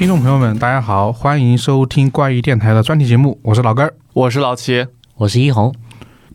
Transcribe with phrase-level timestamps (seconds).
[0.00, 4.86] 听众朋友们，大家好，欢迎收听怪异电台的专题节目，我是老根儿，我是老齐，
[5.16, 5.74] 我是一红。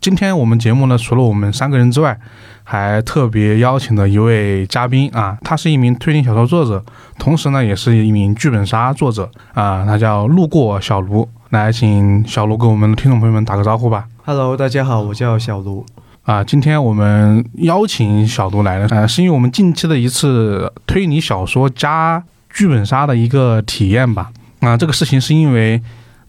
[0.00, 2.16] 今天我们节目呢，除了我们三个人之外，
[2.62, 6.84] 还特别邀请了一位嘉宾啊，他是一名推理小说作者，
[7.18, 11.28] 同时呢，也是一名剧本杀作者啊，他叫路过小卢。
[11.50, 14.06] 来，请小卢跟我们的听众朋友们打个招呼吧。
[14.24, 15.84] Hello，大家好，我叫小卢。
[16.22, 22.22] 啊，今天我们邀请小卢来了，呃，是因为我们近期的一次推理小说加
[22.56, 24.30] 剧本杀的一个体验吧。
[24.60, 25.80] 啊，这个事情是因为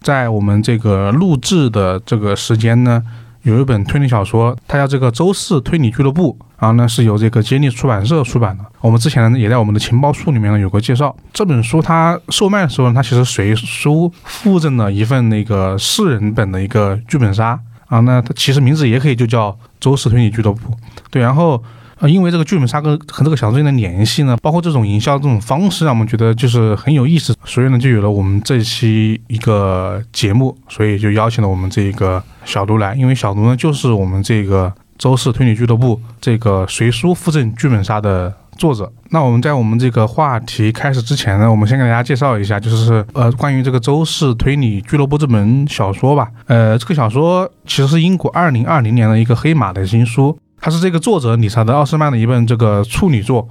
[0.02, 3.02] 在我们这个录制的这个时间呢，
[3.44, 8.66] 有一本推理小说，它叫这个《周四推理俱乐部》，然后呢是由这个接力出版社出版的。
[8.82, 11.16] 我们之前呢也在我们的情报书里面呢有过介绍。
[11.32, 17.57] 这本书它售卖的时候呢，它其实随书附赠了一份那个四人本的一个剧本杀。
[17.87, 20.76] 啊，那它其实名字也可以就叫周四推理俱乐部，
[21.09, 21.63] 对，然后
[21.99, 38.34] 呃，因为这个剧本杀跟和这个小说间的联系呢，包括这种营销这种方式，让我们觉得就是很有意思，所以呢，就有了我们这期一个节目，所以就邀请了我们这个小卢来，因为小卢呢就是我们这个周四推理俱乐部这个随书附赠剧本杀的。
[38.57, 46.27] 作者，那我们在我们这个话题开始之前呢，我们先给大家介绍一下，就是呃，关于这个周氏推理俱乐部这本小说吧。
[46.48, 50.35] 呃，这个小说其实是英国二零二零年的一个黑马的新书，
[50.68, 53.48] 它是这个作者理查德奥斯曼的一本这个处女作。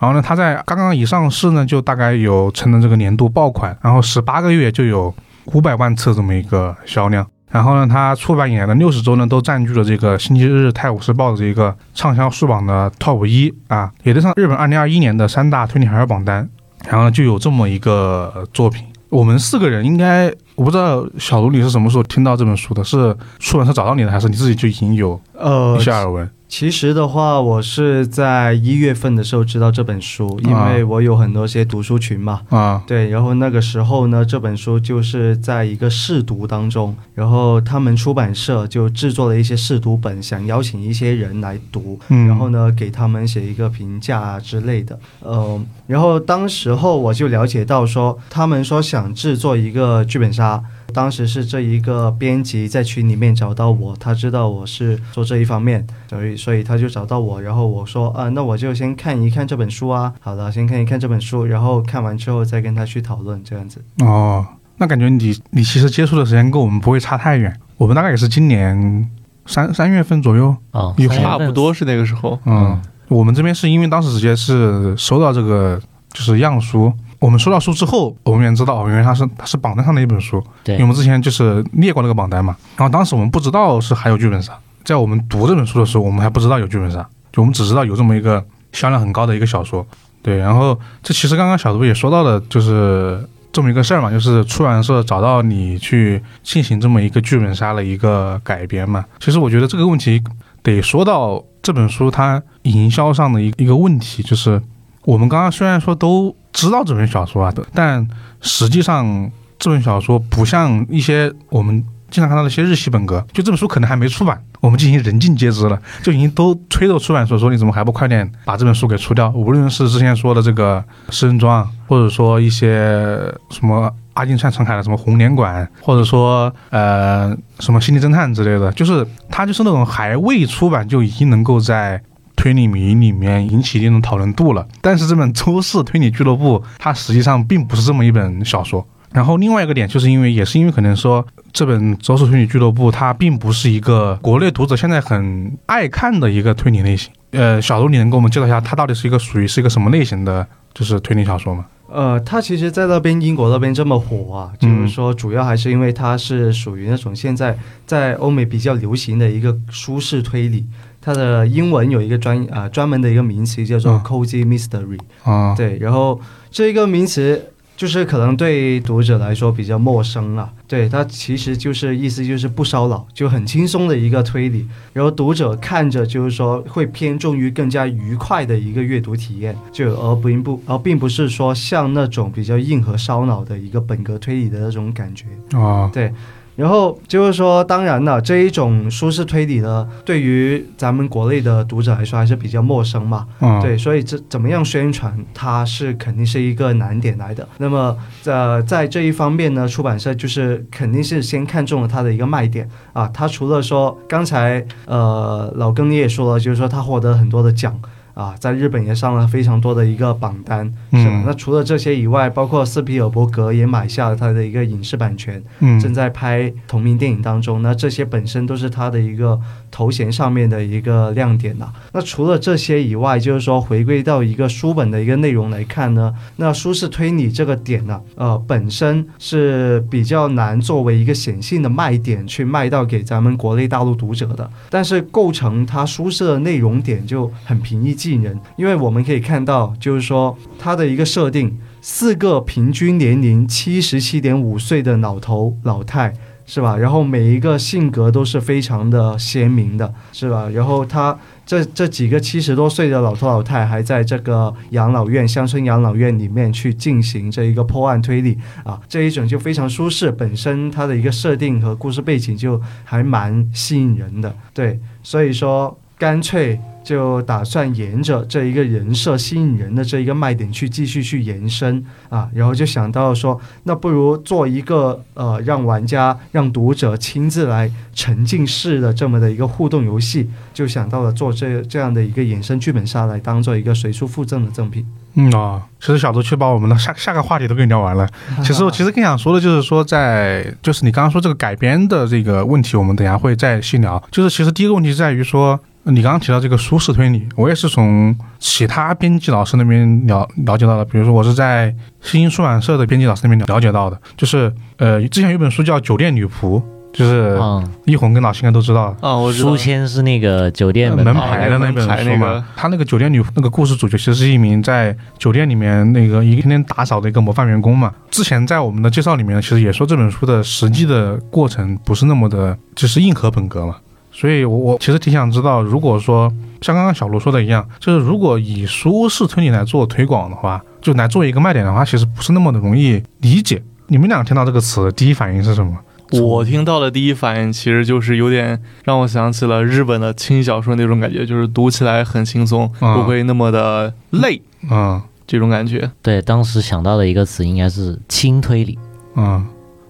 [0.00, 5.14] 然后呢，它在刚刚一上市呢，就大概有成了这个年度爆款，然后十八个月就有
[5.44, 7.24] 五百万册这么一个销量。
[7.52, 16.48] 然后呢，它出版以来的六十周呢，都占据了这个《星期日泰晤士报》的这个畅销书榜的 top 一啊，也登上日本二零二一年的三大推理海尔榜单。
[16.88, 18.84] 然后就有这么一个作品。
[19.08, 22.82] 我们四个人应该，我不知道小卢你是什么时候听到这本书的？
[22.82, 26.28] 是出版社找到你的，还是你自己就已经有呃一，些耳闻？
[26.48, 32.42] 其实的话，我是在一月份的时候知道这本书，因为我有很多些读书群嘛。
[32.50, 44.98] 啊对，然后那个时候呢，这本书就是在一个试读当中，然后他们出版社就制作了一些试读本，想邀请一些人来读，嗯，然后呢给他们写一个评价啊之类的。
[45.20, 50.62] 呃，然后当时候我就了解到说，他们说想制作一个剧本杀。
[50.96, 60.10] 当时是这一个编辑在群里面找到我，他知道我是做这一方面，所以所以他就找到我，然后我说啊，那我就先看一看这本书啊。
[60.20, 63.84] 好的，先看一看这本书，然后看完之后再跟他去讨论这样子。
[63.98, 64.42] 哦，
[64.78, 69.06] 那感觉你你其实接触的时间跟我们不会差太远，我们大概也是今年
[69.44, 70.56] 三三月份左右。
[70.70, 72.40] 哦，有三月份差不多是那个时候。
[72.46, 75.78] 嗯，我们这边是因为当时直接是收到这个
[76.14, 84.52] 就是样书，我们收到书之后，我们也知道哦，原来它是它是榜单上的一本书，因为我们之前就是列过那个榜单嘛，然后当时我们不知道是还有剧本杀，
[84.84, 89.86] 在我们读这本书的时候，我们还不知道有剧本杀，就我们只知道有这么一个销量很高的一个小说，
[90.22, 93.26] 对，然后这其实刚刚小卢也说到了，就是。
[93.52, 99.02] 这么一个事儿嘛，就是出版社找到你去进行这么一个剧本杀的一个改编嘛。
[99.18, 100.22] 其实我觉得这个问题
[100.62, 104.60] 得说到这本书它营销上的一一个问题，就是
[105.06, 108.06] 我们刚刚虽然说都知道这本小说啊，但
[108.40, 119.30] 实际上这本小说不像一些我们经常看到的一些日系本格，就这本书可能还没出版，我们进行人尽皆知了，就已经都催着出版社说你怎么还不快点把这本书给出掉？
[119.30, 132.00] 无论是之前说的这个诗人庄，或者说一些什么阿金川陈凯的什么红莲馆，或者说呃什么心理侦探之类的，就是它就是那种还未出版就已经能够在
[132.46, 134.64] 推理迷里面引起一定的讨论度了。
[134.80, 138.86] 但是这本《周四推理俱乐部》它实际上并不是这么一本小说。
[139.12, 147.12] 然后另外一个点，就是因为也是因为可能说这本《周四推理俱乐部》它并不是一个国内读者现在很爱看的一个推理类型。
[147.32, 151.66] 呃，小卢，你能给我们介绍一下它到底是一个属于是一个什么类型的，就是推理小说吗？
[151.88, 157.56] 呃，它其实，在那边英国那边这么火啊，就是说，主要还是因为它是属于那种现在
[157.86, 160.64] 在欧美比较流行的一个舒适推理。
[161.06, 166.20] 它的英文有一个专啊、专门的一个名词叫做嗯 cozy mystery，、啊，对，然后
[166.50, 167.40] 这个名词
[167.76, 170.50] 就是可能对读者来说比较陌生了。
[170.66, 174.66] 对，它其实就是意思就是不烧脑，就很轻松的一个推理。
[174.92, 185.26] 然后读者看着就是说会偏重于更加愉快的一个阅读体验，就而并不而并不是说像那种比较硬核烧脑的一个本格推理的那种感觉。
[185.56, 186.12] 啊，对，
[186.56, 193.26] 然后就是说，当然了，这一种舒适推理呢，对于咱们国内的读者来说还是比较陌生嘛。
[193.40, 197.46] 嗯，对，所以这怎么样宣传，它是肯定是一个难点来的。
[197.58, 203.06] 那么，呃，在这一方面呢，出版社就是肯定是先看中了它的一个卖点啊。
[203.12, 207.78] 它除了说刚才呃老庚你也说了，就是说它获得很多的奖。
[208.16, 211.10] 啊，在日本也上了非常多的一个榜单，是吧？
[211.12, 217.60] 嗯那除了这些以外，包括斯皮尔伯格也买下了他的一个影视版权，嗯正在拍同名电影当中。
[217.60, 219.38] 那这些本身都是他的一个
[219.76, 234.50] 头衔上面的一个亮点呐、那除了这些以外，就是说回归到一个书本的一个内容来看呢，那舒适推理这个点呢、呃，本身是比较难作为一个显性的卖点去卖到给咱们国内大陆读者的。
[234.70, 246.14] 但是构成它书社的内容点就很平易近人，因为我们可以看到，就是说它的一个设定，四个平均年龄七十七点五岁的老头老太。
[246.46, 246.76] 是吧？
[246.76, 250.48] 然后每一个性格都是非常的鲜明的，是吧？
[250.50, 284.86] 然后他这这几个七十多岁的老头老太还在这个养老院、乡村养老院里面去进行这一个破案推理啊，这一种就非常舒适，本身它的一个设定和故事背景就还蛮吸引人的，对，所以说干脆就打算沿着这一个人设吸引人的这一个卖点去继续去延伸啊，然后就想到说，那不如做一个呃，让玩家、让读者亲自来沉浸式的这么的一个互动游戏，就想到了做这这样的一个衍生剧本杀来当做一个随书附赠的赠品。
[285.14, 288.08] 嗯啊，其实小周去把我们的下下个话题都给你聊完了。
[288.44, 294.00] 其实我其实更想说的就是说在，就是你刚刚说这个改编的这个问题，我们等下会再细聊。
[294.12, 300.84] 就是其实第一个问题在于说，你刚刚提到这个舒适推理，我也是从其他编辑老师那边了了解到的。
[300.84, 306.60] 比如说我是在新兴出版社的编辑老师那边了解到的，就是呃，之前有本书叫《酒店女仆》，
[306.92, 307.40] 就是
[307.84, 308.96] 一红跟老师应该都知道。
[309.00, 317.92] 啊，我书签是那个酒店门门牌的那本书嘛，那个他那个酒店女那个故事主角其实是一名在酒店里面那个一天天打扫的一个模范员工嘛。
[318.10, 323.76] 之前在我们的介绍里面，其实也说这本书的实际的过程不是那么的，就是硬核本格嘛。
[324.18, 326.32] 所以我，我其实挺想知道，如果说
[326.62, 333.62] 像刚刚小卢说的一样，就是如果以舒适推理来做推广的话，就来做一个卖点的话，其实不是那么的容易理解。
[333.88, 335.76] 你们俩听到这个词，第一反应是什么？
[336.12, 344.40] 我听到的第一反应其实就是有点让我想起了日本的轻小说那种感觉，就是读起来很轻松，啊不会那么的累，
[344.70, 345.90] 嗯这种感觉。
[346.00, 348.78] 对，当时想到的一个词应该是轻推理。
[349.16, 349.44] 嗯，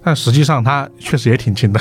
[0.07, 1.81] 但实际上它确实也挺轻的。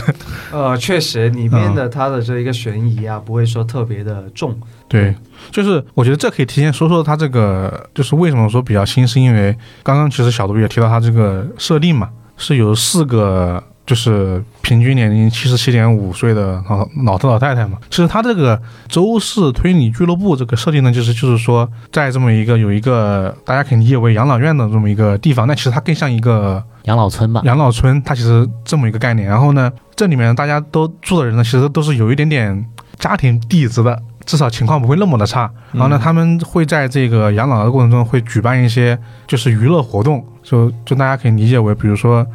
[0.52, 4.60] 呃，确实里面的它的这一个悬疑啊，不会说特别的重。
[4.88, 5.14] 对，
[5.52, 13.64] 就是我觉得这可以提前说说它这个，就是为什么说比较新，是因为刚刚其实小杜也提到它这个设定嘛，是有四个。
[13.86, 29.28] 就是平均年龄七十七点五岁的老老头老太太嘛，其实他这个周氏推理俱乐部这个设定呢，就是就是说，在这么一个有一个大家可以理解为养老院的这么一个地方，那其实它更像一个养老村吧，养老村，它其实这么一个概念。
[29.28, 32.66] 然后呢，这里面大家都住的人呢，其实都是有一点点
[32.98, 35.48] 家庭底子的，至少情况不会那么的差。
[35.72, 38.98] 然后呢，嗯他们会在这个养老的过程中会举办一些
[39.28, 42.26] 就是娱乐活动，就就大家可以理解为，比如说。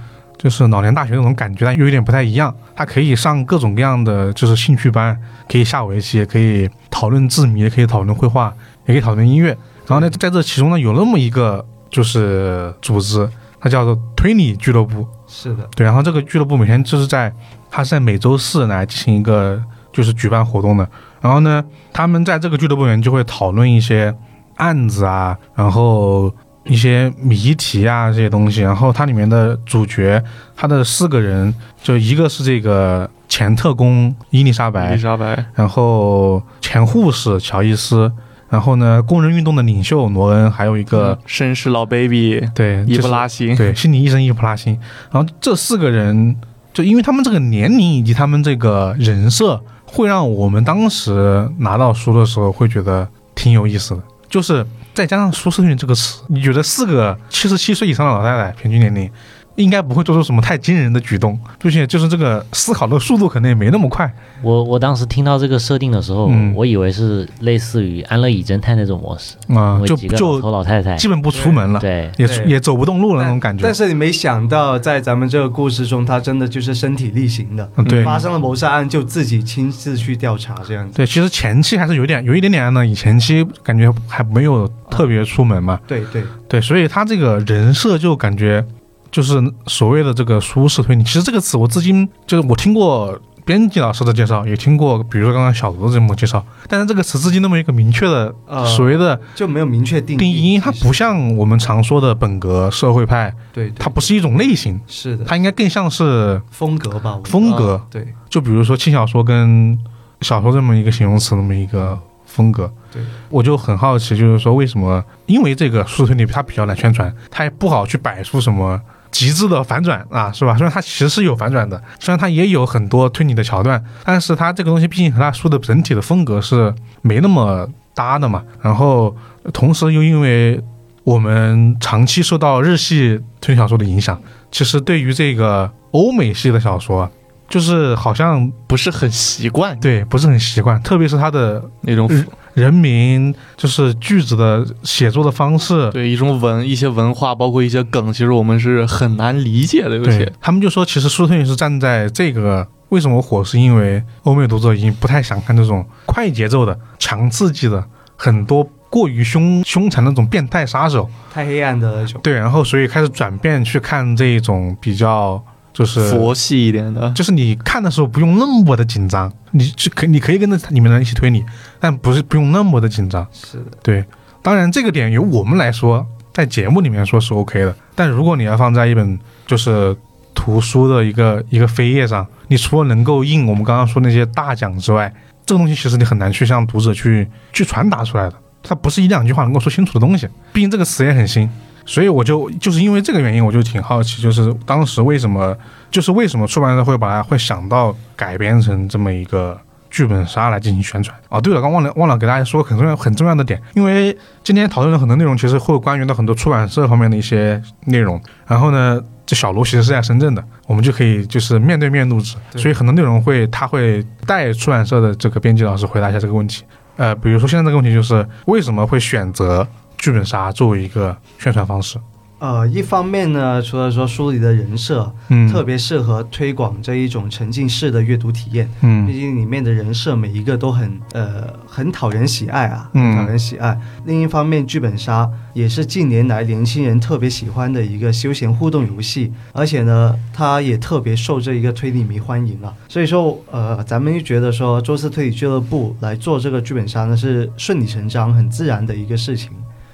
[0.42, 2.54] 就是老年大学那种感觉，但又有点不太一样。
[2.74, 5.14] 他可以上各种各样的就是兴趣班，
[5.46, 8.50] 可以下围棋，也可以讨论字谜，也可以讨论绘画，
[8.86, 9.48] 也可以讨论音乐。
[9.86, 13.28] 然后呢，在这其中呢，有那么一个就是组织，
[13.60, 15.06] 它叫做推理俱乐部。
[15.26, 17.30] 是的，对，然后这个俱乐部每天就是在，
[17.70, 20.88] 它是在每周四来进行一个就是举办活动的。
[21.20, 24.16] 然后呢，他们在这个俱乐部里面就会讨论一些
[24.56, 26.34] 案子啊，然后
[26.70, 28.60] 一些谜题啊这些东西。
[28.62, 30.22] 然后它里面的主角，
[30.56, 38.10] 他的四个人，就一个是这个前特工伊丽莎白伊丽，莎白，然后前护士乔伊斯，
[38.48, 44.78] 然后呢工人运动的领袖罗恩，还有一个、绅士老 baby 对伊就是布拉辛，对，心理医生伊普拉辛。
[45.10, 46.36] 然后这四个人，
[46.72, 54.02] 就因为他们这个年龄以及他们这个人设，会让我们当时拿到书的时候会觉得挺有意思的。
[54.28, 59.10] 就是再加上“舒适推理”这个词，你觉得四个七十七岁以上的老太太平均年龄，
[59.56, 64.10] 应该不会做出什么太惊人的举动，并且就是这个思考的速度可能也没那么快。
[64.42, 73.62] 我我当时听到这个设定的时候，嗯我以为是类似于安乐椅侦探那种模式，啊、就就老太太，基本不出门了，对，也对也走不动路了那种感觉。
[73.62, 80.96] 但是你没想到，在咱们这个故事中，他真的就是身体力行的，嗯对发生了谋杀案就自己亲自去调查这样子。
[80.96, 85.78] 对，其实前期还是有点有一点点安乐椅前期感觉还没有特别出门嘛。
[85.86, 88.64] 对对，对，所以他这个人设就感觉
[89.10, 91.02] 就是所谓的这个舒适推理。
[91.02, 107.80] 其实这个词我至今就是我听过编辑老师的介绍，也听过，比如说刚刚小卢这么介绍，但是这个词至今都没有一个明确的呃所谓的就没有明确定定义，因为它不像我们常说的本格社会派，对，对它不是一种类型，是的，它应该更像是风格吧，风格。
[107.90, 109.76] 对，就比如说轻小说跟
[110.20, 112.70] 小说这么一个形容词，那么一个风格。
[112.92, 115.02] 对，我就很好奇，就是说为什么？
[115.26, 120.56] 因为这个数字推理它比较难宣传，它也不好去摆出什么极致的反转啊，是吧？
[120.56, 128.42] 虽然它其实是有反转的，虽然它也有很多推理的桥段，但是它这个东西毕竟和它书的整体的风格是没那么搭的嘛。
[128.62, 129.14] 然后
[129.52, 130.62] 同时又因为
[131.04, 137.10] 我们长期受到日系推理小说的影响，其实对于这个欧美系的小说，
[137.50, 142.08] 就是好像不是很习惯对不是很习惯，特别是他的那种
[142.54, 145.90] 人名，就是句子的写作的方式。
[145.90, 149.96] 对一种文一些文化，包括一些梗，其实我们是很难理解的。
[149.96, 157.84] 有对些他们就说，其实书推理是站在这个为什么火，是因为欧美读者已经不太想看这种快节奏的、强刺激的、
[158.16, 161.08] 很多过于凶凶残的那种变态杀手。
[161.32, 162.20] 太黑暗的那种。
[162.22, 165.42] 对，然后所以开始转变去看这种比较
[165.80, 171.42] 就是佛系一点的，就是你看的时候不用那么的紧张，你是可你可以跟着里面的人一起推理，
[171.80, 173.26] 但不是不用那么的紧张。
[173.32, 174.04] 是的，对，
[174.42, 179.96] 当然这个点由我们来说，在节目里面说是 OK 的，但如果你要放在一本就是
[180.34, 185.10] 图书的一个一个扉页上，你除了能够印我们刚刚说那些大奖之外，
[185.46, 191.48] 这个东西其实你很难去向读者去去传达出来的，它不是一两句话能够说清楚的东西，毕竟这个词也很新。
[191.90, 195.56] 所以我就就是因为这个原因，我就挺好奇，就是当时为什么，
[195.90, 201.40] 就是为什么出版社会把它会想到改编成这么一个剧本杀来进行宣传啊？
[201.40, 208.22] 对了，刚忘了忘了给大家说很重要很重要的点，因为今天讨论的很多内容其实会关于到很多出版社方面的一些内容。
[208.46, 216.62] 然后呢，这小卢其实是在深圳的，我们就可以就是面对面录制，所以很多内容会他会带出版社的这个编辑老师回答一下这个问题。
[216.96, 219.66] 呃，比如说现在这个问题就是为什么会选择
[220.00, 221.98] 剧本杀作为一个宣传方式？
[222.38, 233.78] 呃，一方面呢，除了说书里的人设嗯，特别适合推广这一种沉浸式的阅读体验，嗯毕嗯竟里面的人设每一个都很呃很讨人喜爱啊，讨人喜爱。
[234.06, 242.72] 另一方面，剧本杀也是近年来年轻人特别喜欢的一个休闲互动游戏，而且呢，它也特别受这一个推理迷欢迎啊。
[242.88, 249.50] 所以说，呃，咱们就觉得说，周四推理俱乐部来做这个剧本杀呢，是顺理成章、很自然的一个事情。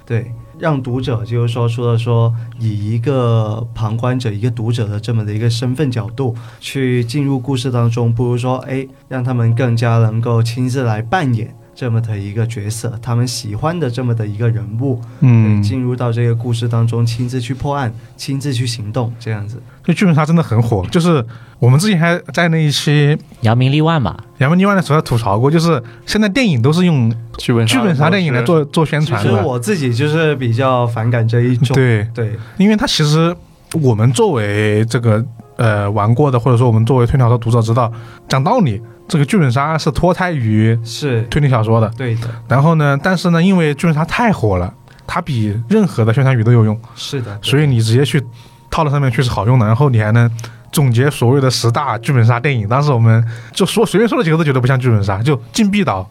[0.07, 19.61] 对，让读者就是说，除了说以一个旁观者、一个读者的这么的一个身份角度去进入故事当中，不如说，哎，让他们更加能够亲自来扮演这么的一个角色，他们喜欢的这么的一个人物，嗯，，进入到这个故事当中，亲自去破案，亲自去行动，这样子。
[19.83, 21.23] 这剧本杀真的很火，就是
[21.59, 32.35] 我们之前还在那一期扬名立万嘛，扬名立万的时候吐槽过，就是现在电影都是用剧本剧本杀电影来做做宣传其实，我自己就是比较反感这一种，对，对。
[32.57, 33.35] 因为它其实
[33.83, 35.23] 我们作为这个
[35.57, 37.93] 呃玩过的，或者说我们作为推理小说读者知道，
[38.27, 41.89] 讲道理，这个剧本杀是脱胎于是，推理小说的。
[41.97, 44.73] 对的，然后呢，但是呢，因为剧本杀太火了，
[45.05, 48.21] 它比任何的宣传语都有用，是的，所以你直接去
[48.69, 49.65] 套到上面去是好用的。
[49.65, 50.29] 然后你还能
[50.71, 56.07] 总结所谓的十大剧本杀电影，当时我们就说随便说了几个都觉得不像剧本杀，就禁闭岛，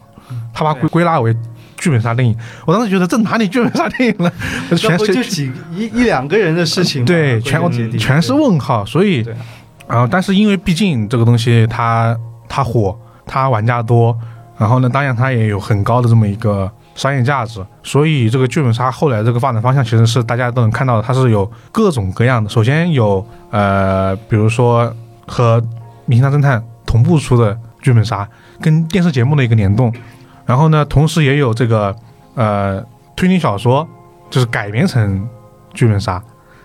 [0.53, 1.35] 他把归归纳为
[1.77, 2.35] 剧本杀电影。
[2.65, 4.33] 我当时觉得这哪里剧本杀电影了？
[4.75, 7.05] 全是就几一一两个人的事情吗？
[7.05, 8.83] 对，全根结底全是问号。
[8.83, 9.23] 所以
[9.87, 14.17] 然后啊、但是因为毕竟这个东西它它火，它玩家多，
[14.57, 22.49] 然后呢，当然它也有很高的这么一个商业价值，所以这个剧本杀后来这个发展方向其实是大家都能看到的，它是有各种各样的。
[22.49, 24.91] 首先有呃，比如说
[25.27, 25.61] 和
[26.05, 28.27] 《明星大侦探》同步出的剧本杀，
[28.59, 29.93] 跟电视节目的一个联动，
[30.45, 31.95] 然后呢，同时也有这个
[32.33, 32.83] 呃
[33.15, 33.87] 推理小说，
[34.29, 35.27] 就是改编成
[35.73, 36.21] 剧本杀，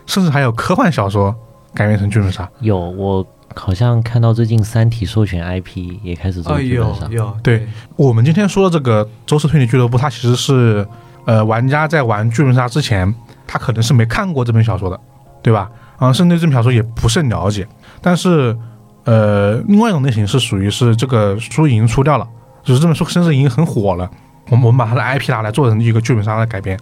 [0.07, 1.35] 甚至还有科幻小说
[1.75, 2.49] 改编成剧本杀。
[2.61, 7.67] 有我好像看到最近《三体》授权 IP 也开始做剧本杀，有，对
[7.97, 10.87] 我们今天说的这个周四推理俱乐部，它其实是
[11.25, 13.13] 呃玩家在玩剧本杀之前，
[13.47, 14.99] 他可能是没看过这本小说的，
[15.43, 15.71] 对吧？
[15.99, 17.67] 啊，甚至对这本小说也不甚了解。
[18.01, 18.57] 但是
[19.05, 22.29] 呃，另外一种类型是属于是这个书已经出掉了，
[22.63, 24.11] 就是这本书甚至已经很火了，
[24.51, 26.79] 我们我们把它的 IP 拿来做成一个剧本杀的改编。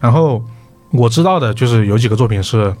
[0.00, 0.42] 然后
[0.90, 2.74] 我知道的就是有几个作品是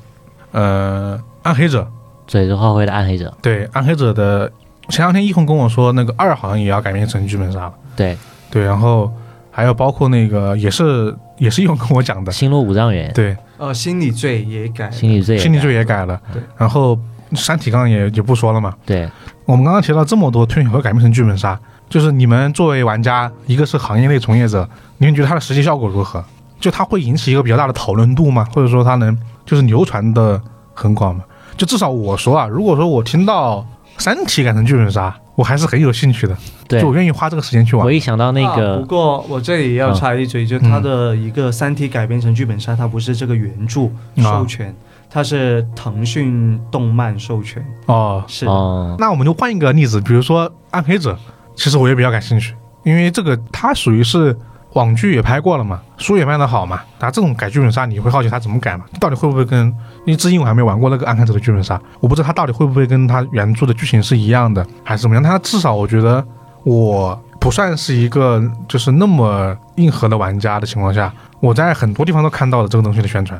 [0.52, 1.82] 呃《暗黑者》，
[2.30, 4.48] 嘴着画灰的暗黑者，对《暗黑者》的
[4.88, 7.72] 前两天一红跟我说，那个二好像也要改编成剧本杀了。
[7.96, 8.16] 对，
[8.48, 9.12] 对，然后
[9.50, 16.96] 还有包括那个也是也是一红跟我讲的，星落五丈原，对，呃，心理罪也改，心理罪也心理罪改也改了对，然后
[17.34, 18.76] 三体刚刚也也不说了嘛。
[18.86, 19.10] 对，
[19.44, 21.58] 我们刚刚提到这么多推理小说改编成剧本杀，
[21.88, 24.68] 就是你们作为玩家，一个是行业内从业者，
[24.98, 26.24] 你们觉得它的实际效果如何？
[26.60, 28.46] 就它会引起一个比较大的讨论度吗？
[28.54, 30.40] 或者说它能就是流传的
[30.72, 31.24] 很广吗？
[31.60, 33.58] 就至少我说啊，如果说我听到
[34.02, 36.34] 《三体》改成剧本杀，我还是很有兴趣的，
[36.66, 37.92] 对就我愿意花这个时间去玩我。
[37.92, 44.74] 一想到那啊个不过我这里要插一嘴，就它的一个《三体》改编成剧本杀，它不是这个原著授权，
[45.10, 47.62] 它是腾讯动漫授权。
[47.84, 51.12] 哦，是，哦，那我们就换一个例子，比如说《暗黑者》，
[51.54, 54.34] 其实我也比较感兴趣，因为这个它属于是
[54.72, 58.86] 网剧也拍过了嘛，书也卖得好嘛，那这种改剧本杀你会好奇它怎么改嘛？
[58.98, 59.70] 到底会不会跟？
[60.06, 65.22] 因为至今我还没玩过那个《暗黑者》的剧本杀，我不知道它到底会不会跟它原著的剧情是一样的，还是怎么样？
[65.22, 66.24] 但它至少我觉得
[66.64, 73.38] 我不算是一个就是那么硬核的玩家的情况下，我在很多地方都看到了这个东西的宣传。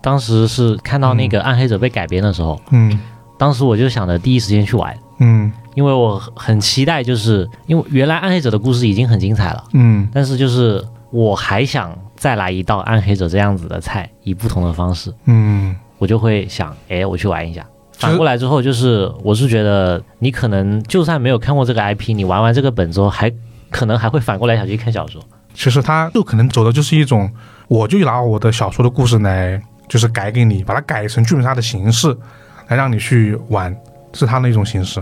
[0.00, 2.98] 当时是看到那个《暗黑者》被改编的时候，嗯
[3.38, 17.64] 当时我就想着第一时间去玩，嗯因为我很期待，就是因为原来《暗黑者》的故事已经很精彩了，嗯但是就是我还想再来一道《暗黑者》这样子的菜，以不同的方式，嗯我就会想，哎，我去玩一下。
[17.92, 23.32] 反过来之后，就是我是觉得你可能就算没有看过这个 IP，你玩完这个本之后，还
[23.70, 25.22] 可能还会反过来想去看小说。
[25.54, 27.30] 其实他就可能走的就是一种，
[27.68, 32.08] 我就拿我的小说的故事来，就是改给你，把它改成剧本杀的形式，
[32.66, 33.72] 来让你去玩，
[34.12, 35.00] 是它的一种形式。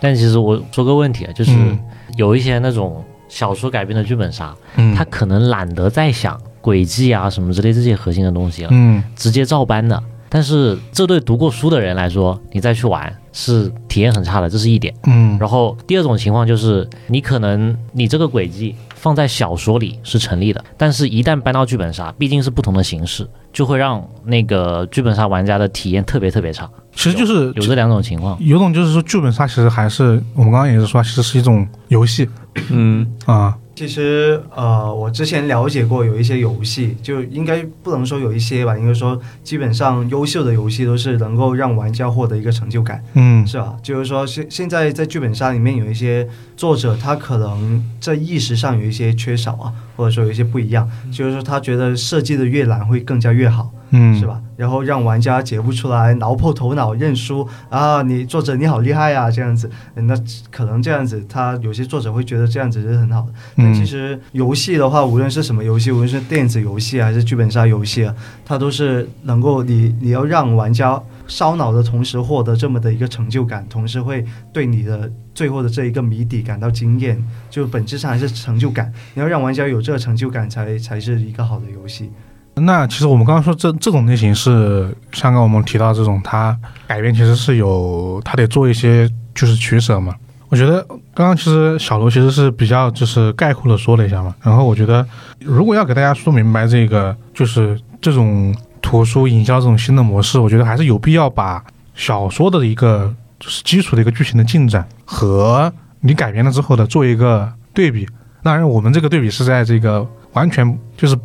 [0.00, 1.80] 但其实我说个问题啊，就是嗯
[2.18, 10.02] 有一些那种小说改编的剧本杀，嗯他可能懒得再想轨迹啊什么之类这些核心的东西了，嗯直接照搬的。
[10.32, 14.94] 但是这对读过书的人来说，你再去玩是体验很差的，这是一点。
[15.04, 26.66] 嗯然后第二种情况就是，你可能你这个轨迹放在小说里是成立的，但是一旦搬到剧本杀，毕竟是不同的形式，就会让那个剧本杀玩家的体验特别特别差。
[26.94, 28.38] 其实就是有这两种情况。
[28.40, 32.26] 有种就是说剧本杀其实还是我们刚刚也是说，其实是一种游戏
[32.70, 43.02] 嗯，啊，其实呃，我之前了解过有一些游戏，就应该不能说有一些吧，应该说基本上优秀的游戏都是能够让玩家获得一个成就感。
[43.14, 43.76] 嗯是吧？
[43.82, 54.26] 就是说现现在在剧本杀里面有一些作者，他可能在意识上有一些缺少啊，或者说有一些不一样，就是说他觉得设计的越难会更加越好，嗯是？
[54.26, 54.40] 吧？
[54.56, 58.02] 然后让玩家解不出来，挠破头脑认输啊！
[58.02, 60.14] 你作者你好厉害啊、这样子，那
[60.50, 63.32] 可能这样子，他有些作者会觉得这样子是很好的。
[63.56, 78.92] 但嗯其实游戏的话，无论是什么游戏，无论是电子游戏啊还是剧本杀游戏啊，它都是能够你你要让玩家烧脑的同时获得这么的一个成就感，同时会对你的最后的这一个谜底感到惊艳，就本质上还是成就感。
[79.14, 82.10] 你要让玩家有这个成就感才，才是一个好的游戏。
[82.54, 86.54] 那其实我们刚刚说这这种类型是，像刚刚我们提到这种，它
[86.86, 90.14] 改编其实是有，它得做一些就是取舍嘛。
[90.50, 95.06] 我觉得刚刚其实小罗其实是比较就是概括的说了一下嘛，然后我觉得
[95.40, 98.54] 如果要给大家说明白这个就是这种
[98.92, 108.06] 图书营销这种新的模式，我觉得还是有必要把小说的一个就是基础的一个剧情的进展和你改编了之后的做一个对比。
[108.42, 111.16] 当然，我们这个对比是在这个完全就是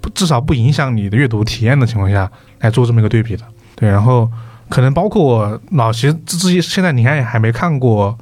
[0.00, 3.42] 不至少不影响你的阅读体验的情况下来做这么一个对比的。
[3.74, 4.30] 对，然后
[4.68, 8.16] 可能包括我老齐自自己现在你看也还没看过，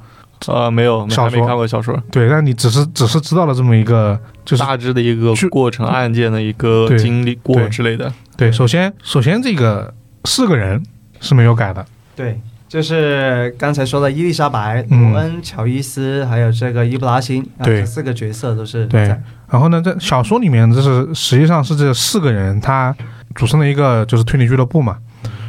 [0.47, 8.11] 呃，没有，小说没看过小说，对，但你只是只是知道了这么一个就是大致的一个过程、案件的一个经历过之类的。
[8.37, 9.93] 对，首先首先这个
[10.25, 10.83] 四个人
[11.21, 19.03] 是没有改的，对，就是刚才说的伊丽莎白、嗯罗恩、乔伊斯，还有这个伊布拉辛，这四个角色都是对
[19.47, 22.93] 然后呢，在小说里面，这是实际上是这四个人他
[23.35, 24.97] 组成了一个就是推理俱乐部嘛。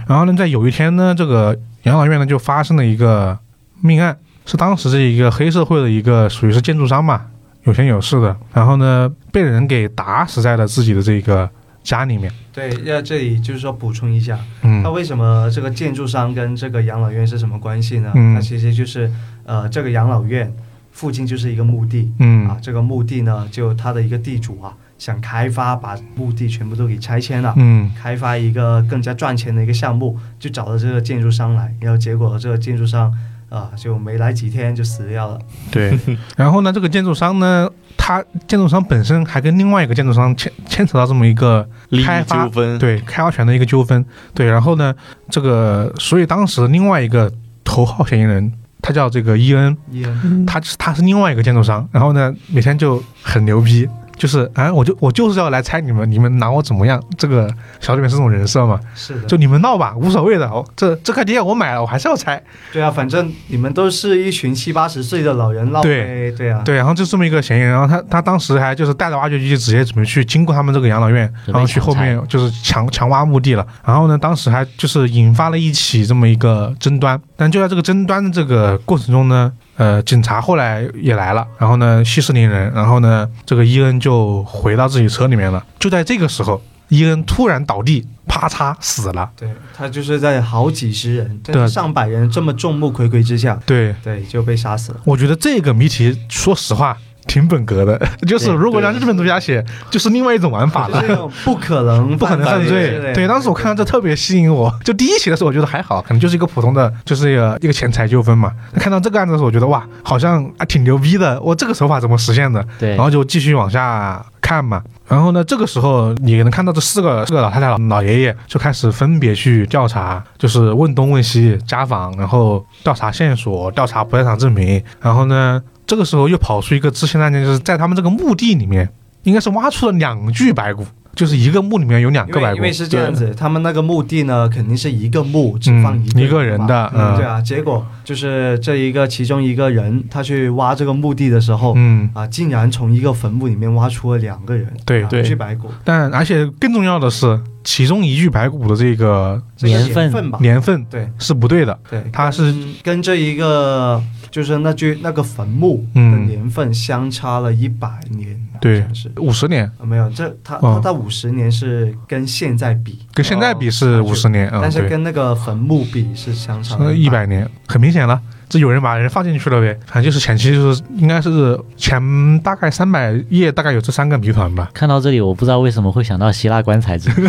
[0.07, 3.37] 然后呢，在有一天呢，这个养老院呢就发生了一个
[3.81, 7.22] 命案，是当时这一个黑社会的一个属于是建筑商嘛，
[7.64, 8.37] 有钱有势的。
[8.53, 11.51] 然后呢，被人给打死在了自己的这个
[11.87, 12.31] 家里面。
[12.53, 18.11] 对，要这里就是说补充一下，嗯那为什么这个建筑商跟这个养老院是什么关系呢？
[18.16, 19.11] 嗯那其实就是
[19.44, 20.53] 呃，这个养老院
[20.90, 27.55] 附近就是一个墓地、嗯啊嗯，这个墓地呢，就它的一个地主啊，想开发把墓地全部都给拆迁了。
[27.57, 33.12] 嗯开发一个更加赚钱的一个项目，就找到这个建筑商来，然后结果这个建筑商
[33.49, 35.38] 啊、就没来几天就死掉了。
[35.70, 35.96] 对。
[36.37, 37.70] 然后呢，这个建筑商呢，
[38.07, 41.69] 他建筑商本身还跟另外一个建筑商牵牵扯到这么一个
[42.05, 44.95] 开发纠纷，对开发权的一个纠纷，对，然后呢，
[45.29, 47.29] 这个所以当时另外一个
[47.64, 57.03] 头号嫌疑人，他叫这个伊恩，伊恩，他是他是另外一个建筑商，然后呢，每天就很牛逼，就是啊，我就我就是要来猜你们，你们拿我怎么样？
[57.19, 73.67] 这个小里面是这种人设嘛，是的，就你们闹吧，无所谓的，哦，这这块地我买了，我还是要拆，对啊，反正你们都是一群七八十岁的老人闹对呗，对啊，对，然后就这么一个嫌疑人，然后他他当时还就是带着挖掘机直接准备去经过他们这个养老院，然后去后面就是强强挖墓地了。
[73.85, 77.21] 然后呢，当时还就是引发了一起这么一个争端。
[77.37, 85.65] 但就在这个争端的这个过程中呢，呃，警察后来也来了，然后呢，息事宁人，然后呢，这个伊恩就回到自己车里面了。
[85.79, 89.31] 就在这个时候，伊恩突然倒地，啪嚓死了。
[89.37, 95.01] 对他就是在好几十人，对啊上百人这么众目睽睽之下，对，对就被杀死了。
[95.05, 96.97] 我觉得这个谜题，说实话。
[97.27, 101.03] 挺本格的， 就是如果让日本作家写，就是另外一种玩法了
[101.45, 104.73] 不可能 不可能犯罪对，当时我看到这特别吸引我。
[104.85, 108.53] 就第一期的时候，我觉得还好，可能就是一个普通的，就是一个一个钱财纠纷嘛。
[108.75, 111.41] 看到这个案子的时候，我觉得哇，好像还挺牛逼的。
[111.41, 112.65] 我这个手法怎么实现的？
[112.79, 114.83] 对然，后就继续往下看嘛。
[115.09, 124.83] 然后呢，这个时候你能看到这四个四个老太太、老老爷爷就开始分别去调查，就是问东问西、家访，然后调查线索、调查不在场证明。
[125.01, 128.88] 然后呢，这个时候又跑出一个支线案件，就是在他们这个墓地里面，
[129.22, 132.57] 应该是挖出了两具白骨，就是一个墓里面有两个白骨。
[132.57, 137.16] 因为是这样子，他们那个墓地呢，肯定是一个墓只放一嗯一个人的嗯。
[137.16, 137.40] 对啊。
[137.40, 145.22] 结果就是这一个其中一个人，他去挖这个墓地的时候，嗯，啊，竟然从一个坟墓里面挖出了两个人，对两对。
[145.22, 151.09] 具白骨，但而且更重要的是，其中一具白骨的这个年份份吧，年份对。
[151.18, 151.79] 是不对的。
[151.90, 159.11] 对，它是跟跟这一个就是那具那个坟墓的嗯年份相差了一百年，对是。
[159.19, 168.21] 五十年啊没有，这他哦他到五十年是跟现在比，跟现在比是哦五十年，嗯，但是，跟那个坟墓比是相差了一百年，很明显了。
[168.49, 174.71] 这有人把人放进去了呗，反正就是前期就是应该是前大概三百页，大概有这三个谜团吧。
[174.73, 177.29] 看到这里，我不知道为什么会想到希腊棺材之谜。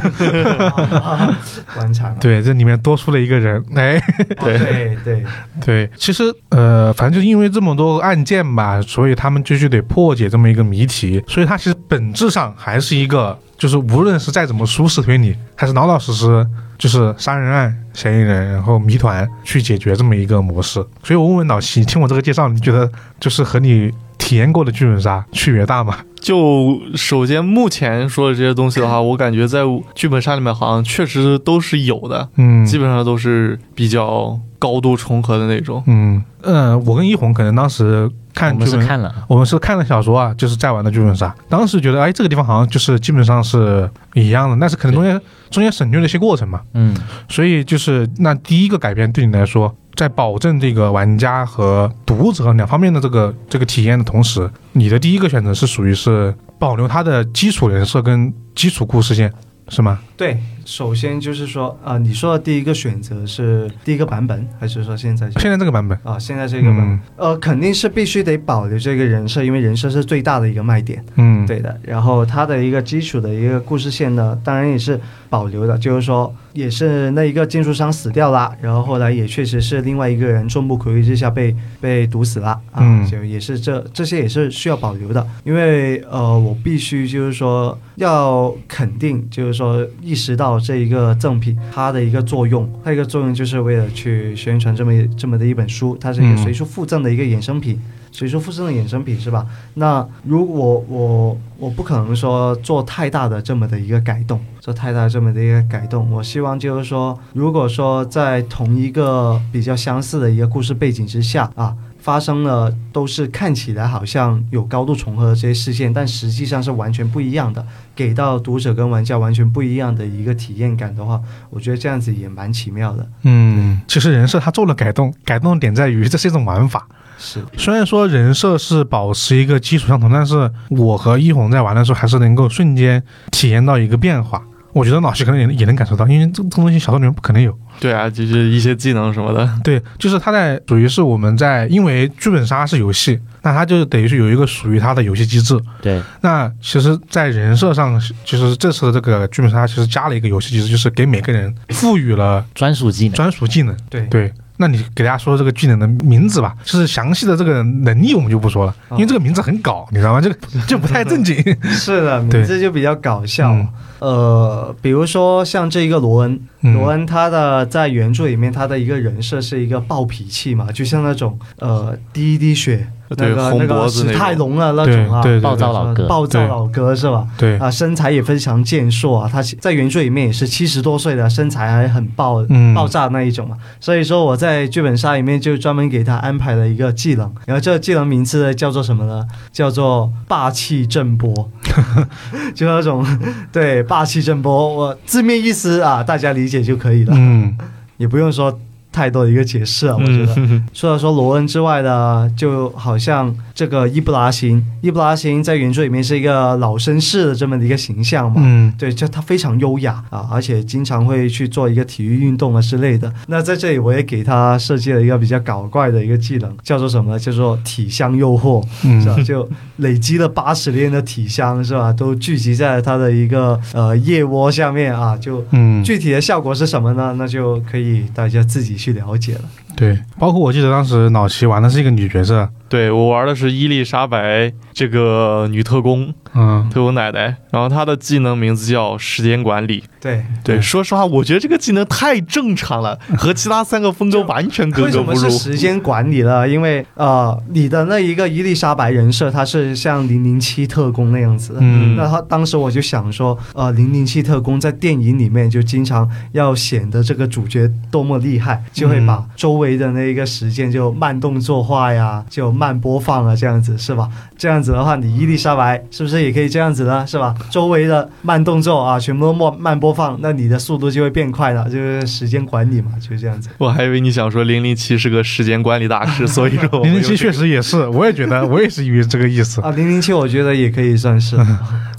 [1.74, 2.16] 棺材嘛。
[2.20, 3.98] 对，这里面多出了一个人，哎，
[4.38, 5.24] 哦对对，
[5.66, 20.76] 对，其实呃，反正就是因为这么多案件吧，所以他们必须得破解这么一个谜题，所以它其实本质上还是一个，就是无论是再怎么舒适推理，还是老老实实就是杀人案嫌疑人，然后谜团去解决这么一个模式。
[21.04, 22.90] 所以我问问老齐，听我这个介绍，你觉得
[23.20, 23.92] 就是和你
[24.28, 26.00] 体验过的剧本杀区别大吗？
[26.20, 29.62] 就首先目前说的这些东西的话， 我感觉在
[29.96, 35.82] 剧本杀里面好像确实都是有的，嗯，基本上都是比较高度重合的那种。
[35.88, 41.34] 嗯嗯，我跟一红可能当时看我们剧本是看了，我们是看了小说啊，就是在玩的剧本杀。
[41.48, 46.60] 当时觉得，哎，这个地方好像就是基本上是一样的，但是可能中间中间省略了一些过程嘛。
[46.74, 46.94] 嗯，
[47.30, 59.34] 所以就是那第一个改变对你来说，在保证这个玩家和读者两方面的这个这个体验的同时，你的第一个选择是属于是保留它的基础人设跟基础故事线，
[59.70, 60.00] 是吗？
[60.16, 66.88] 对，首先就是说，啊、你说的第一个选择是第一个版本，还是说现在现在这个版本，啊、现在这个版本？
[66.90, 71.04] 嗯呃，肯定是必须得保留这个人设，因为人设是最大的一个卖点。
[71.16, 97.80] 嗯，对的，然后它的一个基础的一个故事线呢，当然也是保留的，就是说，也是那一个建筑商死掉了，然后后来也确实是另外一个人众目睽睽之下被被毒死了啊，嗯就也是这这些也是需要保留的，因为呃，我必须就是说要肯定，就是说意识到这一个赠品它的一个作用，它一个作用就是为了去宣传这么这么的一本书，它是一个嗯随书附赠的一个衍生品。
[98.10, 99.46] 随书附赠的衍生品是吧？
[99.76, 111.76] 那如果我我不可能说做太大的这么的一个改动，做太大这么的一个改动，我希望就是说，如果说在同一个比较相似的一个故事背景之下啊。
[112.00, 123.06] 发生了都是看起来好像有高度重合的这些事件，但实际上是完全不一样的，给到读者跟玩家完全不一样的一个体验感的话，我觉得这样子也蛮奇妙的。
[123.24, 126.88] 嗯，其实人设它做了改动，改动点在于这是一种玩法。
[127.18, 133.02] 是，虽然说人设是保持一个基础相同，但是我和一红在玩的时候还是能够瞬间
[133.32, 134.42] 体验到一个变化。
[134.74, 137.58] 我觉得老徐可能也也能感受到，因为这这东西小说里面不可能有。
[137.80, 139.50] 对啊，就是一些技能什么的。
[139.64, 145.60] 对，就是他在属于是我们在，因为剧本杀是游戏，那它就等于是有一个属于它的游戏机制。
[145.82, 153.16] 对，那其实，在人设上，就是这次的这个剧本杀其实加了一个游戏机制，就是给每个人赋予了专属技能。
[153.16, 153.76] 专属技能。
[153.90, 160.20] 对，对，那你给大家说说这个技能的名字吧，就是详细的这个能力我们就不说了，因为这个名字很搞，你知道吗？
[160.20, 160.36] 这个
[160.68, 161.36] 就不太正经。
[161.72, 163.52] 是的，名字就比较搞笑。
[163.52, 163.68] 嗯
[164.00, 166.40] 呃，比如说像这一个罗恩，嗯
[166.74, 176.08] 罗恩他的在原著里面他的一个人设是一个暴脾气嘛，就像那种呃滴一滴血，那个那个史泰龙啊那种啊，暴躁老哥。
[176.08, 177.28] 暴躁老哥是吧？
[177.38, 182.74] 对，啊，身材也非常健硕啊，他在原著里面也是七十多岁的，身材还很爆、嗯。
[182.74, 183.58] 爆炸那一种嘛。
[183.80, 189.26] 所以说我在剧本杀里面就专门给他安排了一个技能，然后这个技能名字呢叫做什么呢？
[189.52, 191.50] 叫做霸气震波，
[192.54, 193.06] 就那种
[193.52, 197.58] 对霸气震波，我字面意思啊，大家理解就可以了，嗯，
[197.98, 198.60] 也不用说。
[198.98, 200.34] 太多的一个解释了，我觉得。
[200.38, 208.42] 嗯，除了说罗恩之外呢，就好像这个伊布拉辛，伊布拉辛在原著里面是一个老绅士的这么的一个形象嘛。
[208.44, 213.14] 嗯对，就他非常优雅啊，而且经常会去做一个体育运动啊之类的。
[213.28, 217.20] 那在这里，我也给他设计了一个比较搞怪的一个技能，叫做什么呢？
[217.20, 219.16] 叫做体香诱惑，是吧？
[219.18, 221.94] 嗯就累积了八十年的体香，是吧？
[221.94, 227.16] 都聚集在他的一个呃腋窝下面啊，就嗯，具体的效果是什么呢？
[227.18, 229.50] 那就可以大家自己去去了解了。
[229.78, 239.84] 对，包括我记得当时老齐玩的是一个女角色，对我玩的是伊丽莎白这个女特工，嗯特工奶奶，然后她的技能名字叫时间管理。
[240.02, 245.38] 对，对，对说实话，我觉得这个技能太正常了， 和其他三个风格完全格为什么是格不入。
[245.38, 246.48] 时间管理了？
[246.50, 251.60] 因为呃，你的那一个伊丽莎白人设，她是像零零七特工那样子的。
[251.62, 264.08] 嗯那她当时我就想说，呃，零零七特工在电影里面就经常要显得这个主角多么厉害，就会把周围的那一个时间就慢动作化呀，就慢播放啊，这样子是吧？
[264.38, 267.06] 这样子的话，你伊丽莎白是不是也可以这样子呢？
[267.08, 267.34] 是吧？
[267.50, 273.50] 周围的慢动作啊，全部都慢慢播放，那你的速度就会变快了，就是时间管理嘛，就是这样子。
[273.58, 279.60] 我还以为你想说零零七是个时间管理大师，所以说零零七确实也是，我也觉得，我也是以为这个意思。
[279.62, 281.36] 啊，零零七我觉得也可以算是。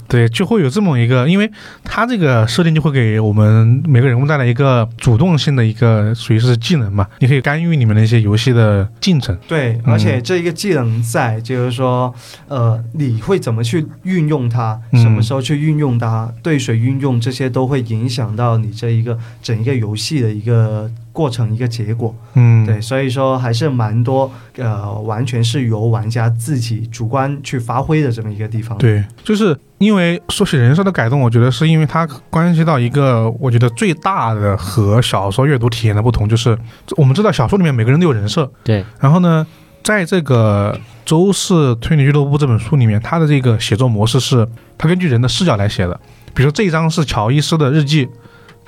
[0.09, 1.49] 对，就会有这么一个，因为
[1.83, 9.37] 它这个设定就会给我们每个人物带来一个主动性的一个属于是技能嘛，你可以干预你们的一些游戏的进程。
[9.47, 12.13] 对，嗯而且这一个技能在，就是说，
[12.47, 20.89] 呃，你会怎么去运用它，嗯什么时候去运用它，对谁运用，这些都会影响到你这一个整一个游戏的一个
[21.19, 22.15] 过程、一个结果。
[22.35, 36.57] 嗯，对，所以说还是蛮多，呃，完全是由玩家自己主观去发挥的这么一个地方。，对，就是因为说起人设的改动，我觉得是因为它关系到一个我觉得最大的和小说阅读体验的不同，就是
[36.95, 39.45] 我们知道小说里面每个人都有人设，对，然后呢，
[39.83, 45.99] 在这个周氏推理俱乐部这本书里面，它的这个写作模式是它根据人的视角来写的。
[46.33, 48.07] 比如这一章是乔伊斯的日记，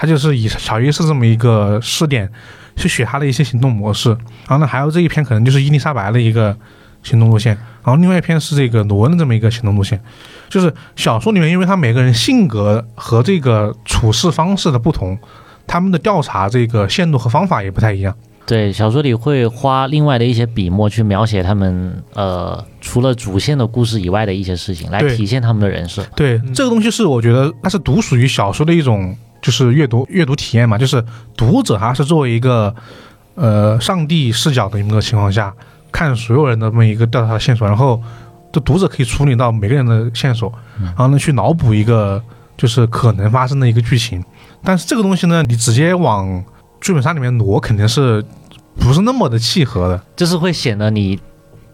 [0.01, 2.27] 它就是以小于是这么一个试点
[2.75, 4.09] 去学他的一些行动模式。
[4.09, 6.57] 然后呢，还有这一篇可能就是伊丽莎白的一个
[7.03, 10.01] 行动路线，然后另外一篇是这个罗恩的这么一个行动路线。
[10.49, 15.15] 就是小说里面，因为他每个人性格和这个处事方式的不同，
[15.67, 18.15] 他们的调查这个线路和方法也不太一样。
[18.47, 26.03] 对，小说里会花另外的一些笔墨去描写他们呃，除了主线的故事以外的一些事情，来体现他们的人设。
[26.15, 31.03] 对，这个东西是我觉得它是独属于小说的一种，就是阅读阅读体验嘛，就是
[31.35, 32.73] 读者他是作为一个
[33.35, 35.53] 呃上帝视角的一个情况下，
[35.91, 38.01] 看所有人的这么一个调查的线索，然后
[38.51, 42.21] 这读者可以处理到每个人的线索，然后呢去脑补一个
[42.55, 44.23] 就是可能发生的一个剧情。
[44.63, 46.43] 但是这个东西呢，你直接往
[46.79, 48.23] 剧本杀里面挪，肯定是
[48.79, 49.99] 不是那么的契合的。
[50.15, 51.19] 就是会显得你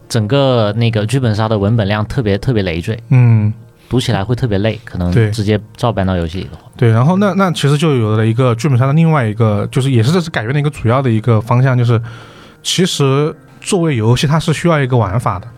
[0.08, 3.52] 整个那个剧本杀的文本量特别特别累赘，嗯，
[3.88, 12.00] 读起来会特别累，可能对直接照搬到游戏里的话，对，然后那那其实就有了一个剧本杀的另外一个，就是也是这次改编的一个主要的一个方向，就是
[12.62, 15.48] 其实作为游戏它是需要一个玩法的。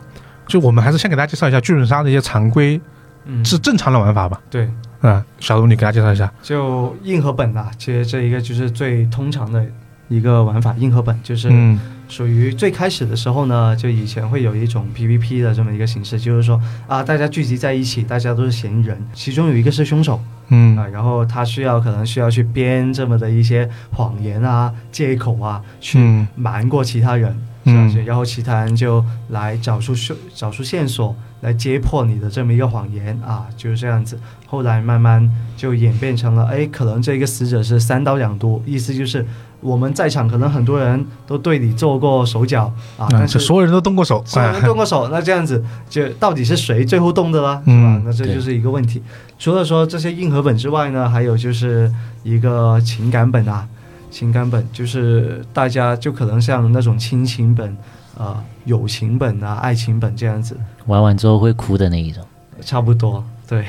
[0.46, 2.80] 就我们还是先给大家介绍一下剧本杀的一些常规
[3.24, 4.40] 嗯，是正常的玩法吧。
[4.50, 4.68] 对，
[5.00, 6.32] 啊、小卢你给大家介绍一下。
[6.42, 9.64] 就硬核本啦，其实这一个就是最通常的
[10.10, 11.48] 一个玩法，硬核本就是。
[11.50, 28.02] 嗯属于最开始的时候呢，就以前会有一种 PVP 的这么一个形式，就是说啊，大家聚集在一起，大家都是嫌疑人，其中有一个是凶手嗯啊，然后他需要可能需要去编这么的一些谎言啊、借口啊，去嗯瞒过其他人，嗯是？
[28.02, 34.18] 然后其他人就来找出凶找出线索，来揭破你的这么一个谎言啊，就是这样子。
[34.48, 39.24] 后来慢慢就演变成了，哎，可能这个死者是三刀两毒，意思就是
[39.60, 42.64] 我们在场可能很多人都对你做过手脚
[42.96, 48.02] 啊，啊，但是这所有人都动过手，所有人动过手，那这样子就到底是谁最后动的啦，是吧嗯？
[48.04, 49.02] 那这就是一个问题。
[49.38, 51.92] 除了说这些硬核本之外呢，还有就是
[52.22, 53.66] 一个情感本啊，
[54.10, 57.76] 情感本就是大家就可能像那种亲情本、
[58.16, 62.24] 啊、友情本啊、爱情本这样子，玩完之后会哭的那一种。
[62.62, 63.64] 差不多对。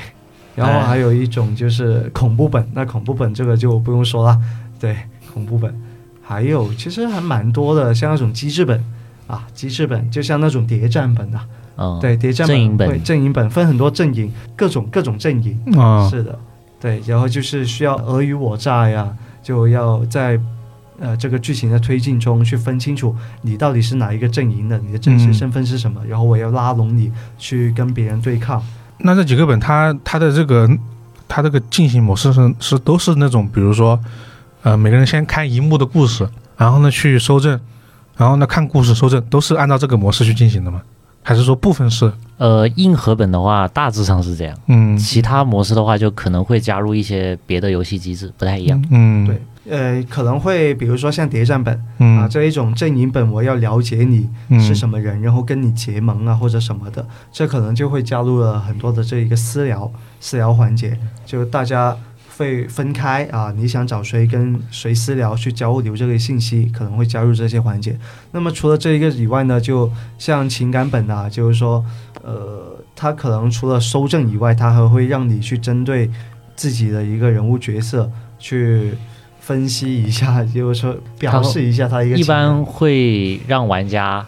[0.54, 4.38] 然后还有一种就是恐怖本，那恐怖本这个就不用说了，
[4.78, 4.94] 对，
[5.32, 5.74] 恐怖本。
[6.24, 8.82] 还有其实还蛮多的，像那种机制本
[9.26, 11.44] 啊，机制本就像那种谍战本啊，
[11.76, 16.38] 嗯，对，谍战阵营本对阵营本分很多阵营，各种各种阵营，啊，是的，
[16.80, 20.38] 对，然后就是需要尔虞我诈呀，就要在
[21.00, 28.62] 呃这个剧情的推进中去分清楚你到底是哪一个阵营的，你的真实嗯身份是什么，然后我要拉拢你去跟别人对抗。
[28.98, 30.70] 那这几个本它它的这个
[31.26, 33.98] 它这个进行模式是是都是那种，比如说
[34.62, 36.28] 呃每个人先看一幕的故事。
[36.54, 37.58] 然后呢去收证，
[38.16, 40.80] 然后呢看故事收证，都是按照这个模式去进行的吗？
[41.24, 42.12] 还是说部分是？
[42.36, 48.84] 呃，硬核本的话大致上是这样，嗯其他模式的话就可能会加入一些别的游戏机制，不太一样。
[48.90, 61.96] 嗯对，呃，可能会比如说像谍战本啊嗯这一种阵营本，我要了解你嗯是什么人，然后跟你结盟啊或者什么的，这可能就会加入了很多的这一个私聊私聊环节，就大家
[62.42, 67.96] 会分开啊，你想找谁跟谁私聊去交流这个信息，可能会加入这些环节。
[68.32, 71.84] 那么除了这一个以外呢，就像情感本啊，就是说，
[72.24, 76.10] 呃，它可能除了收证以外，它还会让你去针对
[76.56, 78.92] 自己的一个人物角色去
[79.38, 84.26] 分析一下，就是说表示一下他一个一般会让玩家，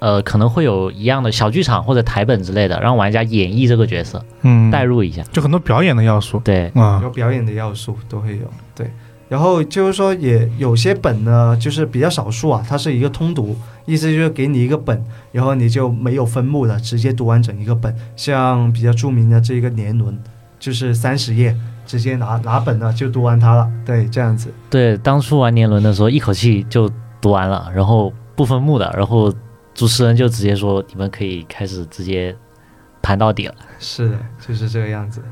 [0.00, 5.22] 呃，可能会有一样的小剧场或者台本之类的，让玩家演绎这个角色，嗯代入一下。
[5.30, 8.90] 就很多表演的要素对，啊有表演的要素都会有，对。
[9.28, 17.94] 然后就是说，也有些本呢，就是比较少数啊，它是一个通读，意思就是给你一个本，然后你就没有分目的，直接读完整一个本。
[18.16, 20.18] 像比较著名的这个年轮，
[20.58, 24.52] 就是三十页，直接拿拿本呢就读完它了，对，这样子。
[24.68, 29.32] 对，当初玩年轮的时候，一口气就读完了，然后不分目的，然后
[29.74, 32.36] 主持人就直接说你们可以开始直接
[33.00, 33.54] 盘到底了。
[33.78, 35.22] 是的，就是这个样子。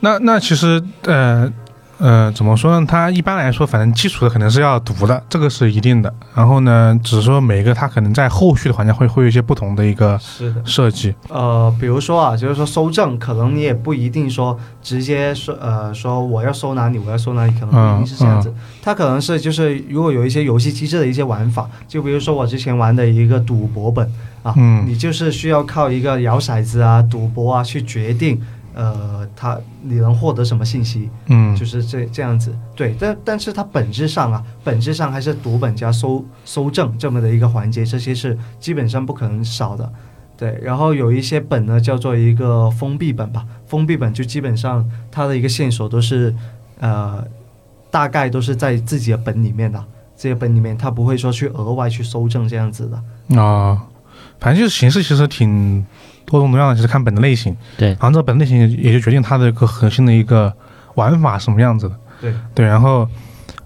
[0.00, 1.50] 那那其实呃
[1.98, 2.86] 呃怎么说呢？
[2.88, 6.12] 它一般来说，反正基础的肯定是要读的，这个是一定的。
[6.34, 10.18] 然后呢，只是说每个它可能在后续的环节会会有一些不同的一个。
[10.64, 11.14] 设计。
[11.28, 18.52] 呃，比如说啊，就是说收证，可能你也不一定说直接说呃说我要收哪里，我要收哪里，可能不一定是这样子。
[18.82, 24.04] 它可能是就是如果有一些游戏机制的一些玩法，就比如说我之前玩的一个赌博本
[24.42, 28.40] 啊，嗯你就是需要靠一个摇骰子啊、赌博啊去决定。
[28.74, 31.10] 呃，他你能获得什么信息？
[31.26, 31.42] 嗯。
[31.54, 39.92] 就是这这样子，对，但但是它本质上啊，本质上还是读本加搜搜证这么的一个环节，这些是基本上不可能少的，
[40.36, 40.58] 对。
[40.62, 46.34] 然后有一些本呢叫做一个封闭本吧，封闭本就基本上它的一个线索都是
[46.80, 47.22] 呃，
[47.90, 49.84] 大概都是在自己的本里面的，
[50.16, 53.86] 这些本里面它不会说去额外去搜证这样子的，啊，
[54.40, 55.86] 反正就是形式其实挺
[56.32, 57.56] 多种多样的，就是看本的类型。
[57.76, 60.52] 对然后这个本类型也就决定它的一个核心的一个
[60.94, 61.96] 玩法什么样子的。
[62.20, 63.08] 对对，然后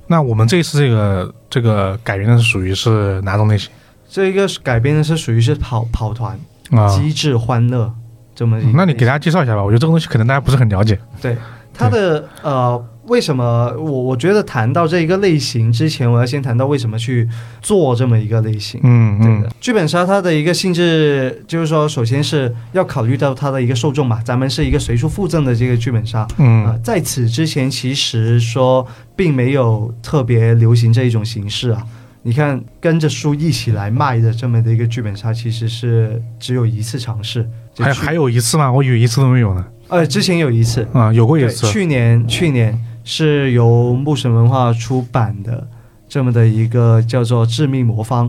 [0.07, 3.70] 那我们这一次这个这个改编的是属于是哪种类型
[4.09, 6.38] 这一个改编的是属于是跑跑团
[6.70, 6.88] 啊？
[6.88, 7.92] 机智欢乐
[8.35, 10.98] 这么那你给大家介绍一下吧，我觉得这个东西可能大家不是很了解。
[11.22, 11.37] 对
[11.72, 17.29] 它的呃，为什么我我觉得谈到这一个类型之前，我要先谈到为什么去
[17.62, 18.81] 做这么一个类型。
[18.83, 26.21] 嗯嗯对的，剧本杀它的一个性质就是说，首先是要考虑到它的一个受众嘛，咱们是一个随处附赠的这个剧本杀。
[26.21, 31.83] 啊、嗯在此之前，其实说并没有特别流行这一种形式啊。
[32.23, 37.49] 你看，跟着书一起来卖的这么的一个剧本杀，其实是只有一次尝试。
[37.79, 38.73] 还还有一次吗？
[38.73, 39.64] 我以为一次都没有呢。
[39.88, 41.69] 呃，之前有一次，啊，有过一对，次。
[41.69, 42.77] 去年去年
[43.09, 45.64] 是由木神文化出版的
[46.09, 48.29] 这么的一个叫做《致命魔方》，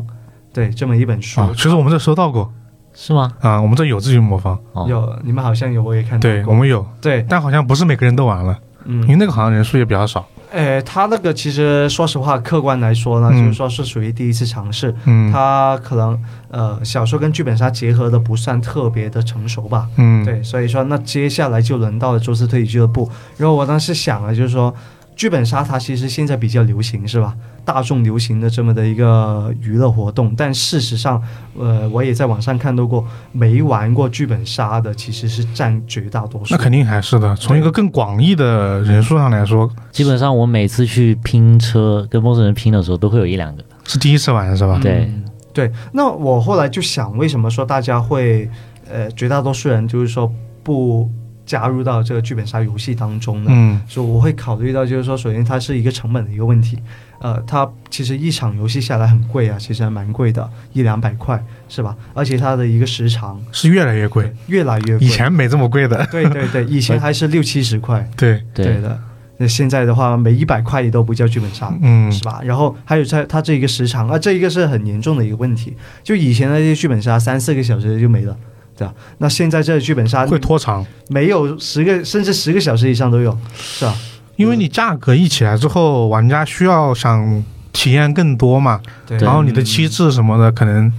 [0.54, 1.42] 对，这么一本书。
[1.42, 2.54] 啊，其实我们这收到过
[2.94, 3.34] 是吗？
[3.42, 6.46] 啊，我们这有致命魔方，哦，有你们好像有，我也看到对。
[6.46, 10.24] 我们有，对，但好像不是每个人都玩了，嗯因为嗯，那个好像人数也比较少。
[10.52, 16.18] 呃，他那个其实说实话，客观来说呢，嗯就是说是属于第一次尝试，嗯，他可能
[16.50, 19.88] 呃小说跟剧本杀结合的不算特别的成熟吧。
[19.98, 23.10] 嗯，对，所以说那接下来就轮到了周四推理俱乐部。
[23.38, 24.74] 然后我当时想了，就是说，
[25.16, 27.36] 剧本杀它其实现在比较流行，是吧？
[27.68, 31.22] 大众流行的这么的一个娱乐活动，但事实上，
[31.60, 36.56] 呃，我也在网上看到过，没玩过剧本杀的其实是占绝大多数。
[36.56, 37.36] 那肯定还是的。
[37.36, 43.62] 从一个更广义的人数上来说，基本上我每次去拼车跟陌生人拼的时候，都会有一两个。
[43.84, 44.80] 是第一次玩是吧？
[44.82, 45.70] 对嗯对。
[45.92, 48.50] 那我后来就想，为什么说大家会，
[48.90, 50.32] 呃，绝大多数人就是说
[50.64, 51.12] 不
[51.46, 53.52] 加入到这个剧本杀游戏当中呢？
[53.54, 56.80] 嗯所以我会考虑到，就是说，首先它是一个成本的一个问题，
[57.20, 61.96] 呃，它其实一场游戏下来很贵啊，其实还蛮贵的，一两百块是吧？
[62.14, 65.08] 而且它的一个时长是越来越贵，越来越贵。
[65.08, 66.06] 以前没这么贵的。
[66.12, 69.00] 对对对， 以前还是六七十块，对，对的。
[69.40, 72.42] 那现在的话，每一百块也都不叫剧本杀，嗯是吧？
[72.44, 75.76] 然后还有在它这一个时长啊，这一个是很严重的一个问题。
[76.04, 78.36] 就以前那些剧本杀三四个小时就没了，
[78.76, 78.94] 对吧？
[79.20, 83.96] 那现在这个剧本杀会拖长，没有十个甚至十个小时以上都有，是吧？
[84.38, 88.80] 因为你价格一起来之后，玩家需要想体验更多嘛，
[89.20, 90.92] 然后你的机制什么的，可能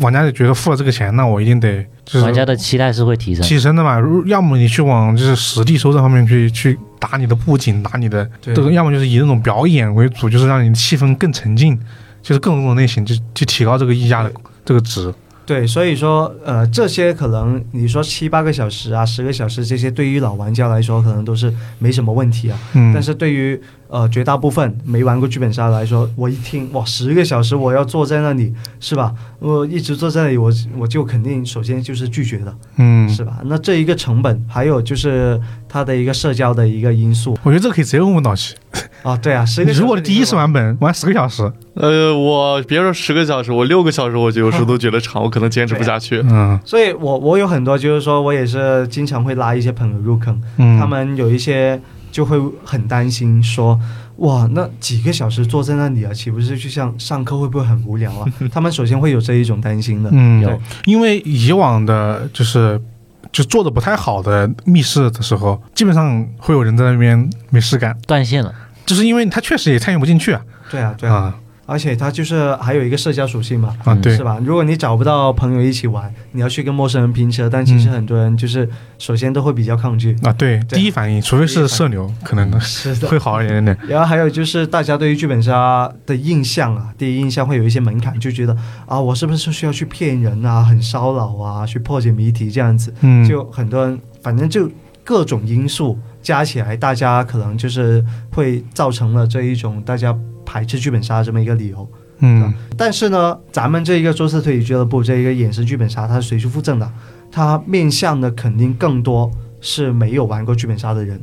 [0.00, 3.42] 玩家就觉得付了这个钱，那我一定得就是玩家的期待是会提升。
[3.44, 3.98] 提升的嘛。
[3.98, 11.78] 如要么你去往就是实地收这方面去去打你的布景，打你的对这个，要么就是以那种表演为主，就是让你的气氛更沉浸，
[12.22, 14.32] 就是各种各种类型，就就提高这个溢价的
[14.64, 15.12] 这个值。
[15.44, 22.58] 对，所以说，呃，这些可能你说七八个小时啊，十个小时，这些对于老玩家来说，可能都是没什么问题啊。
[22.74, 23.60] 嗯，但是对于
[23.92, 29.12] 呃绝大部分没玩过剧本杀来说，我一听哇，十个小时我要坐在那里，是吧？
[29.38, 33.40] 我一直坐在那里，我我就肯定首先就是拒绝的，嗯，是吧？
[33.44, 35.38] 那这一个成本，还有就是
[35.68, 38.54] 它的一个社交的一个因素我觉得这个可以直接问问导奇。
[39.02, 46.22] 啊，对啊，十个小时如果第一次玩，本玩十个小时，呃，我别说十个小时，我六个小时，我就有时候都觉得长，我可能坚持不下去。
[46.30, 51.78] 嗯所以我我有很多就是说我也是经常会拉一些朋友入坑，嗯，他们有一些
[52.12, 53.76] 就会很担心说，
[54.18, 58.24] 哇，那几个小时坐在那里啊，岂不是就像上课会不会很无聊啊？
[58.52, 60.10] 他们首先会有这一种担心的。
[60.12, 62.80] 嗯有因为以往的就是
[63.32, 68.54] 就做的不太好的密室的时候，基本上会有人在那边没事干，断线了。
[68.84, 70.42] 就是因为他确实也参与不进去啊。
[70.70, 71.34] 对啊，对啊，啊
[71.64, 74.38] 而且它就是还有一个社交属性嘛，啊，对是，吧？
[74.44, 80.16] 如果你找不到朋友一起玩，你要去跟陌生人拼车，但其实嗯很多人就是首先都会比较抗拒。
[80.22, 83.08] 啊对，对第一反应，除非是社牛，可能 是的。
[83.08, 83.76] 会好一点点。
[83.86, 88.56] 然后还有就是大家对于剧本杀的印象啊，第一印象会有一些门槛，就觉得
[88.86, 92.92] 啊，我是不是需要去骗人啊，很骚扰啊，去破解谜题这样子。
[93.00, 94.68] 嗯，就很多人，反正就
[95.04, 101.88] 各种因素加起来，大家可能就是会造成了这一种大家排斥剧本杀这么一个理由。
[102.24, 106.88] 嗯但是呢，咱们这一个桌式推理俱乐部这一个衍生剧本杀，它是随机附赠的，
[107.32, 109.28] 它面向的肯定更多
[109.60, 111.16] 是没有玩过剧本杀的人，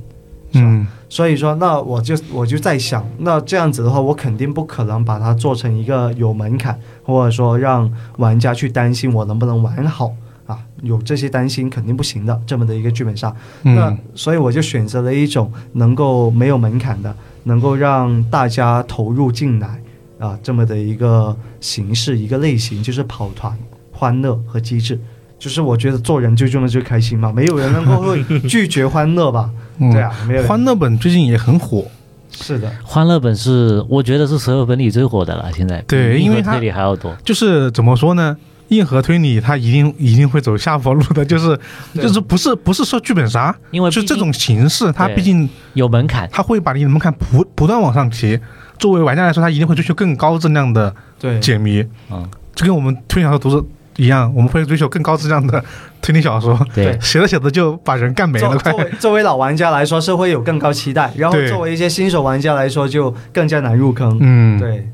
[0.52, 0.66] 是吧？
[0.68, 10.14] 嗯所以说，那我就我就在想，那这样子的话，我肯定不可能把它做成一个有门槛，或者说让玩家去担心我能不能玩好
[10.46, 13.34] 啊，有这些担心肯定不行的这么的一个剧本杀。
[13.64, 17.16] 那嗯所以我就选择了一种能够没有门槛的，
[17.50, 19.82] 能够让大家投入进来
[20.20, 23.54] 啊这么的一个形式一个类型，就是跑团、
[23.92, 24.98] 欢乐和机制。
[25.38, 29.50] 就是我觉得做人最重要的就是开心嘛，没有人能够会拒绝欢乐吧？
[29.78, 31.86] 嗯，对啊，没有人欢乐本最近也很火，
[32.30, 37.16] 是的，欢乐本是我觉得是所有本里最火的了，现在对因为它硬核推理还要多。
[37.24, 38.36] 就是怎么说呢？
[38.70, 41.60] 硬核推理它一定一定会走下坡路的，就是
[41.94, 48.40] 就是不是不是说剧本杀，因为就这种形式，它毕竟有门槛，它会把你的门槛不不断往上提。
[48.78, 53.68] 作为玩家来说，他一定会追求更高质量的对，解谜，嗯，就跟我们推理小说读者
[53.98, 55.62] 一样，我们会追求更高质量的
[56.02, 58.78] 推理小说，对，写着写着就把人干没了，作。
[58.78, 64.18] 为作为老玩家来说是会有更高期待，然后作为一些新手玩家来说就更加难入坑。
[64.22, 64.88] 嗯，对，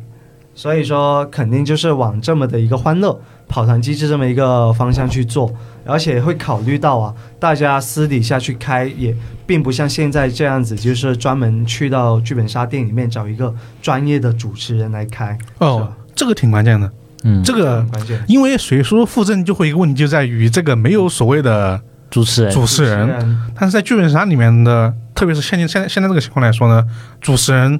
[0.55, 5.53] 所以说肯定就是往这么的一个欢乐跑团机制这么一个方向去做，
[5.85, 9.15] 而且会考虑到啊，大家私底下去开也
[9.45, 15.37] 并不像现在这样子，就是专门去到剧本杀店里面找一个专业的主持人来开。
[15.59, 16.91] 哦，这个挺关键的。
[17.23, 18.23] 嗯，这个很关键。
[18.27, 26.85] 因为谁说附赠就会一个问题就在于这个没有所谓的主持人主持人，人但是在剧本杀里面的，特别是现在现在现在这个情况来说呢，
[27.19, 27.79] 主持人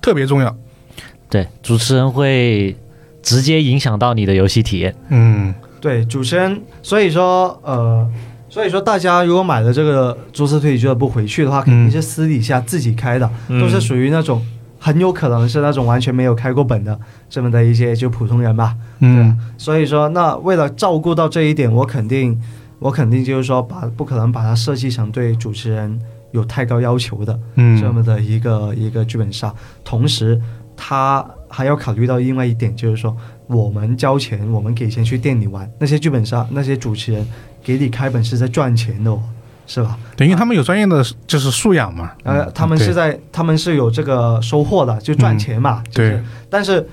[0.00, 0.56] 特别重要。
[1.28, 2.76] 对主持人会
[3.26, 4.94] 直接影响到你的游戏体验。
[5.08, 8.08] 嗯对主持人，所以说呃，
[8.48, 14.40] 所以说大家如果买了这个桌式推理俱乐部回去的话，肯定是私底下自己开的，嗯都是属于那种
[14.78, 16.96] 很有可能是那种完全没有开过本的
[17.28, 18.76] 这么的一些就普通人吧。
[19.00, 22.40] 对所以说，那为了照顾到这一点，我肯定
[22.78, 25.98] 我肯定就是说把不可能把它设计成对主持人
[26.30, 27.32] 有太高要求的。
[27.34, 29.52] 这嗯么的一个一个剧本杀，
[29.84, 30.40] 同时
[30.76, 31.24] 他
[31.56, 37.26] 还要考虑到另外一点，就是说我们交钱，我们给钱去店里玩，那些剧本杀那些主持人
[37.64, 39.22] 给你开本是在赚钱的哦，
[39.66, 39.98] 是吧？
[40.18, 42.12] 等于他们有专业的就是素养嘛。
[42.24, 45.82] 呃，他们是在他们是有这个收获的，就赚钱嘛。
[45.90, 46.86] 就是对，但是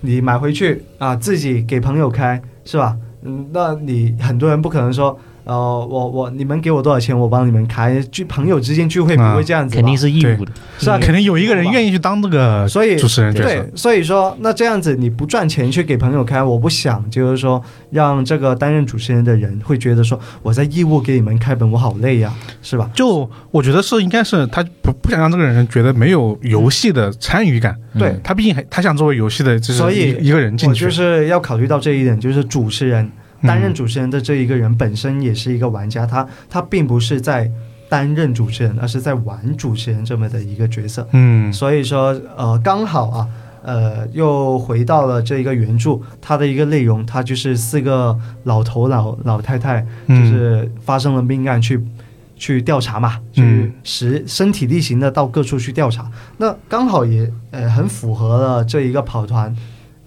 [0.00, 2.96] 你买回去啊，自己给朋友开是吧？
[3.20, 5.14] 嗯，那你很多人不可能说，
[5.50, 8.00] 呃，我我你们给我多少钱，我帮你们开。
[8.12, 9.80] 聚朋友之间聚会不会这样子吧？
[9.80, 10.52] 肯定是义务的。
[10.78, 22.32] 是啊，肯定有一个人愿意去当这个所以主持人角色对。，所以说那这样子你不赚钱去给朋友开，我不想就是说让这个担任主持人的人会觉得说我在义务给你们开本，我好累呀、
[22.62, 22.88] 是吧？
[22.94, 33.10] 就我觉得是应该是他不不想让这个人觉得没有游戏的参与感，嗯对他毕竟还他想作为游戏的，就是所以一一个人进去，我就是要考虑到这一点，就是主持人
[33.42, 37.50] 担任主持人的这一个人本身也是一个玩家，他他并不是在
[37.88, 41.06] 担任主持人，而是在玩主持人这么的一个角色。
[41.12, 41.52] 嗯。
[41.52, 43.28] 所以说，呃，刚好啊，
[43.62, 51.84] 呃，又回到了这一个原著，它的一个内容，它就是四个老头老老太太，就嗯是发生了命案去。
[52.42, 59.54] 去调查嘛，去嗯实身体力行的到各处去调查，那刚好也呃很符合了这一个跑团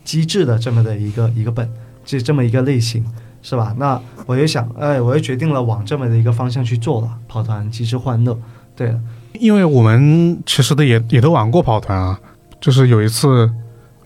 [0.03, 1.69] 机制的这么的一个一个本，
[2.03, 3.05] 就这么一个类型，
[3.43, 3.75] 是吧？
[3.77, 8.35] 那我就想，哎，我就决定了往这么的一个方向去做了，跑团机制欢乐。
[8.75, 8.99] 对了，
[9.33, 12.19] 因为我们其实的也也都玩过跑团啊，
[12.59, 13.47] 就是有一次，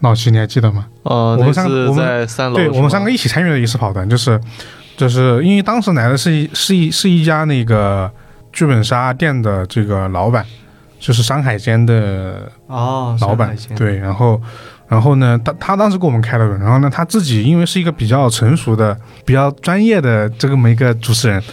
[0.01, 0.87] 老齐你还记得吗？
[1.03, 4.41] 呃，我们那次三个我们在三楼，对，我们三个一起参与了一次跑团，就是
[4.97, 8.11] 就是因为当时来的是一是一是一家那个
[8.51, 10.45] 剧本杀店的这个老板，
[10.99, 14.41] 就是山海间的哦，老板对，然后
[14.87, 21.43] 然后呢，他他当时给我们开了轮，然后呢，他自己因为是一个比较成熟的、比较专业的这么一个主持人，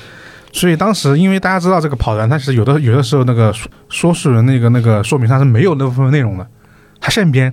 [0.52, 6.46] 所以当时因为大家知道这个跑团，他其实有的有的时候那个说说书人那个那个说明上是没有那部分内容的，
[7.00, 7.52] 他现编，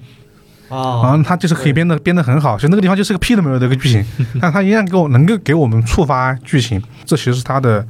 [0.70, 4.06] 然哦，后他就是可以编的编的很好，其实那个地方就是个屁都没有的一个剧情，
[4.40, 7.84] 但他一样给我能够给我们触发剧情，这其实是他的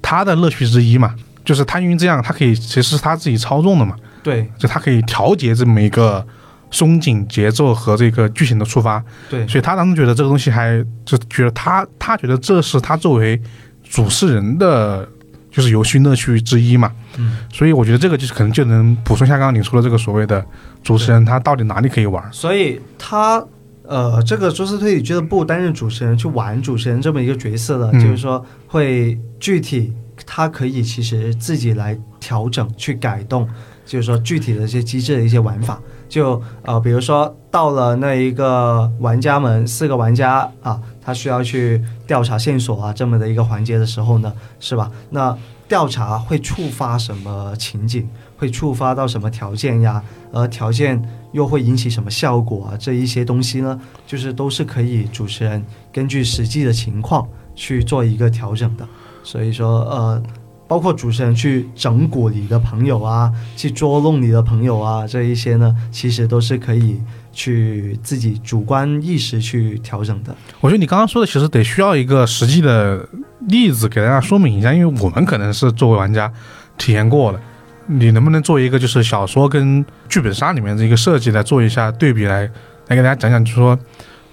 [0.00, 1.14] 他的乐趣之一嘛，
[1.44, 3.94] 就是他因为这样，他可以其实是他自己操纵的嘛。
[4.20, 6.26] 对就他可以调节这么一个
[6.70, 13.40] 松紧节奏和这个剧情的触发，对，所以他当时觉得这个东西还就觉得他他觉得这是他作为
[13.82, 15.08] 主持人的
[15.50, 20.44] 就是游戏乐趣之一嘛，嗯，所以我觉得这个就是可能就能补充一下刚刚你说的这个所谓的
[20.82, 23.42] 主持人他到底哪里可以玩，所以他
[23.84, 28.00] 呃，这个桌式推理俱乐部担任主持人去玩主持人这么一个角色呢，嗯。
[28.00, 29.90] 就是说会具体
[30.26, 33.48] 他可以其实自己来调整去改动，
[33.86, 35.80] 就是说具体的一些机制的一些玩法。
[36.08, 44.90] 就呃，比如说到了那一个玩家们四个玩家啊，他需要去调查线索啊这么的一个环节的时候呢，是吧？
[45.10, 45.36] 那
[45.68, 48.08] 调查会触发什么情景？
[48.38, 50.02] 会触发到什么条件呀？
[50.32, 51.02] 而，条件
[51.32, 52.76] 又会引起什么效果啊？
[52.78, 58.88] 这一些东西呢，就是都是可以主持人根据实际的情况去做一个调整的。
[59.24, 60.22] 所以说，呃，
[60.68, 67.00] 包括主持人去整蛊你的朋友啊，去捉弄你的朋友啊，这一些呢，其实都是可以
[67.32, 70.36] 去自己主观意识去调整的。
[70.60, 73.08] 我觉得你刚刚说的其实得需要一个实际的
[73.48, 76.30] 例子给大家说明一下，因为我们可能是作为玩家
[76.76, 77.40] 体验过的，
[77.86, 82.42] 你能不能做一个就是小说跟剧本杀里面的一个设计来做一下对比来，
[82.88, 83.78] 来给大家讲讲，就是说，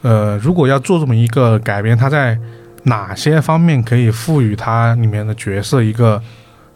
[0.02, 2.38] 呃，如果要做这么一个改编，它在
[2.86, 6.22] 哪些方面可以赋予它里面的角色一个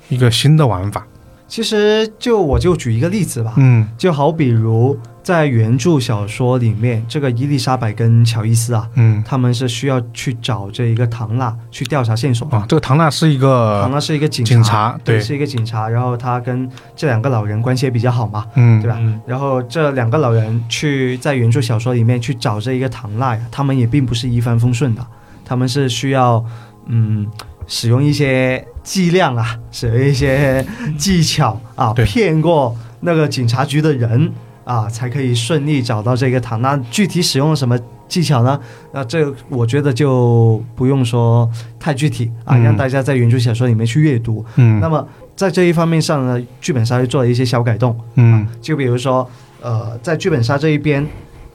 [0.10, 1.03] 一个新的玩法？
[1.47, 12.57] 其实就我就举一个例子吧，嗯就好比如在原著小说里面，这个伊丽莎白跟乔伊斯啊，嗯他们是需要去找这一个唐娜去调查线索的。
[12.57, 15.89] 啊，这个唐娜是一个唐个娜是一个警察，警察，对，对，是一个警察。
[15.89, 18.97] 然后他跟这两个老人关系也比较好嘛，嗯对吧？
[18.99, 25.03] 嗯然后这两个老人去在原著小说里面去找这一个唐娜呀，他们也并不是一帆风顺的，
[25.50, 26.45] 他们是需要
[26.86, 27.26] 嗯
[27.66, 30.64] 使用一些伎俩啊，使用一些
[30.95, 34.32] 技巧啊，骗过那个警察局的人
[34.64, 36.62] 啊，才可以顺利找到这个糖。
[36.62, 36.78] 那。
[36.91, 37.76] 具体使用了什么
[38.08, 38.60] 技巧呢？
[38.93, 44.45] 那这我觉得就不用说太具体啊，嗯让大家在原著小说里面去阅读。
[44.58, 48.00] 嗯那么在这一方面上呢，剧本杀就做了一些小改动。
[48.16, 49.28] 嗯就比如说，
[49.62, 51.08] 呃，在剧本杀这一边，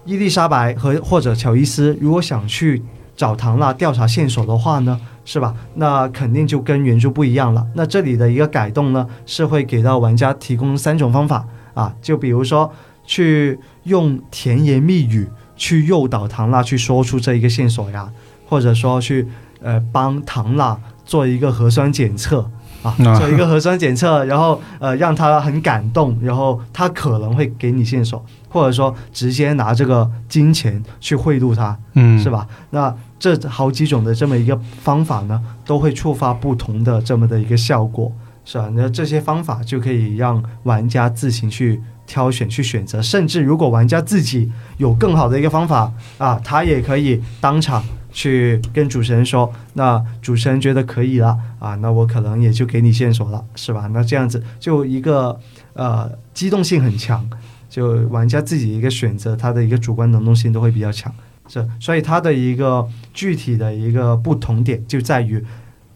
[0.04, 2.82] 伊丽莎白和或者乔伊斯如果想去
[3.16, 5.54] 找唐娜调查线索的话呢，是吧？
[5.74, 7.66] 那肯定就跟原著不一样了。
[7.74, 11.44] 那这里的一个改动呢，是会给到玩家提供三种方法
[11.74, 12.72] 啊，就比如说
[13.06, 18.10] 去用甜言蜜语去诱导唐娜去说出这一个线索呀，
[18.48, 19.26] 或者说去
[19.62, 22.50] 呃帮唐娜做一个核酸检测。
[22.82, 28.22] 啊，啊做一个核酸检测，然后呃让他很感动，然后他可能会给你线索，
[28.54, 32.30] 或者说直接拿这个金钱去贿赂他，嗯，是？
[32.30, 32.46] 吧？
[32.70, 38.12] 那这好几种的这么一个方法呢，都会触发不同的这么的一个效果，
[38.44, 38.70] 是吧？
[38.74, 53.90] 那这些方法就可以让玩家自行去挑选、去选择，甚至如果玩家自己有更好的一个方法啊，他也可以当场去跟主持人说，那主持人觉得可以了啊，那我可能也就给你线索了，是吧？
[53.92, 55.36] 那这样子就一个
[55.72, 57.28] 呃机动性很强，
[57.74, 61.12] 就玩家自己一个选择，他的一个主观能动性都会比较强。
[61.48, 65.44] 是，所以它的一个具体的一个不同点就在于，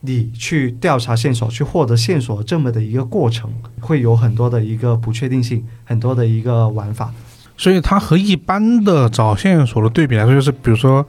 [0.01, 3.49] 你去调查线索、去获得线索这么的一个过程，
[3.79, 7.14] 会有很多的一个不确定性，很多的一个玩法。
[7.57, 11.07] 所以它和一般的找线索的对比来说，就是比如说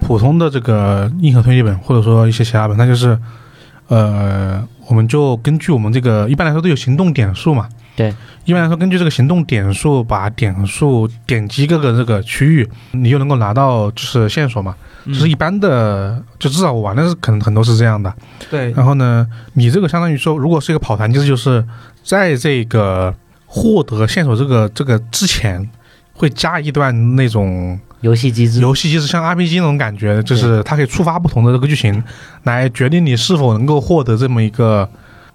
[0.00, 3.16] 普通的这个硬核推理本，或者说一些其他本，它就是
[3.86, 7.68] 呃，我们就根据我们这个一般来说都有行动点数嘛。
[7.98, 14.76] 对，一般来说根据这个行动点数，把点数点击各个这个区域，你就能够拿到就是线索嘛。
[15.06, 18.14] 就是一般的，就至少我玩的是可能很多是这样的。
[18.48, 21.64] 对然后呢，你这个相当于说，如果是一个跑团，机制就是
[22.04, 23.12] 在这个
[23.46, 25.68] 获得线索这个这个之前，
[26.12, 32.00] 会加一段那种游戏机制，游戏机制像 RPG 那种感觉，就是它可以触发不同的这个剧情，
[32.44, 34.88] 来决定你是否能够获得这么一个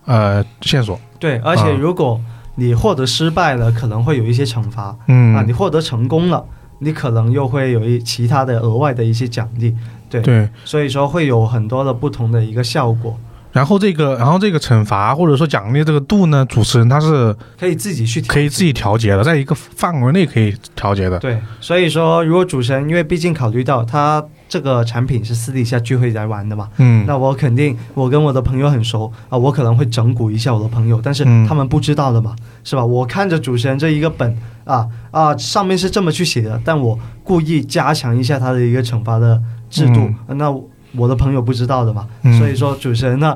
[0.06, 0.98] 呃线索。
[1.20, 2.22] 对，而且啊如果
[2.56, 6.46] 你获得失败了，可能会有一些惩罚、嗯，啊；你获得成功了，
[6.80, 9.76] 你可能又会有一其他的额外的一些奖励。
[10.10, 10.48] 对，对。
[10.64, 13.18] 所以说会有很多的不同的一个效果，
[13.52, 21.18] 然后这个，然后这个惩罚或者说奖励这个度呢，主持人他是可以自己去调可以自己调节的，在一个范围内可以调节的。
[21.18, 24.24] 对，所以说如果主持人，因为毕竟考虑到他
[24.54, 31.48] 这个产品是私底下聚会来玩的嘛，嗯，那我肯定我跟我的朋友很熟啊，我可能会整蛊一下我的朋友，但是嗯。
[31.48, 32.86] 他们不知道的嘛，是吧？
[32.86, 39.42] 我看着主持人这一个本啊啊上面是这么去写的，但我故意加强一下他的一个惩罚的
[39.72, 40.56] 制度，那
[40.96, 42.38] 我的朋友不知道的嘛，嗯。
[42.38, 43.36] 所以说主持人那，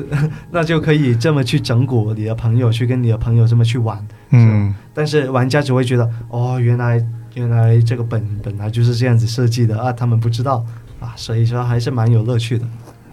[0.50, 7.04] 那就可以这么去整蛊你的朋友，去跟你的朋友这么去玩，嗯，但是玩家只会觉得哦，原来
[7.34, 10.64] 原来这个本本来就是这样子设计的啊，他们不知道
[11.00, 12.64] 啊，所以说还是蛮有乐趣的。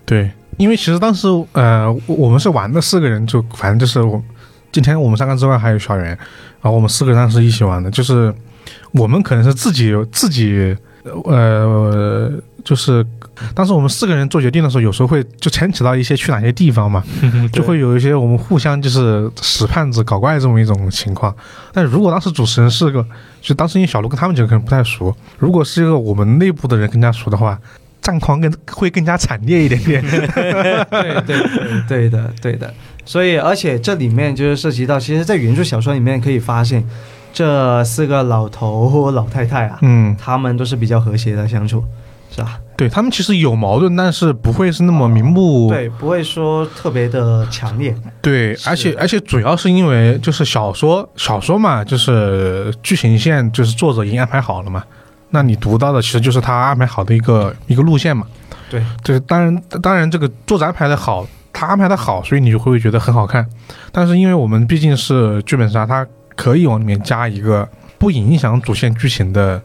[0.05, 4.21] 对，因为其实当时呃，我们是玩的四个人，就反正就是我
[4.71, 6.17] 今天我们三个之外还有小袁，然
[6.63, 8.33] 后我们四个当时一起玩的，就是
[8.91, 10.75] 我们可能是自己自己
[11.25, 12.31] 呃，
[12.63, 13.05] 就是
[13.53, 17.03] 当时我们四个人做决定的时候，有时候会就牵扯到一些去哪些地方嘛，
[17.51, 21.35] 就会有一些我们互相就是使绊子、搞怪这么一种情况。
[21.73, 23.05] 但如果当时主持人是个，
[23.41, 27.59] 就当时因为小卢跟他们几个可能不太熟，如果是一个我们内部的人更加熟的话，
[28.01, 30.01] 战况更会更加惨烈一点点。
[30.09, 32.73] 对对对对的对的，
[33.05, 36.83] 所以而且这里面就是涉及到，其实，在原著小说里面可以发现，
[37.31, 41.83] 这四个老头老太太啊，嗯，他们都是比较和谐的相处，
[42.31, 42.59] 是吧？
[42.77, 45.69] 对他们其实有矛盾，但是不会是那么明目。
[45.69, 47.95] 对，不会说特别的强烈。
[48.21, 54.83] 对，而且而且主要是因为就是小说小说嘛，就是剧情线就是作者已经安排好了嘛，
[55.29, 58.25] 那你读到的其实就是他安排好的一个一个路线嘛。
[58.71, 63.45] 对，这当然当然这个作者安排的好，他安排的好，所以你就会觉得很好看。
[63.91, 67.67] 但是因为我们毕竟是剧本杀，它可以往里面加一个
[67.99, 69.61] 不影响主线剧情的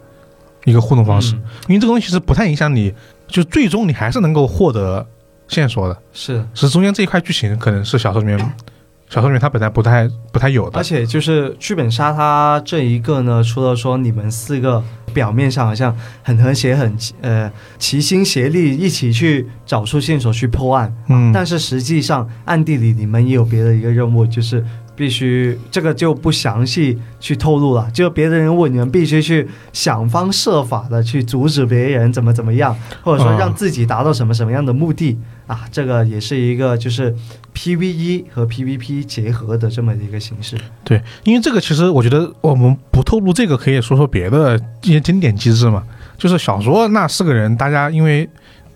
[0.66, 2.92] 一个互动方式，嗯因为这个东西是不太影响你，
[3.26, 5.06] 就最终你还是能够获得
[5.48, 5.96] 线索的。
[6.12, 8.38] 是，只是中间这一块剧情可能是小说里面，
[9.08, 10.82] 小说里面它本来不太不太有的而。
[10.82, 14.82] 且就是剧本杀它这一个呢，除了说你们四个
[15.14, 24.64] 表面上好像很和谐、很呃齐心协力一起去找出线索去破案，嗯，但是实际上暗地里你们也有别的一个任务，就是
[24.96, 27.88] 必须这个就不详细去透露了。
[27.92, 32.74] 就别的任务，你们必须去想方设法的去阻止别人怎么怎么样，
[33.04, 35.16] 或者说啊让自己达到什么什么样的目的
[35.46, 35.60] 啊。
[35.70, 37.14] 这个也是一个就是
[37.54, 40.56] PVE 和 PVP 结合的这么一个形式。
[40.82, 45.84] 对，因为这个其实我觉得我们不透露这个，可以说说别的一些经典机制嘛。
[46.16, 48.26] 就是小说那四个人，大家因为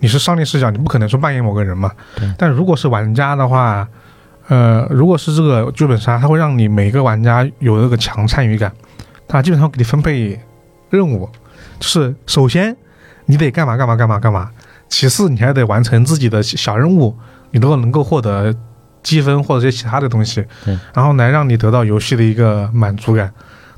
[0.00, 2.30] 你是上帝视角，你不可能说扮演某个人嘛对。
[2.36, 3.88] 但如果是玩家的话，
[4.50, 8.72] 呃，如果是这个剧本杀，它会让你每个玩家有那个强参与感，
[9.28, 10.40] 它基本上会给你分配
[10.90, 11.30] 任务，
[11.78, 12.76] 就是首先
[13.26, 14.50] 你得干嘛干嘛干嘛干嘛，
[14.88, 17.16] 其次你还得完成自己的小任务，
[17.52, 18.52] 你都能够获得
[19.04, 20.44] 积分或者一些其他的东西，
[20.92, 23.32] 然后来让你得到游戏的一个满足感。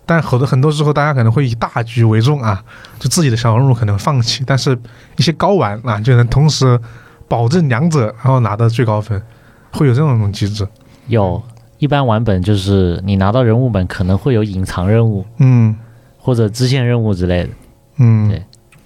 [0.06, 2.64] 但很多很多时候，大家可能会以大局为重啊，
[2.98, 4.76] 就自己的小任务可能放弃，但是
[5.16, 6.80] 一些高玩啊就能同时
[7.28, 9.22] 保证两者，然后拿到最高分，
[9.72, 10.66] 会有这种机制。
[11.08, 11.42] 有
[11.78, 15.74] 一般玩本就是你拿到人物本可能会有隐藏任务嗯
[16.16, 17.48] 或者支线任务之类的。
[17.96, 18.40] 嗯，对，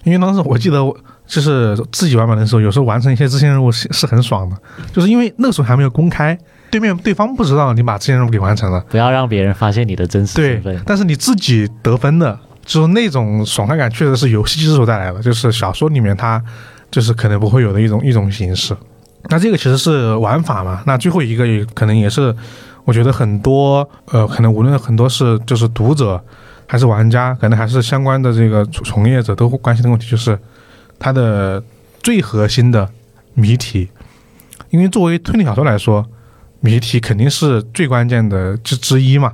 [0.04, 4.56] 因为当时我记得我就是自己玩本的时候，有时候完成一些支线任务是是很爽的，
[4.92, 6.36] 就是因为那个时候还没有公开，
[6.70, 8.80] 对面对方不知道你把支线任务给完成了。
[8.88, 10.82] 不要让别人发现你的真实身份，。
[10.86, 16.42] 但是你自己得分的，就是那种爽快感，确实是游戏机制所带来的，就是小说里面它
[16.90, 18.74] 就是可能不会有的一种一种形式。
[19.28, 22.34] 那这个其实是玩法嘛，那最后一个也可能也是，
[22.84, 26.22] 我觉得很多呃，可能无论很多是就是读者
[26.66, 30.38] 还是玩家，可能还是相关的这个从业者都会关心的问题，就是
[30.98, 31.62] 它的
[32.02, 32.88] 最核心的
[33.34, 33.88] 谜题。
[34.70, 36.04] 因为作为推理小说来说，
[36.60, 39.32] 谜题肯定是最关键的之之一嘛，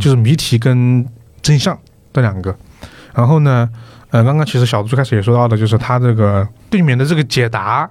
[0.00, 1.06] 就是谜题跟
[1.42, 1.76] 真相
[2.12, 2.54] 这两个。
[3.14, 3.68] 然后呢，
[4.10, 7.88] 呃，刚刚其实小杜最开始也说到的，就是他这个对面的这个解答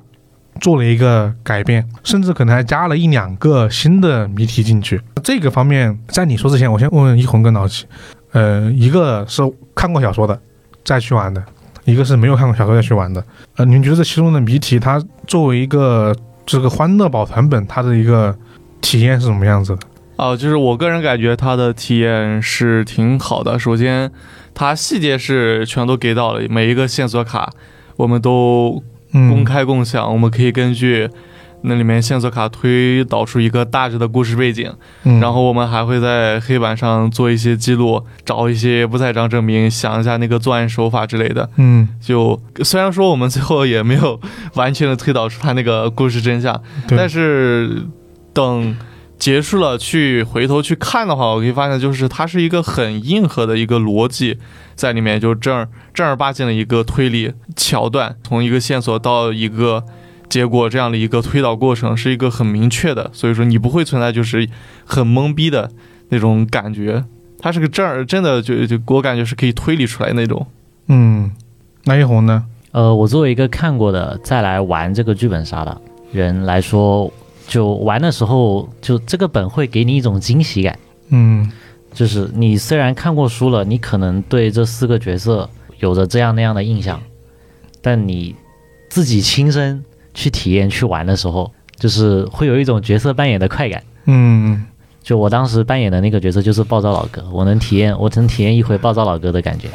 [0.59, 5.01] 做了一个改变，甚至可能还加了一两个新的谜题进去。
[5.23, 7.85] 这个方面，在你说之前，我先问问一红跟老齐，
[8.31, 9.41] 呃，一个是
[9.75, 10.39] 看过小说的
[10.83, 11.43] 再去玩的，
[11.85, 13.23] 一个是没有看过小说再去玩的。
[13.55, 18.35] 呃，你们觉得这其中的谜题，它作为一个这个欢乐宝团本，它的一个
[18.81, 19.81] 体验是什么样子的？
[20.17, 23.59] 哦，就是我个人感觉它的体验是挺好的。
[23.59, 24.11] 首先，
[24.53, 27.51] 它细节是全都给到了，每一个线索卡
[27.97, 28.81] 我们都
[29.29, 31.09] 公开共享，我们可以根据
[31.61, 34.71] 那里面线索卡推导出一个大致的故事背景，
[35.03, 35.19] 嗯。
[35.19, 41.49] 然后我们还会在黑板上做一些记录，找一些不在场证明，想一下那个作案手法之类的。
[41.55, 44.19] 嗯，就虽然说我们最后也没有
[44.53, 47.83] 完全的推导出他那个故事真相，但是
[48.33, 48.77] 等
[49.17, 54.37] 结束了去回头去看的话，我可以发现就是它是一个很硬核的一个逻辑
[54.75, 59.83] 在里面，就正儿正儿八经的一个推理桥段，从一个线索到一个
[60.29, 64.47] 结果这样的一个推导过程，是一个很明确的，所以说你不会存在就是
[64.85, 65.71] 很懵逼的
[66.09, 67.03] 那种感觉。
[67.39, 70.45] 它是个正儿真的就就我感觉是可以推理出来那种。
[70.87, 71.31] 嗯，
[71.85, 72.45] 那一红呢？
[72.71, 77.11] 呃，我作为一个看过的再来玩这个剧本杀的人来说，
[77.47, 80.77] 就玩的时候，就这个本会给你一种惊喜感。
[81.09, 81.49] 嗯
[81.93, 87.01] 就是你虽然看过书了，你可能对这四个角色有着这样那样的印象，
[87.81, 88.35] 但你
[88.89, 89.83] 自己亲身
[90.13, 93.81] 去体验去玩的时候，就是会有一种角色扮演的快感。
[94.05, 94.63] 嗯
[95.01, 99.69] 就我当时扮演的那个角色就是暴躁老哥，我能体验，我能体验一回暴躁老哥的感觉。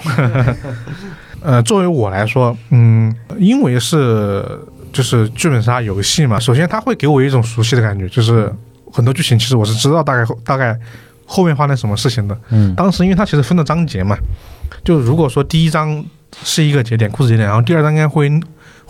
[1.41, 4.45] 呃，作为我来说，嗯，因为是
[4.93, 8.53] 就是剧本杀游戏嘛，首先它会给我一种熟悉的感觉，就是
[8.93, 10.79] 很多剧情其实我是知道大概后大概
[11.25, 12.39] 后面发生什么事情的。
[12.51, 14.17] 嗯，当时因为它其实分了章节嘛，
[14.85, 16.05] 就如果说第一章
[16.45, 18.29] 是一个节点故事节点，然后第二章应该会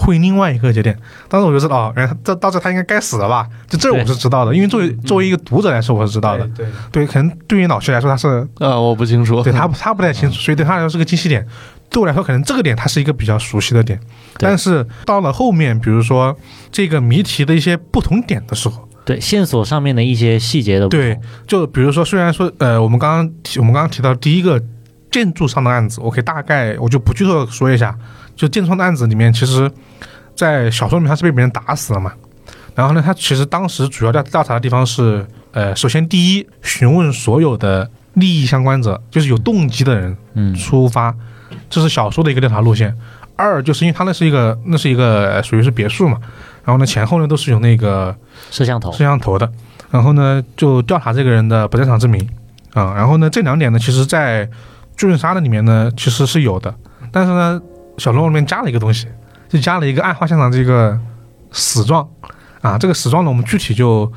[0.05, 0.96] 会另外一个节点，
[1.28, 3.48] 当时我就知道哦，然后这到这他应该该死了吧？
[3.68, 6.46] 就这我是知道的，因为作为作为一个读者来说我是知道的。
[6.57, 9.42] 对，对，可能对于老谢来说他是呃，我不清楚。
[9.42, 11.46] 对他他不太清楚，所以对他来说是个惊喜点。
[11.88, 14.00] 对我来说，可能这个点它是一个比较熟悉的点，
[14.38, 16.34] 但是到了后面，比如说
[16.70, 24.59] 这个谜题的一些不同点的时候，对线索上面的一些细节的对，就比如说，虽然说呃，我们刚刚提我们刚刚提到第一个
[25.11, 27.94] 建筑上的案子，我可以大概我就不剧透地说一下，
[28.37, 29.70] 就建创的案子里面，其实，
[30.35, 32.12] 在小说里面他是被别人打死了嘛。
[32.74, 40.55] 然后呢，他其实当时主要调调查的地方是，呃，首先第一，询问所有的利益相关者，就是有动机的人嗯。
[40.55, 41.14] 出发，
[41.68, 42.97] 这是小说的一个调查路线。
[43.37, 46.18] 二就是因为他那是一个那是一个呃属于是别墅嘛，
[46.64, 48.14] 然后呢前后呢都是有那个
[48.51, 48.93] 摄像头。
[48.93, 49.51] 摄，像头的，
[49.91, 52.26] 然后呢就调查这个人的不在场证明
[52.74, 54.49] 啊、然后呢这两点呢，其实在
[54.97, 56.74] 剧本杀的里面呢其实是有的，
[57.11, 57.61] 但是呢
[57.99, 59.07] 小说里面加了一个东西，
[59.49, 60.99] 就加了一个暗号现场这个
[61.51, 62.09] 死状
[62.61, 64.12] 啊，这个死状呢我们具体就。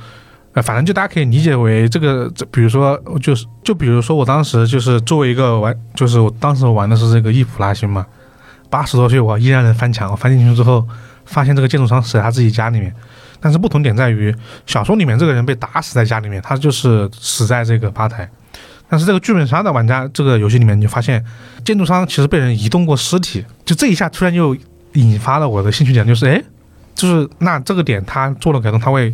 [0.56, 8.06] 呃，反正就大家可以理解为这个，这比如说，就是就比如说，我当时就是作为一个玩，就是我当时玩的是这个伊普拉星嘛，
[8.70, 10.88] 八十多岁我依然能翻墙，我翻进去之后，
[11.26, 12.96] 发现这个建筑商死在他自己家里面，
[13.42, 14.34] 但是不同点在于，
[14.66, 18.30] 小说里面这个人被打死在家里面，他就是死在这个吧台。
[18.90, 21.24] 但是这个剧本杀的玩家，这个游戏里面，你就发现
[21.64, 24.56] 建筑商其实被人移动过尸体，就这一下突然就
[24.94, 26.42] 引发了我的兴趣点，就是哎，
[26.94, 29.14] 就是那这个点他做了改动，他会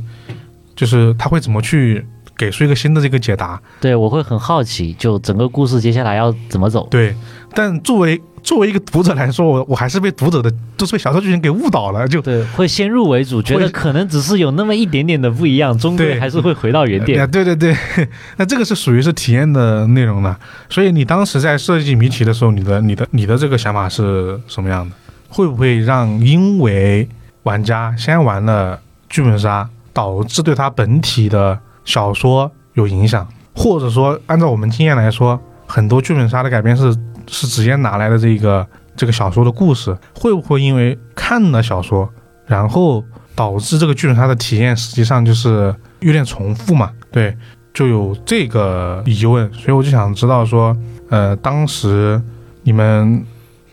[0.75, 2.05] 就是他会怎么去
[2.37, 3.61] 给出一个新的这个解答？
[3.79, 6.87] 对我会很好奇，就整个故事接下来要怎么走。
[6.91, 7.15] 对，
[7.53, 17.31] 但作为作为一个读者来说，我我还是被读者的就是被小说剧情给误导了，就对，会先入为主，觉得可能只是有那么一点点的不一样，终归还是会回到原啊，点。
[17.31, 17.75] 对对 对，
[18.37, 20.37] 那这个是属于是体验的内容了。
[20.69, 24.95] 所以你当时在设计谜题的时候，你的你的你的这个想法是什么样的？
[25.29, 27.07] 会不会让因为
[27.43, 28.79] 玩家先玩了
[29.09, 33.27] 剧本杀，导致对他本体的小说有影响？
[33.53, 36.95] 或者说，按照我们经验来说，很多剧本杀的改编是
[37.31, 42.07] 是直接拿来的这个这个小说的故事，会不会因为看了小说，
[42.45, 43.03] 然后
[43.33, 46.91] 导致这个剧本杀的体验实际上就是有点重复嘛？
[47.11, 47.35] 对，
[47.73, 50.75] 就有这个疑问，所以我就想知道说，
[51.09, 52.21] 呃，当时
[52.63, 53.25] 你们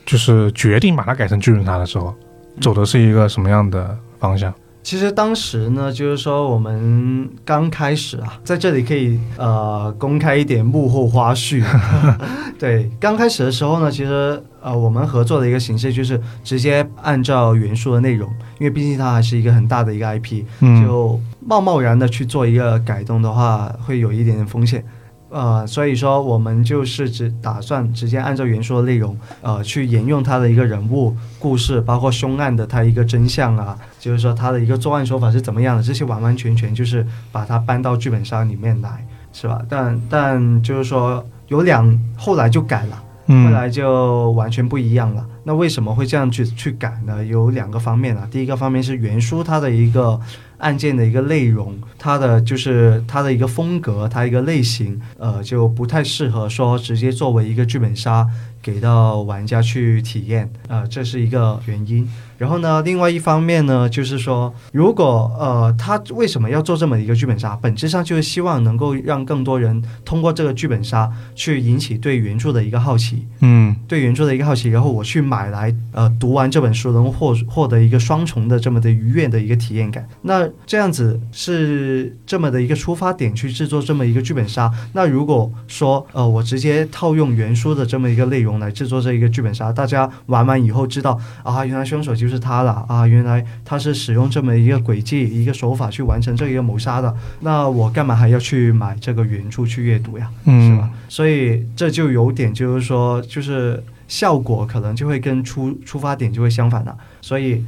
[0.07, 2.15] 就是决定把它改成剧本杀的时候，
[2.61, 4.55] 走的是一个什么样的方向？
[4.89, 11.63] 其实当时呢，就是说我们刚开始啊，在这里可以呃公开一点幕后花絮。
[12.59, 24.83] 对，刚开始的时候呢，其实呃我们合作的一个形式就是直接按照原书的内容，因为毕竟它还是一个很大的一个 IP，嗯，就贸贸然的去做一个改动的话，会有一点点风险。
[25.31, 39.61] 呃，所以说我们就是只打算直接按照原书的内容，呃，去沿用他的一个人物故事，包括凶案的他一个真相啊，就是说他的一个作案手法是怎么样的，这些完完全全就是把它搬到剧本杀里面来，是吧？
[39.69, 43.05] 但但就是说有两后来就改了。
[43.29, 45.23] 后嗯来就完全不一样了。
[45.45, 47.23] 那为什么会这样去去改呢？
[47.23, 48.27] 有两个方面啊。
[48.31, 50.19] 第一个方面是原书它的一个
[50.59, 58.27] 案件的一个内容，它的就是它的一个风格，它一个类型，呃，就不太适合说直接作为一个剧本杀
[58.69, 62.07] 给到玩家去体验，呃，这是一个原因。
[62.37, 67.59] 然后呢，另外一方面呢，就是说，如果呃，他为什么要做这么一个剧本杀？
[67.61, 80.09] 本质上就是希望能够让更多人通过这个剧本杀去引起对原著的一个好奇，嗯对原著的一个好奇，然后我去买来呃读完这本书，能获获得一个双重的这么的愉悦的一个体验感。
[80.23, 84.71] 那这样子是这么的一个出发点去制作这么一个剧本杀。
[84.93, 100.31] 那如果说呃我直接套用原书的这么一个内容来制作这一个剧本杀，大家玩完以后知道啊，原来凶手就是他了啊，原来他是使用这么一个轨迹一个手法去完成这一个谋杀的，那我干嘛还要去买这个原著去阅读呀？
[100.45, 100.91] 是吧嗯？
[101.09, 106.97] 所以这就有点就是说，就是效果可能就会跟出出发点就会相反了。
[107.21, 107.65] 所以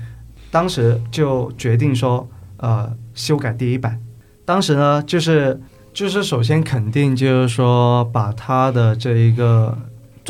[0.51, 3.99] 当时就决定说，呃，修改第一版。
[4.45, 5.61] 当时呢，就是
[5.93, 9.77] 就是首先肯定就是说，把他的这一个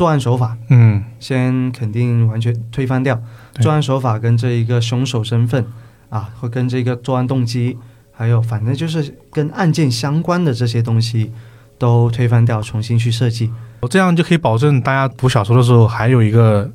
[0.01, 3.21] 作案手法嗯先肯定完全推翻掉，
[3.53, 5.63] 对作案手法跟这一个凶手身份
[6.09, 7.77] 啊，会跟这个作案动机，
[8.11, 11.31] 还有反正就是跟案件相关的这些东西
[11.77, 13.51] 都推翻掉，重新去设计。
[13.91, 16.67] 这样就可以保证大家读小说的时候还有一个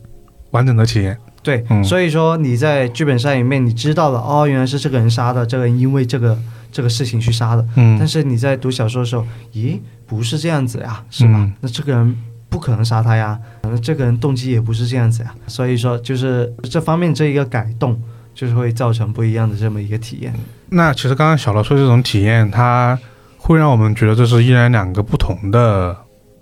[0.53, 1.19] 完整的体验。
[1.43, 6.39] 对，嗯所以说你在剧本杀里面你知道了哦，原来是这个人杀的，这个人因为这个
[6.71, 7.67] 这个事情去杀的。
[7.75, 11.33] 嗯但是你在读小说的时候，咦，不是这样子呀，是吧？
[11.35, 12.17] 嗯那这个人
[12.49, 15.35] 不可能杀他呀，可能这个人动机也不是这样子呀。
[15.47, 18.01] 所以说，就是这方面这一个改动，
[18.35, 20.33] 就是会造成不一样的这么一个体验。
[20.71, 22.99] 那其实刚刚小罗说这种体验，它
[23.39, 25.97] 会让我们觉得这是依然两个不同的。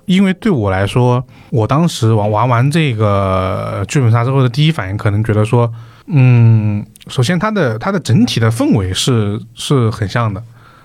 [0.06, 5.72] 因为对我来说，我当时玩玩完这个剧本杀之后的第一反应，可能觉得说，
[6.08, 10.42] 嗯，首先它的它的整体的氛围是是很像的，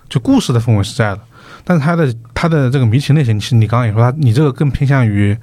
[0.08, 1.20] 就故事的氛围是在的，
[1.64, 5.38] 但是它的他的这个谜题类型，其实你刚刚也说它，你这个更偏向于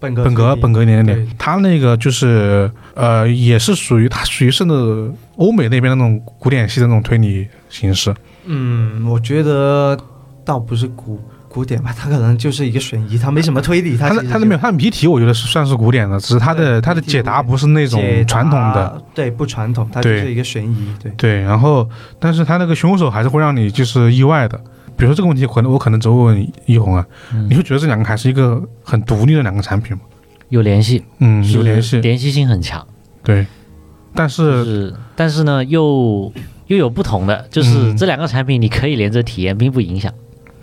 [0.00, 8.14] 本格本格本格一点点，他那个就是呃，也是属于他属于是那种欧美那边那种古典系的那种推理形式。
[8.44, 9.96] 嗯，我觉得
[10.44, 21.12] 倒不是古古典吧，他可能就是一个悬疑，他没什么推理，它其实就它的没有它的谜题，我觉得是算是古典的，只是他的对它的解答不是那种传统的。，对，不传统，它就是一个悬疑，对。
[21.12, 21.88] 对，然后
[22.18, 24.60] 但是他那个凶手还是会让你就是意外的。
[24.96, 30.02] 比如说这个问题，可能我可能只会问一红啊，嗯你会觉得这两个还是一个很独立的两个产品吗？
[30.50, 32.86] 有联系，嗯，有联系，联系性很强，
[33.22, 33.46] 对。
[34.14, 36.32] 但就是是但是呢又
[36.68, 40.12] 又有不同的，就是嗯这两个产品你可以连着体验，并不影响。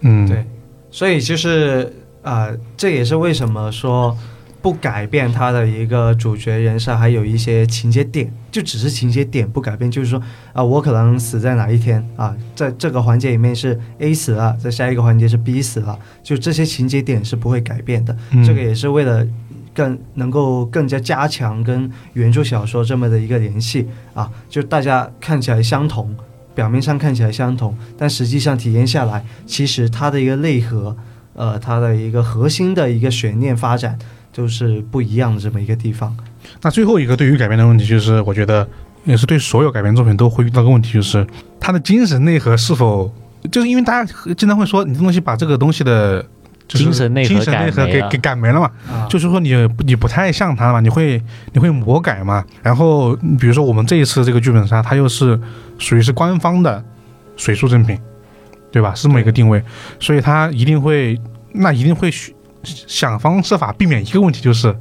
[0.02, 0.46] 嗯，对
[0.90, 4.18] 所以就是呃，这也是为什么说
[4.62, 10.22] 不改变他的一个主角人设，还有一些情节点，就只是情节点不改变，就是说
[10.54, 18.16] 啊、我可能死在哪一天啊，在这个环节里面是 A 死了，在下一个环节是 B 死了，就这些情节点是不会改变的。
[18.32, 19.28] 嗯这个也是为了。
[19.74, 26.14] 更能够更加加强跟原著小说这么的一个联系啊，就大家看起来相同，
[26.54, 30.98] 表面上看起来相同，但实际上体验下来，其实它的一个内核，
[31.34, 33.98] 呃，它的一个核心的一个悬念发展，
[34.32, 36.16] 就是不一样的这么一个地方。
[36.62, 38.68] 那最后一个对于改编的问题，就是我觉得
[39.06, 41.26] 也是对所有改编作品都会遇到个问题，就是
[41.60, 43.14] 它的精神内核是否，
[43.52, 46.26] 就是因为大家经常会说，你这东西把这个东西的。
[46.68, 51.22] 就是精神内核精神内核给给改没了嘛，啊，就是说你你不太像他嘛，你会
[51.52, 52.46] 你会魔改嘛。
[52.64, 55.38] 然后比如说我们这一次这个剧本杀，它又是
[55.78, 56.82] 属于是官方的
[57.36, 58.00] 水素正品，
[58.72, 58.96] 对吧？
[58.96, 59.62] 是这么一个定位，
[60.00, 61.20] 所以它一定会
[61.52, 62.34] 那一定会去
[62.64, 64.76] 想方设法避免一个问题，就是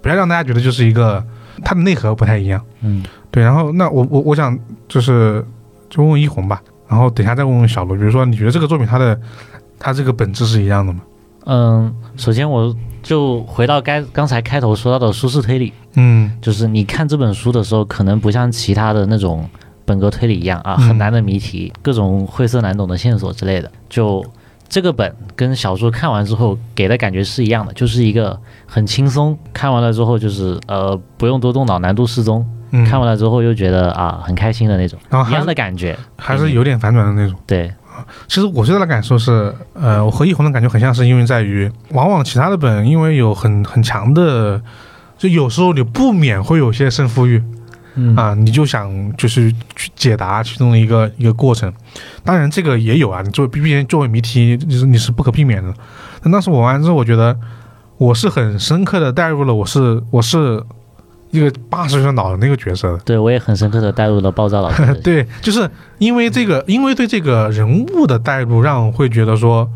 [0.00, 1.24] 不要让大家觉得就是一个
[1.64, 2.64] 它的内核不太一样。
[2.80, 4.58] 嗯，对，然后那我我我想
[4.88, 5.44] 就是
[5.88, 9.18] 就问问一红吧，然后等一下再问问小罗，比如说你觉得这个作品它的
[9.78, 11.00] 它这个本质是一样的吗？
[11.46, 19.46] 嗯，首先我就回到该刚才开头说到的舒适推理，嗯就是你看这本书的时候，可能不像其他的那种
[19.84, 23.70] 本格推理一样啊，嗯很难的谜题，各种晦涩难懂的线索之类的。
[23.90, 24.24] 就
[24.68, 35.96] 这个本跟小说看完之后给的感觉是一样的，就是一个很轻松，看完了之后就是呃不用多动脑，难度适中，嗯，看完了之后又觉得啊很开心的那种，一样然后一样的感觉。
[36.16, 37.38] 还是有点反转的那种。
[37.46, 37.72] 对，
[38.26, 44.60] 其实我最大的感受是，呃，我和易红的感觉很像是因为在于，往往其他的本因为有很很强的，
[45.16, 47.40] 就有时候你不免会有些胜负欲
[47.94, 51.72] 嗯啊，你就想就是去解答其中的一个一个过程。
[52.22, 55.72] 当然这个也有啊，你作为毕竟作为谜题，就是你是不可避免的。
[56.22, 57.36] 但当时我玩完之后，我觉得
[57.96, 60.62] 我是很深刻的带入了，我是我是
[61.30, 62.96] 一个八十岁的老人那个角色。
[63.04, 65.68] 对我也很深刻的带入了暴躁老师对，就是
[65.98, 69.68] 因为这个，因为对这个人物的带入，让我会觉得说，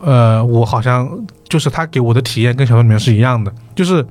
[0.00, 1.08] 呃，我好像
[1.48, 4.04] 就是他给我的体验跟小说里面是一样的，就是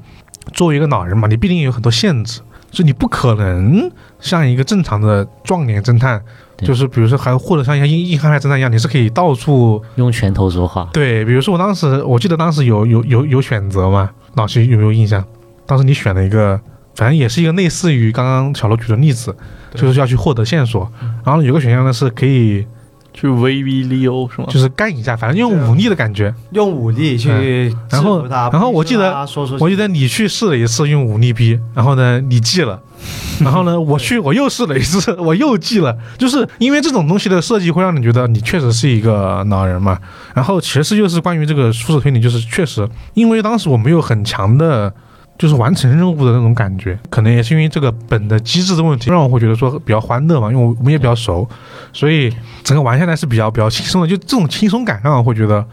[0.54, 2.40] 作为一个老人嘛，你必定有很多限制，
[2.76, 6.22] 就你不可能像一个正常的壮年侦探，
[6.58, 10.90] 就是比如说还或者像一些硬硬汉派侦探一样，你是可以到处用拳头说话。
[10.92, 15.24] 对，比如说我当时我记得当时有有有有选择嘛，老师有没有印象？
[15.66, 16.60] 当时你选了一个，
[16.96, 19.34] 反正也是一个类似于刚刚小罗举的例子，
[19.74, 20.92] 就是要去获得线索，
[21.24, 22.68] 然后有个选项呢是可以
[23.16, 24.48] 去威逼利诱是吗？
[24.52, 26.32] 就是干一下，反正用武力的感觉。
[26.52, 29.26] 用武力去嗯然后制服他然后我记得
[29.60, 32.80] 我记得你去试了一次用武力逼，然后呢你记了，
[33.42, 39.98] 然后呢我去我又试了一次， 我又记了，就是因为这种东西的设计会让你觉得你确实是一个老人嘛。
[40.34, 44.94] 然后其实就是关于这个舒适推理，就是确实因为当时我没有很强的。
[45.38, 51.48] 就是完成任务的那种感觉，可能也是因为这个本的机制的问题，让我会觉得说比较欢乐嘛，因为我我们也比较熟，
[51.92, 52.32] 所以
[52.64, 54.08] 整个玩下来是比较比较轻松的。
[54.08, 55.66] 就这种轻松感，让我会觉得，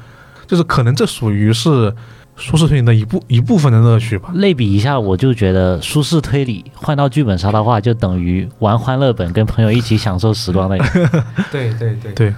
[0.46, 1.94] 就是可能这属于是
[2.34, 4.30] 舒适推理的一部一部分的乐趣吧。
[4.34, 10.84] 类比一下，我就觉得舒适推理换到剧本杀的话，就等于玩欢乐本，跟朋友一起享受时光那个。
[11.52, 12.34] 对对对对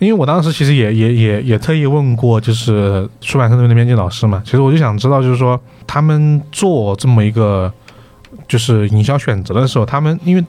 [0.00, 7.72] 因为我当时其实也也也也特意问过，就是出版社那边的编辑老师嘛，其实我就想知道，就是说他们做这么一个
[8.48, 10.44] 就是营销选择的时候，他们因为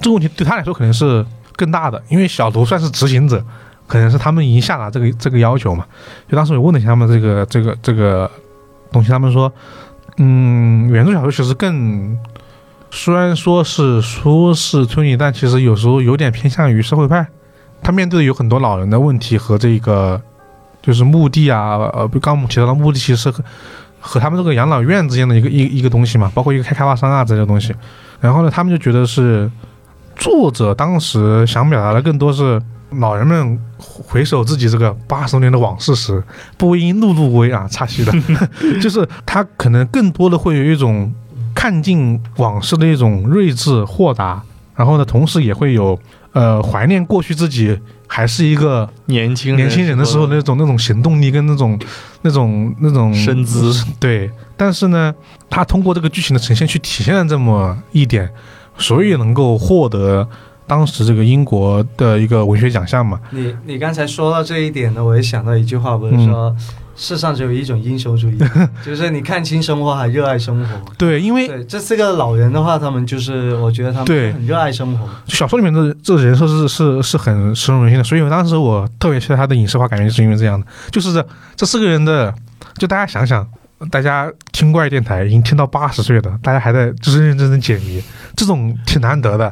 [0.00, 1.24] 这个问题对他来说可能是
[1.56, 3.42] 更大的，因为小图算是执行者，
[3.86, 5.86] 可能是他们已经下达这个这个要求嘛。
[6.28, 8.30] 就当时我问了一下他们这个这个这个
[8.92, 9.50] 东西，他们说，
[10.18, 12.18] 嗯，原著小说其实更
[12.90, 17.26] 虽然说是舒适推理，但其实有时候有点偏向于社会派。
[17.82, 20.20] 他面对的有很多老人的问题和这个
[20.82, 23.42] 就是墓地啊，呃，刚刚我们提到的墓地其实和
[24.00, 27.74] 和他们这个养老院之间的一个一一个东西嘛，包括一个开开发商啊这些东西。
[28.20, 29.50] 然后呢，他们就觉得是
[30.16, 32.60] 作者当时想表达的更多是
[32.90, 36.22] 老人们回首自己这个八十年的往事时，
[36.58, 38.12] 不因碌碌为啊，插叙的，
[38.80, 41.12] 就是他可能更多的会有一种
[41.54, 44.42] 看尽往事的一种睿智豁达，
[44.74, 45.98] 然后呢，同时也会有
[46.32, 51.78] 呃怀念过去自己还是一个年轻年轻人的时候那种那种行动力跟那种
[52.22, 54.30] 那种那种身姿， 对。
[54.56, 55.14] 但是呢，
[55.48, 58.30] 他通过这个剧情的呈现去体现了这么一点，
[58.76, 60.28] 所以能够获得
[60.66, 63.18] 当时这个英国的一个文学奖项嘛。
[63.30, 66.54] 你你刚才说到这一点呢，我也想到一句话，不是说、
[67.02, 68.38] 世上只有一种英雄主义，
[68.84, 70.92] 就是你看清生活还热爱生活。
[70.98, 75.08] 对，因为对，这四个老人的话，他们就是我觉得他们很热爱生活。
[75.26, 81.26] 小说里面的这个人设是是是很深入人心的，所以我当时我特别期待他的影视化，改编就是因为这样的，就是这
[81.56, 82.34] 这四个人的，
[82.76, 83.48] 就大家想想，
[83.90, 88.02] 大家听怪电台已经听到八十岁的，大家还在就是认认真真解谜，
[88.36, 89.50] 这种挺难得的，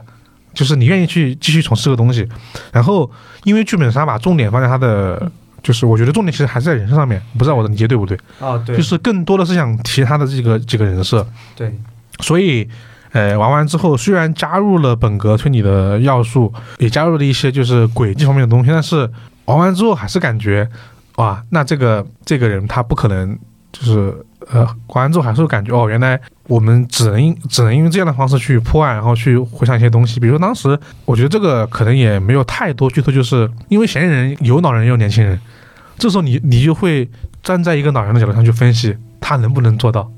[0.53, 2.29] 就是你愿意去继续从事这个东西，
[2.73, 3.11] 然后
[3.45, 5.33] 因为剧本杀把重点放在他的。
[5.63, 8.19] 就是我觉得重点其实还是在人设上面，不知道我的理解对不对？
[8.39, 11.77] 哦，对，就是更多的是想提他的这个几个人设，对，
[12.21, 12.69] 所以，
[13.13, 19.11] 呃，玩完之后虽然加入了本格推理的要素，也加入了一些就是轨迹方面的东西，但是
[19.47, 20.69] 玩完之后还是感觉，
[21.17, 23.37] 哇，那这个这个人他不可能
[23.73, 24.15] 就是
[24.51, 30.21] 呃，玩完之后还是会感觉哦，原来我们只能只能用这样的方式去破案，然后去回想一些东西。
[30.21, 35.39] 比如说当时我觉得这个可能也没有太多剧透，就是因为嫌疑人有老人也有年轻人，
[35.99, 37.11] 这时候你你就会
[37.43, 40.11] 站在一个老人的角度上去分析他能不能做到。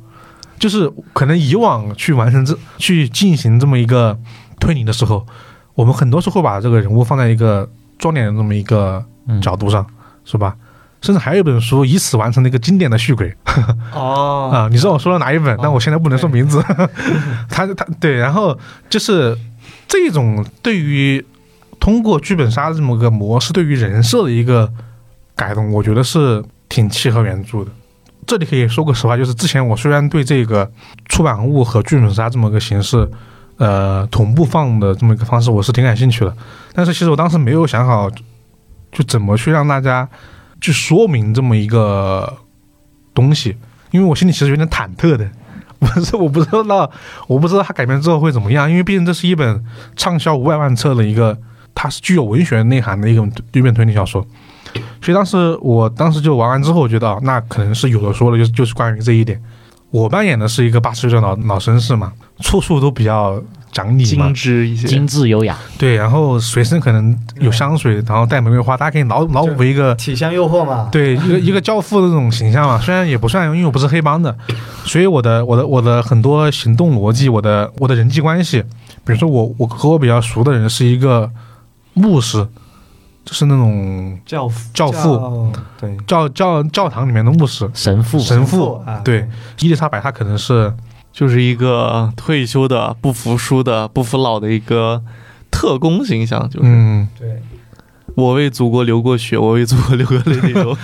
[0.58, 4.18] 就是可能以往去完成这去进行这么一个
[4.60, 5.26] 推理的时候，
[5.74, 7.66] 我们很多时候会把这个人物放在一个
[7.98, 9.86] 壮年的这么一个嗯，角度上，
[10.26, 10.54] 是吧？
[11.02, 13.34] 甚至还有一本书以此完成了一个经典的续轨
[13.94, 14.68] 哦 啊！
[14.70, 15.54] 你知道我说了哪一本？
[15.56, 16.62] 哦但我现在不能说名字。
[17.48, 19.36] 他他对，然后就是
[19.88, 21.24] 这种对于
[21.78, 24.70] 通过剧本杀这么个模式对于人设的一个
[25.34, 27.70] 改动，我觉得是挺契合原著的。
[28.26, 30.70] 这里可以说个实话，就是之前我虽然对这个
[31.06, 33.10] 出版物和剧本杀这么个形式，
[33.56, 36.36] 呃，同步放的这么一个方式，我是挺感兴趣的。
[36.74, 38.08] 但是其实我当时没有想好，
[38.92, 40.06] 就怎么去让大家
[40.60, 42.38] 去说明这么一个
[43.14, 43.56] 东西，
[43.90, 45.28] 因为我心里其实有点忐忑的。
[45.80, 46.90] 不是，我不知道，
[47.26, 49.64] 我不知道它改编之后会怎么样，因为毕竟这是一本
[49.96, 51.34] 畅销五百万册的一个，
[51.74, 54.22] 它是具有文学内涵的一个一本推理小说。
[55.00, 59.42] 所以当时我当时就玩完之后，我觉得，那可能是有的说的，就就是关于这一点。
[59.90, 63.42] 我扮演的是一个八十岁的老老绅士嘛，处处都比较
[63.72, 64.26] 讲理嘛。
[64.26, 64.86] 精，致一些。
[64.86, 65.06] 精。
[65.06, 70.88] 致优雅，对，然后随身可能有香水，然后带玫瑰花，大家可以脑脑补一个体香诱惑嘛。
[70.92, 74.36] 对一个一个教父的这种形象嘛，虽然也不算，因为我不是黑帮的，
[74.84, 78.62] 所以我的我的我的很多行动逻辑，我的我的人际关系，
[79.04, 81.28] 比如说我我和我比较熟的人是一个
[81.94, 82.46] 牧师，
[83.24, 84.70] 就是那种教父。
[84.72, 85.16] 教父。
[85.16, 85.96] 教对。
[86.06, 87.68] 教教教堂里面的牧师。
[87.74, 90.72] 神父，神父父啊，对，伊丽莎白她可能是
[91.12, 95.02] 就是一个退休的、不服输的、不服老的一个
[95.50, 97.42] 特工形象，就是、嗯对。
[98.16, 100.76] 我为祖国流过血，我为祖国流过泪那种。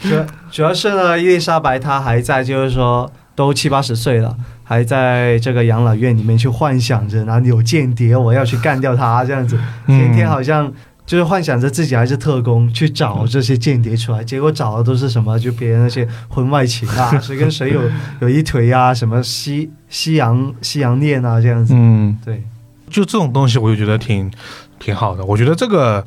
[0.00, 10.72] 主要主要是呢，伊丽莎白她还在，就是说都七八十岁了，还在这个养老院里面去幻想着哪里有间谍，我要去干掉他这样子，天天好像
[11.10, 15.36] 就是幻想着自己还是特工，去找这些间谍出来，结果找的都是什么？
[15.36, 17.80] 就别人那些婚外情啊， 谁跟谁有
[18.20, 21.74] 有一腿啊，什么西西洋西洋恋啊这样子。
[21.76, 22.44] 嗯，对，
[22.88, 24.30] 就这种东西，我就觉得挺
[24.78, 25.24] 挺好的。
[25.24, 26.06] 我觉得这个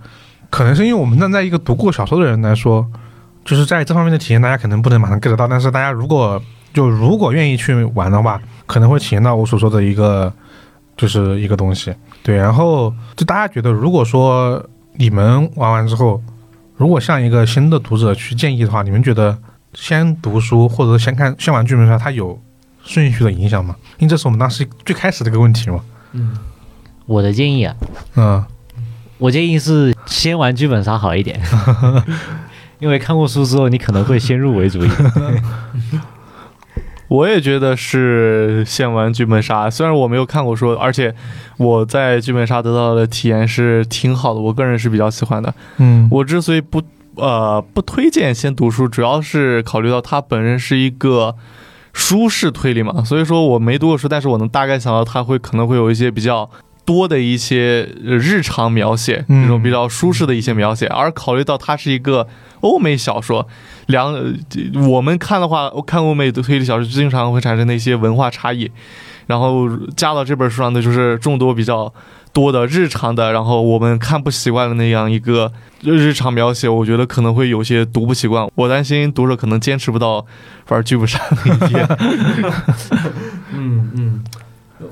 [0.50, 2.90] 可能是因为我们站在一个读过小说的人来说，
[3.44, 6.42] 就是在这方面的体验，大家可能不能马上 get 到，但是大家如果
[6.74, 10.32] 就如果愿意去玩的话，可能会体验到我所说的一个
[10.96, 11.94] 就是一个东西。
[12.24, 16.22] 对，然后就大家觉得，如果说你们玩完之后，
[16.78, 19.38] 如果向一个新的读者去建议的话，你们觉得
[19.74, 22.40] 先读书或者先看先玩剧本杀，它有
[22.84, 23.76] 顺序的影响吗？
[23.98, 25.84] 因为这是我们当时最开始的一个问题嘛。
[26.12, 26.38] 嗯，
[27.06, 27.76] 我的建议啊，
[28.16, 28.46] 嗯
[29.18, 31.42] 我建议是先玩剧本杀好一点，
[32.80, 35.44] 因为看过书之后，你可能会先入为主一点。
[37.14, 41.14] 我也觉得是先玩剧本杀，虽然我没有看过书，而且
[41.58, 45.54] 我在剧本杀得到的体验是挺好的，我个人是比较喜欢的。
[45.78, 46.82] 嗯我之所以不
[47.18, 51.36] 呃不推荐先读书，主要是考虑到它本身是一个
[51.94, 56.50] 舒适推理嘛，所以说我没读过书，但是我能大概想到它会可能会有一些比较
[56.84, 62.28] 多的一些呃日常描写，嗯这种比较舒适的一些描写，而考虑到它是一个
[62.64, 63.46] 欧美小说，
[63.88, 64.34] 两呃
[64.88, 68.72] 我们看的话，看欧美的推理小说经常会产生的一些文化差异，
[69.28, 71.94] 然后加到这本书上的就是众多比较
[72.32, 75.52] 多的日常的，然后我们看不习惯的那样一个
[75.82, 78.50] 日常描写，我觉得可能会有些读不习惯。
[78.56, 80.26] 我担心读者可能坚持不到
[80.70, 81.88] 玩剧本杀那一 天。
[83.52, 84.24] 嗯嗯，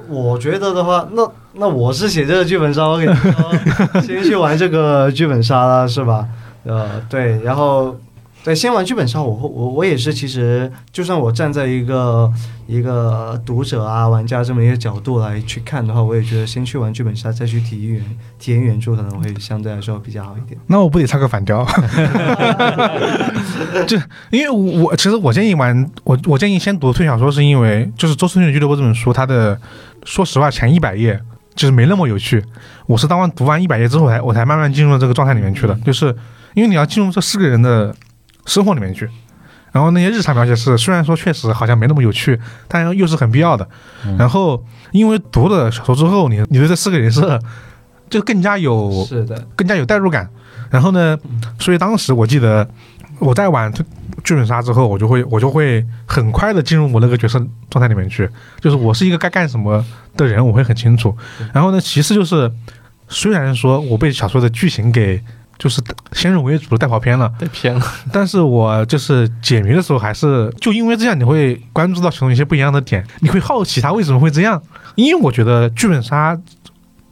[0.09, 3.33] 我觉得的话，那那我是写这个剧本杀，我给你说，
[4.03, 6.27] 先去玩这个剧本杀了，是吧？
[6.63, 7.95] 呃，对，然后
[8.43, 12.31] 对，先玩剧本杀，我会我我也是，其实就算我站在一个
[12.65, 20.59] 一个读者啊、玩家这么一个角度来去看的话，我也觉得先去玩剧本杀，再去体验原体验原著，可能会相对来说比较好一点。
[20.67, 21.63] 那我不得唱个反调？
[23.85, 23.95] 就
[24.31, 29.59] 因为我其实我建议玩我我建议先读推理小说，是因为就是《周村的俱乐部》这本书，它的
[30.03, 31.19] 说实话前一百页
[31.53, 32.43] 就是没那么有趣。
[32.87, 35.75] 我是当完读完一百页之后，才我才慢慢进入这个状态里面去的。
[35.85, 36.15] 就是
[36.53, 37.95] 因为你要进入这四个人的
[38.45, 39.09] 生活里面去，
[39.71, 43.67] 然后那些日常描写是虽然说确实好像没那么有趣，但又是很必要的。
[44.05, 47.39] 嗯然后因为读了小说之后，你你对这四个人设
[48.09, 50.29] 就更加有是的，更加有代入感。
[50.69, 51.17] 然后呢，
[51.59, 52.67] 所以当时我记得
[53.19, 53.71] 我在玩
[54.23, 57.39] 剧本杀之后，我就会我就会很快的进入我那个角色
[57.69, 58.29] 状态里面去，
[58.59, 59.83] 就是我是一个该干什么
[60.15, 61.15] 的人，我会很清楚。
[61.53, 62.51] 然后呢，其次就是
[63.07, 65.21] 虽然说我被小说的剧情给
[65.61, 65.79] 就是
[66.13, 74.59] 先入为主的带跑偏了，带偏了， 但是我就是解谜的时候，还是就因为这样，你会关注到其中一些不一样的点，你会好奇他为什么会这样。
[74.95, 76.35] 因为我觉得剧本杀，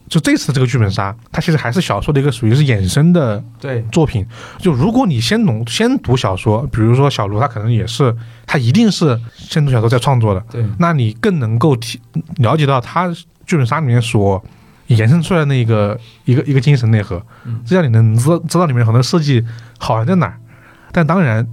[0.07, 4.25] 就这次这个剧本杀，它其实还是小说的一个属于是衍生的对，作品。
[4.57, 8.15] 就如果你先读先读小说，比如说小卢，他可能也是，
[8.47, 12.01] 他一定是先读小说再创作的，对，那你更能够体
[12.37, 13.07] 了解到他
[13.45, 14.43] 剧本杀里面所
[14.95, 19.43] 延伸出来的一个一个一个精神内核嗯，这样你能知知道里面很多设计
[19.77, 20.39] 好玩在哪儿。
[20.91, 21.47] 但当然，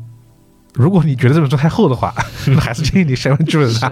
[0.74, 2.14] 如果你觉得这本书太厚的话，
[2.48, 3.90] 那还是建议你先玩剧本杀。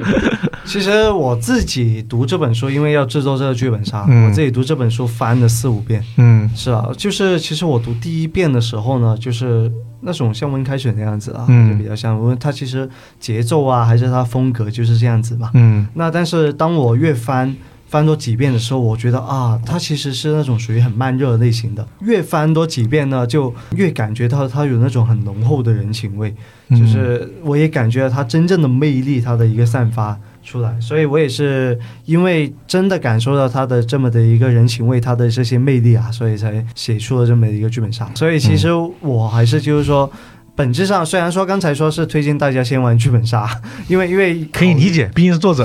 [0.64, 6.02] 其实我自己读这本书，因为要制作这个剧本杀，嗯我自己读这本书翻了四五遍。
[6.16, 12.88] 嗯是啊，就是其实我读第一遍的时候呢，就是那种像温开水那样子啊，嗯就比较像，温它其实
[13.20, 15.50] 节奏啊，还是它风格就是这样子嘛。
[15.52, 17.54] 嗯那但是当我越翻
[17.94, 21.86] 翻多几遍的时候，我觉得啊，它其实是那种属于很慢热类型的。
[22.00, 26.34] 越翻多几遍呢，就越感觉到它有那种很浓厚的人情味，
[26.70, 30.76] 嗯，就是我也感觉到它真正的魅力，它的一个散发出来。
[30.80, 38.10] 所以我也是因为真的感受到它的这么的一个人情味，它的这些魅力啊，所以才写出了这么一个剧本杀。
[38.16, 38.70] 所以其实
[39.02, 40.10] 我还是就是说。
[40.56, 43.48] 本质上，虽然说刚才说是推荐大家先玩剧本杀，
[43.89, 45.64] 因为因为可以理解，毕竟是作者。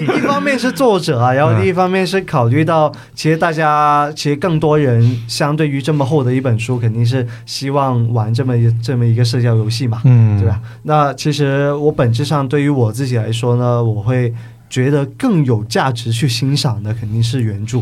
[0.00, 10.60] 一 一方面是作者啊， 然后另一方面是考虑到，其实大家其实更多人相对于这么厚的一本书，肯定是希望玩这么一这么一个社交游戏嘛，嗯，对吧？？
[10.84, 14.32] 那其实我本质上对于我自己来说呢，我会
[14.70, 17.80] 觉得更有价值去欣赏的肯定是原著。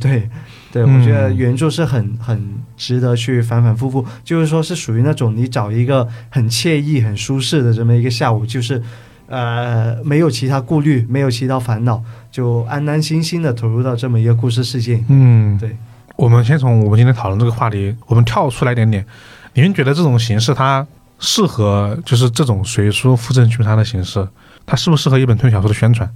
[0.00, 0.28] 对，
[0.72, 8.82] 对，嗯我觉得原著是很很值得去反反复复，就是说是属于那种你找一个很惬意、很舒适的这么一个下午，就是
[9.26, 15.02] 呃没有其他顾虑，没有其他烦恼，就安安心心的投入到这么一个故事世界。
[15.08, 15.76] 嗯，对。
[16.16, 19.06] 我们先从我们今天讨论这个话题，我们跳出来一点点，
[19.54, 20.84] 你们觉得这种形式它
[21.20, 24.26] 适合就是这种随书附赠剧它的形式，
[24.66, 26.10] 它适不适合一本推理小说的宣传？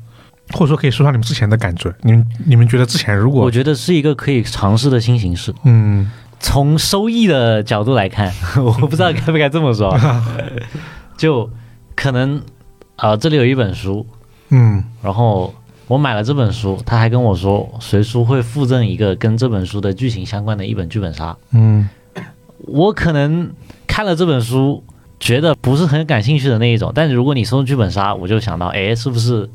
[0.51, 1.95] 或者说可以说说你们之前的感觉？
[2.03, 5.55] 你们你们觉得之前如果我觉得是一个可以尝试的新形式。
[5.65, 6.11] 嗯
[6.45, 9.97] 从收益的角度来看， 我不知道该不该这么说，
[11.17, 11.49] 就
[11.95, 12.43] 可能
[12.97, 14.05] 呃，这里有一本书，
[14.49, 15.55] 嗯然后
[15.87, 21.37] 我买了这本书，他还跟我说随书会附赠一个跟这本书的剧情相关的一本剧本杀。
[21.53, 21.89] 嗯
[22.67, 23.53] 我可能
[23.87, 24.83] 看了这本书，
[25.21, 29.49] 觉得不是很感兴趣的那一种，但是如果你送剧本杀，我就想到，哎，是不是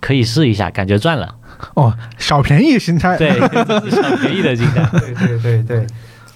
[0.00, 1.34] 可以试一下，感觉赚了？
[1.74, 4.88] 哦，小便宜心态，对，这是小便宜的心态。
[4.98, 5.86] 对 对对对，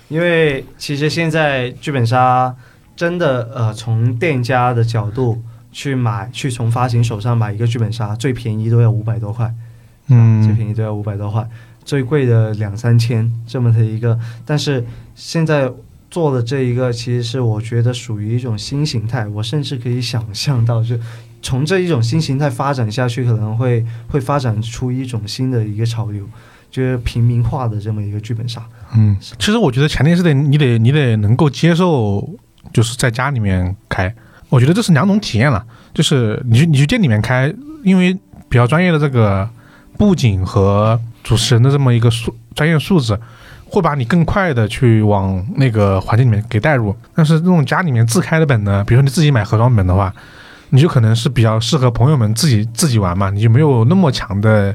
[0.08, 2.54] 因为其实现在剧本杀
[2.96, 9.52] 真的呃，从店家的角度去买，去从发行手上买一个剧本杀，最便宜都要五百多块，
[10.08, 11.46] 嗯最嗯便宜都要五百多块，
[11.84, 14.84] 最贵的两三千这么的一个，但是
[15.14, 15.70] 现在。
[16.12, 20.96] 做的这一个，其实是我觉得属于一种新形态，我甚至可以想象到，就
[21.42, 26.24] 从这一种新形态发展下去，可能会会发展出一种新的一个潮流，
[26.70, 28.62] 就是平民化的这么一个剧本杀。
[28.94, 32.28] 嗯，其实我觉得前提是得你得你得能够接受，
[32.72, 34.14] 就是在家里面开，
[34.48, 35.64] 我觉得这是两种体验了。
[35.92, 37.52] 就是你去你去店里面开，
[37.82, 38.12] 因为
[38.48, 39.48] 比较专业的这个
[39.96, 43.18] 布景和主持人的这么一个素专业素质，
[43.66, 46.94] 会把你更快的去往那个环境里面给带入。
[47.14, 50.14] 但是那种家里面自开的本呢，比如说你自己买盒装本的话，
[50.70, 54.74] 你就可能是比较适合朋友们自己自己玩嘛，你就没有那么强的。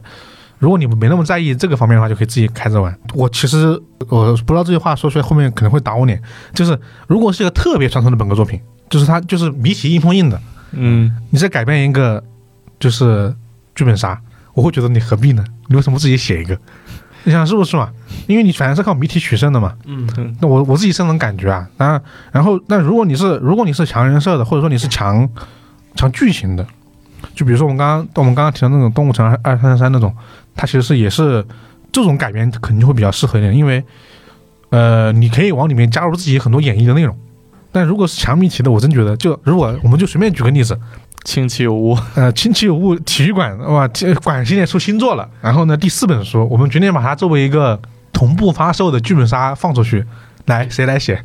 [0.57, 2.97] 如果你没那么在意这个方面的话，就可以自己开着玩。
[3.13, 6.19] 我其实我不知道这句话说出来后面可能会打我脸，
[6.53, 8.59] 就是如果是一个特别传统的本格作品，
[8.89, 10.41] 就是它就是谜题硬碰硬的，
[10.71, 12.23] 嗯，你再改变一个
[12.79, 13.35] 就是
[13.75, 14.19] 剧本杀，
[14.53, 15.43] 我会觉得你何必呢？
[15.67, 16.57] 你为什么不自己写一个？
[17.25, 17.89] 你想是不是嘛？
[18.25, 19.73] 因为你反正是靠谜题取胜的嘛。
[19.85, 20.07] 嗯
[20.39, 21.67] 那我我自己是那种感觉啊。
[21.75, 22.01] 当然，
[22.31, 25.27] 然后那如果你是如果你是强人设的，或者说你是强
[25.95, 26.65] 强剧情的，
[27.33, 30.13] 就比如说我们刚刚我们刚刚提到那种动物城二三三三那种，
[30.55, 31.45] 它其实是也是
[31.91, 33.83] 这种改编肯定会比较适合一点，因为
[34.69, 37.17] 呃你可以往里面加入自己很多演绎的内容。
[37.71, 40.79] 但如果是强谜题的，我真觉得就如果我们就随便举个例子，
[41.25, 45.29] 亲戚有物，呃，亲戚有物体育馆哇，这馆现在出新作了。
[45.41, 47.77] 然后呢，第四本书，我们决定把它作为一个
[48.13, 50.05] 同步发售的剧本杀放出去。
[50.45, 51.23] 来，谁来写？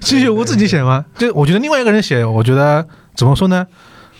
[0.00, 1.04] 亲戚有物自己写吗？
[1.16, 3.66] 就我觉得另外一个人写，我觉得怎么说呢？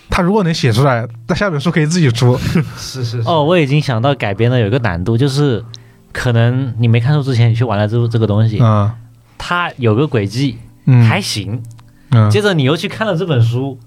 [0.09, 2.37] 他如果能写出来，那下本书可以自己出。
[2.77, 5.65] 是是哦，我已经想到改编的有一个难度，就是
[6.13, 8.91] 可能你没看书之前，你去玩了这这个东西，嗯
[9.39, 11.63] 它有个轨迹嗯，还行，
[12.11, 13.79] 嗯接着你又去看了这本书。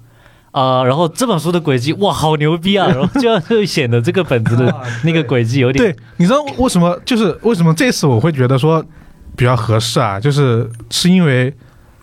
[0.54, 2.86] 呃，然后这本书的轨迹哇，好牛逼啊！
[2.94, 4.72] 然后就会显得这个本子的
[5.04, 6.96] 那个轨迹有点对，你知道为什么？
[7.04, 8.86] 就是为什么这次我会觉得说
[9.36, 10.20] 比较合适啊？
[10.20, 11.54] 就是是因为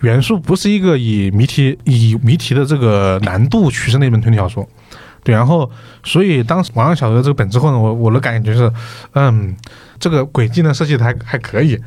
[0.00, 4.66] 元素不是一个以谜题以谜题的这个难度取胜的一本推理小说，
[5.22, 5.70] 对，然后
[6.02, 8.72] 所以当时网上小说这个本之后呢，我我的感觉是，
[9.12, 9.54] 嗯，
[9.98, 11.78] 这个轨迹呢设计的还还可以。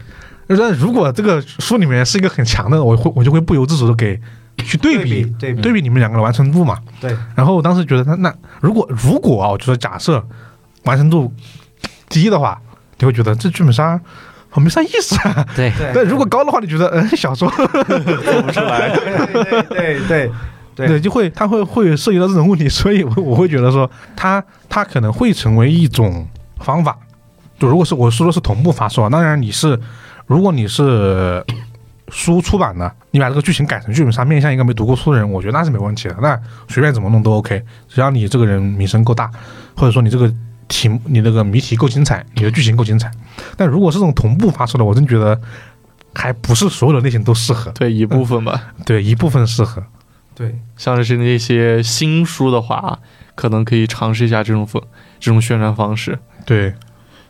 [0.46, 4.20] 但如果这个书里面是一个很强的，我会我就会不由自主的给
[4.58, 6.78] 去对比对比对比你们两个的完成度嘛。
[7.00, 10.24] 对，然后我当时觉得他那如果如果啊，我就说假设
[10.84, 11.34] 完成度
[12.10, 12.62] 低的话，
[13.00, 14.00] 你会觉得这剧本杀
[14.54, 15.46] 好没啥意思啊。
[15.56, 18.96] 对对但如果高的话，你觉得嗯小说做不出来。
[18.96, 20.32] 对对对
[20.76, 26.28] 对对就会它会会涉及到这种问题，所以我我会觉得说它它可能会成为一种
[26.60, 26.98] 方法。
[27.60, 29.80] 就如果是我说的是同步发售啊，当然你是
[30.28, 31.44] 如果你是
[32.10, 36.16] 书出版的，你把这个剧情改成剧本杀，面向一个没读过书的人，我觉得那是没问题的。
[36.22, 39.32] 那随便怎么弄都 OK，只要你这个人名声够大，
[39.76, 40.32] 或者说你这个
[40.68, 43.12] 题目你那个谜题够精彩，你的剧情够精彩。
[43.58, 45.40] 但如果是这种同步发售的，我真觉得
[46.14, 49.84] 还不是所有的类型都适合，对一部分吧，对一部分适合。
[50.36, 50.60] 对。
[50.78, 53.00] 像是那些新书的话，
[53.36, 54.82] 可能可以尝试一下这种风
[55.20, 56.18] 这种宣传方式。
[56.46, 56.74] 对，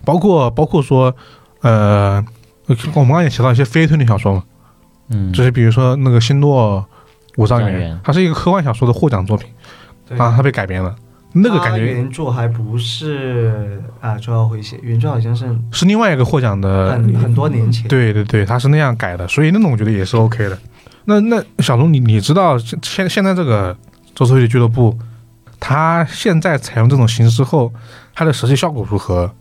[0.03, 1.15] 包括包括说，
[1.61, 2.23] 呃，
[2.67, 4.43] 我们刚刚也提到一些非推理小说嘛，
[5.09, 6.85] 嗯，就是比如说那个《星诺
[7.37, 9.49] 五丈原五丈原》，它是一个科幻小说的获奖作品。
[10.07, 10.17] 对。
[10.17, 10.95] 啊，它被改编了，
[11.33, 17.87] 那个感觉原著还不是啊，周耀辉写，原著好像是是另外一个获奖的，很很多年前。
[17.87, 20.57] 对对对，他是那样改的，所以那种我觉得也是 OK 的。
[21.05, 23.75] 那那小龙，你你知道现现现在这个
[24.15, 24.97] 周周的俱乐部，
[25.59, 27.73] 他现在采用这种形式后，
[28.13, 29.33] 它的实际效果如何？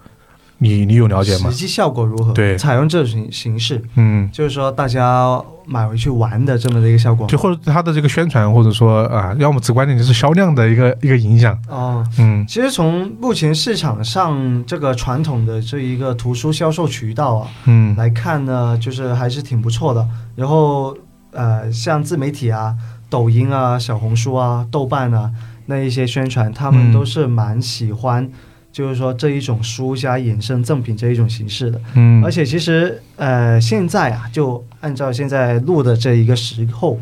[0.62, 1.56] 你你有了解吗实？
[1.56, 2.32] 际效果如何？
[2.32, 7.26] 对采用这种形形式，嗯，就是说大家买回去玩的这么的一个效果。
[7.26, 11.58] 就或者它的这个宣传，或者说啊，要么直观点就是销量的一个一个影响。
[11.68, 20.06] 哦，嗯其实从目前市场上这个传统的这一个图书销售渠道啊嗯来看呢，就是还是挺不错的。
[20.36, 20.96] 然后
[21.32, 22.76] 呃，像自媒体啊、
[23.10, 25.30] 抖音啊、小红书啊、豆瓣啊
[25.66, 28.30] 那一些宣传，他们嗯都是蛮喜欢。
[28.72, 36.98] 就是说这一种书加衍生赠品这一种形式的，嗯，而且其实呃现在啊，就按照现在录的这一个时候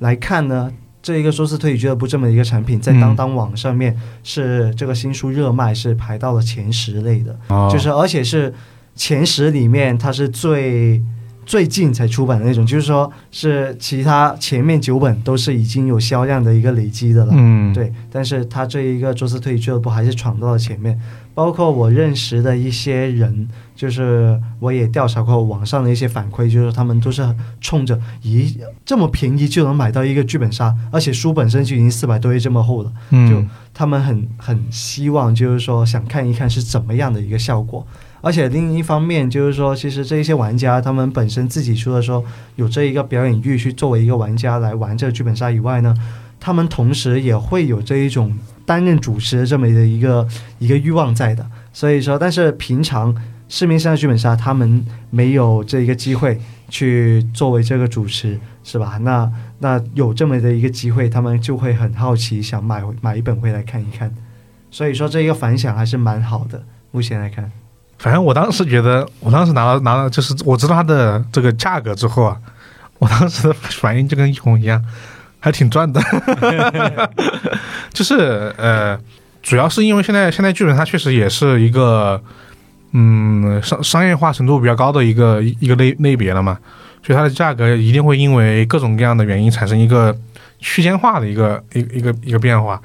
[0.00, 0.70] 来看呢，
[1.02, 3.00] 这一个说是推理俱乐部这么一个产品，在嗯。
[3.00, 7.70] 当当网上面是这个新书热卖是排到了前十类的，哦。
[7.72, 8.52] 就是而且是
[8.94, 11.02] 前十里面它是最
[11.46, 17.32] 最近才出版的那种，就是说是其他前面九本都是已经有销量的一个累积的了。
[17.36, 20.98] 嗯，对，但是他这一个桌子推理俱乐部还是闯到了前面，
[21.34, 27.22] 包括我认识的一些人，就是我也调查过网上的一些反馈，就是他们都是
[27.60, 37.86] 冲着咦这么便宜就能买到一个剧本杀，而且书本身就已经四百多页这么厚了，嗯，就他们很很希望就是说想看一看是怎么样的一个效果。
[38.24, 42.24] 而且另一方面就是说，其实这一些玩家他们本身自己除了说
[42.56, 45.94] 有这一个表演欲去作为一个玩家来玩这个剧本杀以外呢，
[46.40, 48.34] 他们同时也会有这一种
[48.64, 50.26] 担任主持的这么的一个
[50.58, 51.46] 一个欲望在的。
[51.72, 53.14] 所以说，但是平常
[53.48, 56.40] 市面上的剧本杀他们没有这一个机会
[56.70, 58.98] 去作为这个主持，是吧？
[59.02, 64.10] 那那有这么的一个机会，他们就会很好奇，想买买一本回来看一看。
[64.70, 66.64] 所以说，这一个反响还是蛮好的。
[66.90, 67.50] 目前来看，
[68.04, 72.36] 反正我当时觉得，我当时拿到拿到，就是我知道它的这个价格之后啊，
[72.98, 74.84] 我当时的反应就跟一红一样，
[75.40, 75.98] 还挺赚的。
[77.94, 79.00] 就是呃，
[79.42, 82.22] 主要是因为现在现在剧本它确实也是一个
[82.92, 86.58] 嗯商商业化程度比较高的一个一个类类别了嘛，
[87.02, 90.14] 所以它的价格一定会因为各种各样的原因产生一个
[90.58, 92.78] 区间化的一个一一个一个变化，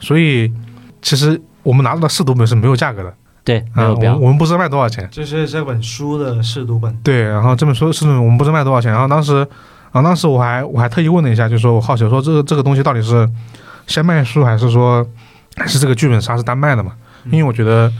[0.00, 0.50] 所以
[1.02, 3.14] 其实我们拿到的试读本是没有价格的。
[3.44, 4.22] 对，没啊，有标我们。
[4.24, 5.08] 我们不知道卖多少钱。
[5.10, 6.94] 就是这本书的试读本。
[7.02, 8.90] 对，然后这本书是我们不知道卖多少钱。
[8.92, 9.38] 然后当时，
[9.92, 13.28] 然后，当时我还我还特意问了一下，就是说我好奇说这个这个东西到底是
[13.86, 15.06] 先卖书还是说
[15.56, 16.92] 还是这个剧本杀是单卖的嘛？
[17.26, 17.92] 因为我觉得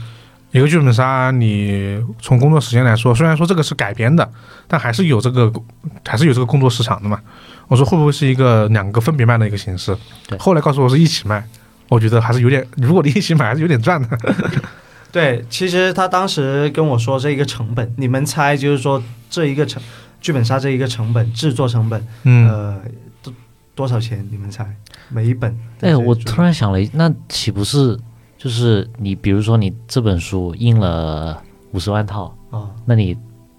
[0.51, 4.29] 一个剧本杀，你从工作时间来说，虽然说这个是改编的，
[4.67, 5.51] 但还是有这个
[6.05, 7.19] 还是有这个工作市场的嘛。
[7.67, 9.95] 我说会不会是一个两个分别卖的一个形式？
[10.39, 11.43] 后来告诉我是一起卖，
[11.89, 14.07] 我觉得还是有点，如果你一起买还是有点赚的。
[15.13, 19.79] 对，其实他当时跟我说这一个成本，你们猜就是说这一个成
[20.19, 22.81] 剧本杀这一个成本制作成本，嗯，呃，
[23.21, 23.33] 多
[23.75, 24.27] 多少钱？
[24.31, 24.65] 你们猜？
[25.09, 27.95] 每一本哎，我突然想了，那岂不是
[28.39, 31.39] 就是你，比如说你这本书印了
[31.73, 32.71] 五十万套，啊。
[32.83, 33.15] 那你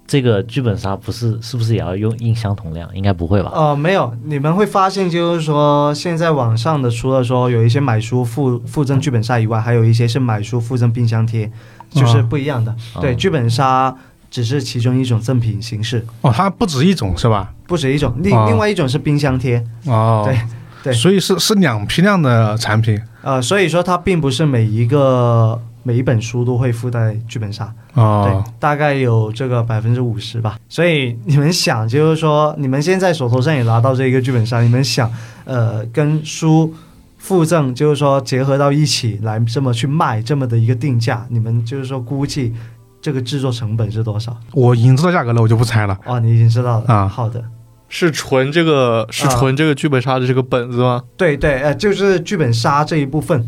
[0.07, 2.87] 这个剧本杀不是是不是也要用印相同量？
[2.95, 3.51] 应该不会吧？
[3.53, 11.51] 呃，没有，你们会发现，就是说，现在网上的除了说有一些买书附附赠剧本杀以外，还有一些是买书附赠冰箱贴，
[11.89, 12.75] 就是不一样的。
[13.01, 13.95] 对，哦剧本杀
[14.29, 17.51] 只是其中一种赠品形式，哦，它不止一种是吧？
[17.65, 18.13] 不止一种。
[18.19, 20.39] 另、哦另外一种是冰箱贴，哦，对
[20.83, 30.57] 对所以是是两批量的产品呃，所以说它并不是每一个每一本书都会附带剧本杀，哦对，大概有这个百分之五十吧。
[30.67, 35.07] 所以你们想，就是说，你们现在手头上也拿到这一个剧本杀，你们想，
[35.43, 36.73] 呃，跟书
[37.19, 42.51] 附赠，就是说结合到一起来这么去卖，这么的一个定价，你们就是说估计
[42.99, 44.35] 这个制作成本是多少？
[44.53, 45.95] 我已经知道价格了，我就不猜了。
[46.05, 47.43] 哦，你已经知道了啊好的，
[47.89, 51.03] 是纯这个是啊纯这个剧本杀的这个本子吗？
[51.15, 53.47] 对对，呃，就是剧本杀这一部分，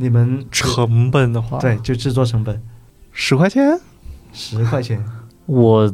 [0.00, 2.58] 你们成本的话，对，就制作成本。
[3.12, 3.78] 十块钱。
[4.32, 5.04] 十块钱。
[5.44, 5.92] 我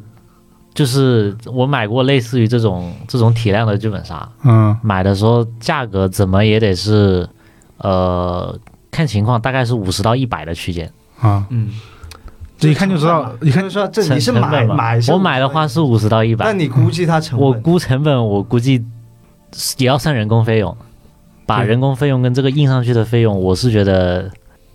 [0.72, 4.76] 就是我买过类似于这种这种体量的剧本杀，嗯。
[4.80, 7.28] 买的时候价格怎么也得是，
[7.78, 8.56] 呃，
[8.92, 10.88] 看情况大概是五十到一百的区间。
[11.18, 11.70] 啊，嗯，
[12.56, 17.52] 这一看就知道一看就知道这成你是买成本嘛买是我买的话是五十到一那百，你估计它成我？
[17.54, 18.84] 估成本我估计
[19.78, 20.76] 也要算人工费用，
[21.46, 24.30] 把人工费用跟这个印上去的费用，我是觉得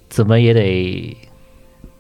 [0.10, 1.18] 怎么也得，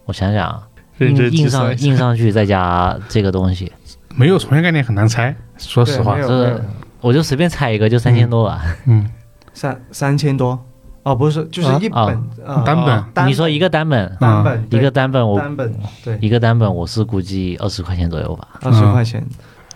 [0.05, 0.67] 我想想啊，
[0.99, 3.71] 印印上印上去再加这个东西，
[4.15, 6.17] 没有重现概念很难猜，说实话。
[6.19, 6.61] 这
[7.01, 8.63] 我就随便猜一个，就三千多吧。
[8.85, 9.09] 嗯，
[9.53, 10.57] 三三千多，
[11.01, 11.79] 哦，不是，就是啊？
[11.81, 12.95] 一本、呃单本。
[12.95, 15.73] 哦单你说一个单本，单本、一个单本我单本
[16.03, 16.17] 对。
[16.21, 18.47] 一个单本我是估计二十块钱左右吧。
[18.61, 19.25] 二十块钱，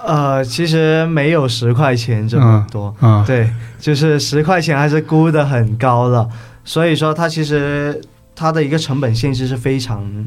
[0.03, 3.49] 呃，其实没有十块钱这么多，啊，对，
[3.79, 6.27] 就是十块钱还是估的很高了，
[6.63, 8.01] 所以说它其实
[8.35, 10.25] 它的一个成本限制是非常。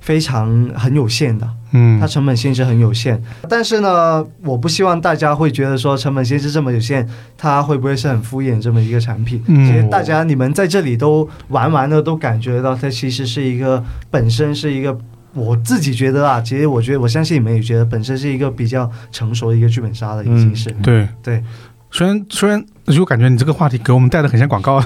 [0.00, 3.20] 非常很有限的，嗯它成本限制很有限。
[3.46, 9.42] 但是呢，我不希望大家会觉得说成本限制这么有限，它会不会是很敷衍这么一个产品？
[9.48, 14.96] 嗯其实大家你们在这里都玩完了，都感觉到它其实是一个本身是一个。
[15.38, 20.70] 我自己觉得啊，其实我觉得，我相信你们也觉得，本身是一个比较成熟的一个剧本杀的一个形式。
[20.82, 21.42] 对对，
[21.90, 24.82] 虽然虽然就感觉你这个话题给我们带的很像广告，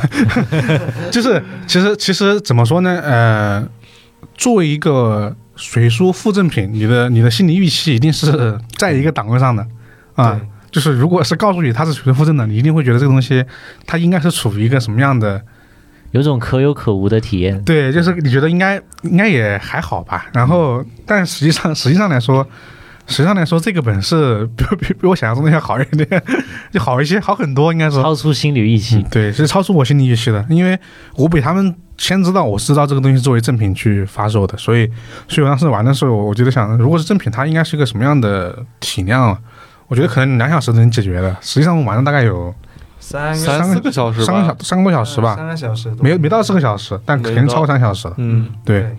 [1.11, 3.01] 就是其实其实怎么说呢？
[3.03, 3.67] 呃，
[4.35, 9.67] 作为一个水书附赠品，你的你的心理预期一定是在一个档位上的
[10.15, 10.41] 啊。
[10.71, 13.45] 就是如果是告诉你它是水书附赠的，你一定会觉得这个东西
[13.87, 15.43] 它应该是处于一个什么样的？
[16.13, 17.63] 有种可有可无的体验。
[17.65, 20.27] 对，就是你觉得应该应该也还好吧。
[20.33, 22.47] 然后，但实际上实际上来说，
[23.09, 26.23] 实际上来说，这个本是 比比比我想象中的要好一点，
[26.71, 28.01] 就好一些，好很多，应该是。
[28.01, 30.79] 超出心理预期嗯，，对，是超出我心理预期的，因为
[31.17, 34.87] 我比他们先知道，我知道这个东西作为正品去发售的，所以，
[35.29, 39.39] 所以我当时玩的时候，我觉得想，如果是正品，它应该是一个什么样的体量啊？
[39.89, 42.55] 我觉得可能两小时能解决的，实际上我玩了大概有
[43.05, 44.57] 三三四个小时三个小。
[44.61, 48.15] 三个多小时吧，三个小时没没到四个小时，但肯定超过三个小时了。
[48.17, 48.97] 嗯，对，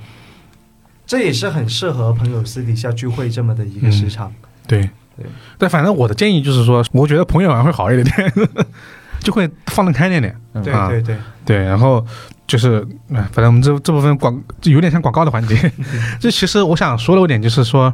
[1.08, 4.32] 这也是很适合朋友私底下聚会这么的一个时长。
[4.68, 4.82] 对
[5.16, 5.26] 对，
[5.58, 8.50] 但反正我的建议就是说，我觉得朋友玩会好一点点，
[9.22, 10.36] 就会放得开一点点。
[10.62, 12.06] 对对对，对，然后
[12.46, 15.72] 就是，哎反正我们这这部分广就有点像广告的环节。
[16.20, 17.94] 这其实我想说的一点就是说，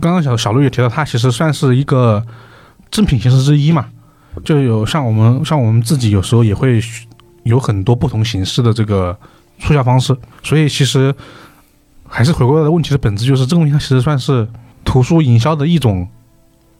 [0.00, 2.22] 刚刚小小鹿也提到，它其实算是一个
[2.90, 3.86] 正品形式之一嘛，
[4.44, 6.80] 就有像我们像我们自己有时候也会
[7.44, 9.16] 有很多不同形式的这个
[9.58, 11.14] 促销方式，所以其实
[12.06, 14.46] 还是回归到问题的本质，就是这个东西它其实算是
[14.84, 16.08] 图书营销的一种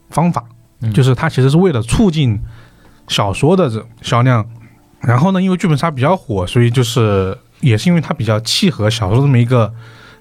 [0.09, 0.43] 方法。
[0.79, 2.39] 嗯就是它其实是为了促进
[3.07, 4.47] 小说的这销量，
[4.99, 9.73] 然后呢，因为剧本杀比较火，所以就是也是因为它比较契合小说这么一个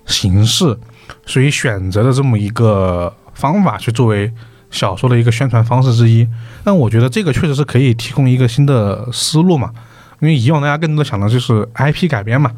[0.07, 0.79] 形式，
[1.27, 4.33] 所以选择了这么一个方法去作为
[4.71, 6.27] 小说的一个宣传方式之一。
[6.65, 9.73] 但我觉得这个确实是可以提供一个新的思路嘛，
[10.21, 12.53] 因为以往大家更多想的就是 IP 改编嘛，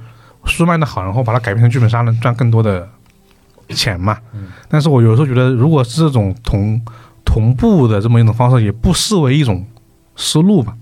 [0.44, 2.88] 书卖的好，然后把它改编成剧本杀，能赚更多的
[3.70, 4.18] 钱嘛。
[4.68, 6.80] 但是我有时候觉得，如果是这种同
[7.24, 9.66] 同步的这么一种方式，也不失为一种
[10.16, 10.74] 思路吧。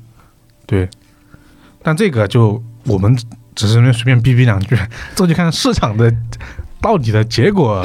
[0.67, 0.89] 对，
[1.83, 3.17] 但这个就我们
[3.55, 4.79] 只是随便逼逼两句，
[5.15, 6.13] 这就看市场的
[6.81, 7.85] 到底的结果，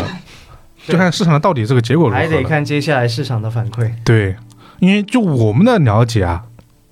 [0.87, 2.43] 就看市场的到底这个结果如何还得。
[2.43, 3.91] 看接下来市场的反馈。
[4.03, 4.35] 对，
[4.79, 6.43] 因为就我们的了解啊，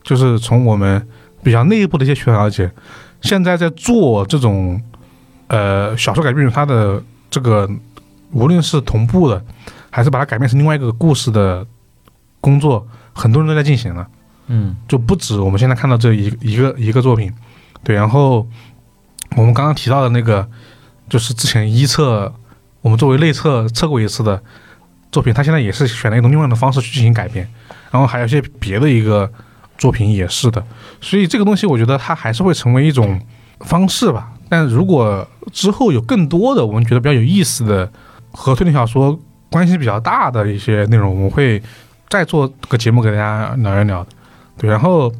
[0.03, 1.07] 就是从我们
[1.43, 2.71] 比较内部的一些渠道了解，
[3.21, 4.81] 现在在做这种
[5.47, 7.69] 呃小说改编，它的这个
[8.31, 9.43] 无论是同步的，
[9.89, 11.65] 还是把它改变成另外一个故事的
[12.39, 14.07] 工作，很多人都在进行了。
[14.51, 17.31] 嗯就不止我们现在看到这一一个一个作品，
[17.83, 18.47] 对，然后
[19.35, 20.47] 我们刚刚提到的那个，
[21.07, 22.33] 就是之前一测
[22.81, 24.41] 我们作为内测测过一次的
[25.11, 27.47] 作品，它现在也是选了一种另外的方式去进行改编，
[27.91, 29.29] 然后还有一些别的一个
[29.77, 30.63] 作品也是的，
[31.01, 33.19] 所以这个东西我觉得它还是会成为一种
[33.61, 34.31] 方式吧。
[34.47, 37.91] 但如果之后有更多的我们觉得比较有意思的
[38.31, 39.19] 和推理小说
[39.51, 41.61] 关系比较大的一些内容，我们会
[42.07, 44.09] 再做个节目给大家聊一聊的。
[44.57, 45.11] 对，然后，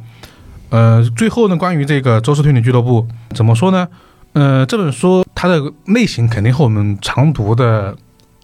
[0.70, 3.88] 呃，最后呢，关于这个周氏推理俱乐部怎么说呢？
[4.34, 7.96] 呃，这本书它的类型肯定和我们常读的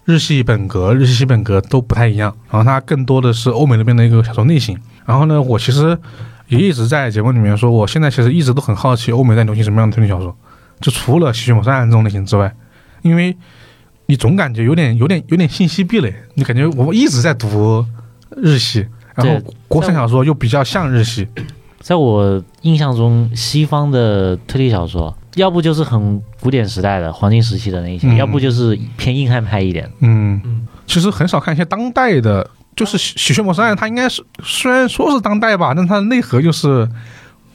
[0.04, 4.78] 日系本格、日系西本格都不太一样，然后它更多的是欧美那边的一个小说类型。
[5.06, 5.98] 然后呢，我其实
[6.48, 10.36] 也一直在节目里面说，我现在其实一直都很好奇欧美在流行什么样的推理小说，
[10.82, 12.54] 就除了《吸血魔杀案》这种类型之外，
[13.02, 13.36] 因为
[14.08, 17.86] 你总感觉有点、有点、有点信息壁垒，你感觉我一直在读
[18.36, 21.28] 日系，然后国产小说又比较像日系，
[21.80, 29.90] 在我印象中，西方的推理小说，要不就是很古典时代的黄金时期的那一些，嗯要不就是偏硬汉派一点。
[30.00, 36.88] 嗯，嗯，其实很少看一些当代的，就是《喜喜血魔杀案》，它应该是虽然说是当代吧，但它的内核就是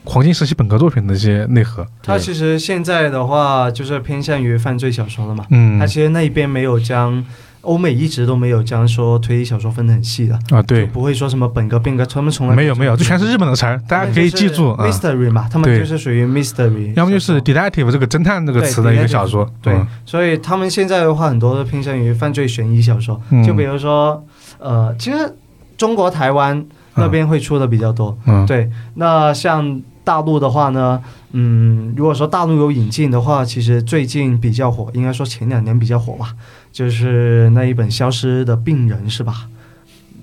[0.04, 1.82] 黄金时期本格作品的一些内核。
[2.02, 5.46] 对它其实现在的话就是偏向于犯罪小说了嘛。
[5.50, 7.24] 嗯它其实那边没有将
[7.62, 10.86] 欧美一直都没有将说推理小说分得很细的，啊，对。
[10.86, 14.86] 就，不会说什么本格、变格，他们从来没有没有，这全是日本的词儿，大家可以记住啊。
[14.86, 23.44] mystery 嘛，他们就是属于 mystery，要么就是 detective 这个侦探这个词的一个小说，对嗯，所以他们现在的话很多都偏向于犯罪悬疑小说，嗯。
[23.44, 24.24] 就比如说
[24.58, 25.36] 呃，其实
[25.76, 26.64] 中国台湾
[26.94, 29.80] 那边会出的比较多，嗯，对，那像
[30.10, 31.00] 大陆的话呢，
[31.30, 36.34] 嗯，如果说大陆有引进的话，其实最近比较火，应该说前两年比较火吧，
[36.72, 39.46] 就是那一本《消失的病人》是吧？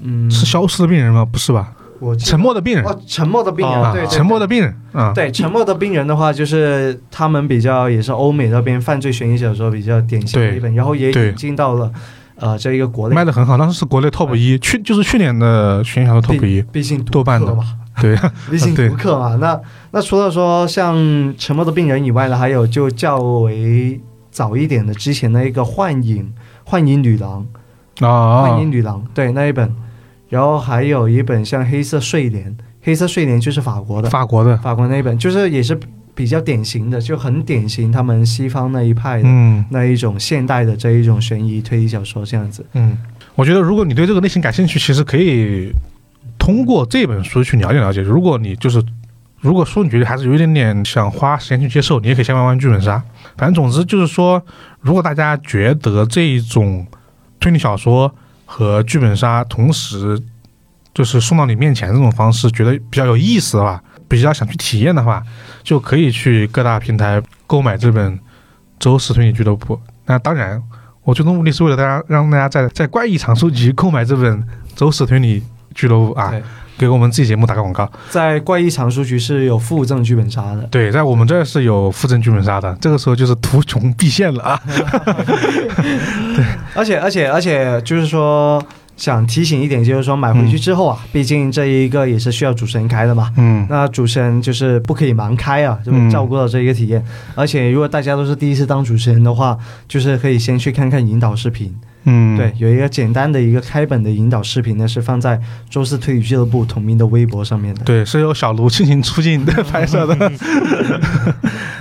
[0.01, 1.23] 嗯，是消失的病人吗？
[1.23, 1.71] 不是吧？
[2.01, 2.83] 我沉默的病人。
[2.83, 4.17] 哦，沉默的病人，啊对对对。
[4.17, 11.89] 沉默的病人啊，对沉默的病人的话，就是他们比较也是欧美那边犯罪悬疑小说比较典型的一本，然后也引进到了
[12.39, 17.63] 呃这一个国内卖的很好，当时是国内 top 一，去就是去年的悬疑小说 top 一，毕竟读豆瓣的嘛，
[18.01, 18.15] 对，
[18.49, 18.89] 毕竟对。
[18.89, 19.35] 读客嘛。
[19.37, 19.59] 那
[19.91, 20.95] 那除了说像
[21.37, 23.99] 《沉默的病人》以外呢，还有就较为
[24.29, 26.23] 早一点的之前的一个《幻影》
[26.63, 27.45] 《幻影女郎》
[28.07, 29.73] 《啊幻啊影，女郎》对那一本，
[30.29, 32.45] 然后还有一本像《黑色睡莲》，
[32.83, 35.79] 《黑色睡莲》就是法国的，法国的，法国那一本就是也是
[36.17, 39.23] 比较典型的，就很典型他们西方那一派的。
[39.27, 42.97] 嗯那一种现代的这一种悬疑推理小说这样子，嗯，
[43.35, 45.71] 我觉得如果你对这个类型感兴趣，其实可以
[46.39, 48.01] 通过这本书去了解了解。
[48.01, 48.83] 如果你就是
[49.39, 53.03] 如果说你觉得还是有一点点想花时间去接受，你也可以先玩玩剧本杀。
[53.37, 54.43] 反正总之就是说，
[54.81, 56.87] 如果大家觉得这一种
[57.39, 58.11] 推理小说
[58.45, 60.19] 和剧本杀同时
[60.95, 65.21] 就是送到你面前这种方式，觉得比较有意思的话，比较想去体验的话，
[65.63, 68.13] 就可以去各大平台购买这本
[68.79, 69.75] 《周四推理俱乐部》。
[70.05, 70.61] 那当然，
[71.03, 74.37] 我最终目的是为了大家让大家在在怪异藏书局购买这本
[74.75, 75.43] 《周四推理
[75.75, 76.33] 俱乐部》啊，
[76.77, 77.91] 给我们自己节目打个广告。
[78.09, 84.61] 在怪异藏书局是有附赠剧本杀的，对，在我们这儿是有附赠剧本杀的，这个时候就是图穷匕现了啊。
[86.35, 88.63] 对而且而且而且就是说，
[88.97, 93.31] 想提醒一点，就是说买回去之后啊，毕竟这一个也是需要主持人开的嘛。
[93.37, 97.01] 嗯，那主持人就是不可以盲开啊，就嗯照顾到这一个体验。
[97.35, 99.57] 而且如果大家都是第一次当主持人的话，
[99.87, 101.73] 就是可以先去看看引导视频。
[102.09, 105.37] 嗯，对，，有一个简单的一个开本的引导视频呢，是放在
[105.69, 107.83] 周四推理俱乐部同名的微博上面的。
[107.83, 110.31] 对，是由小卢进行出镜的拍摄的。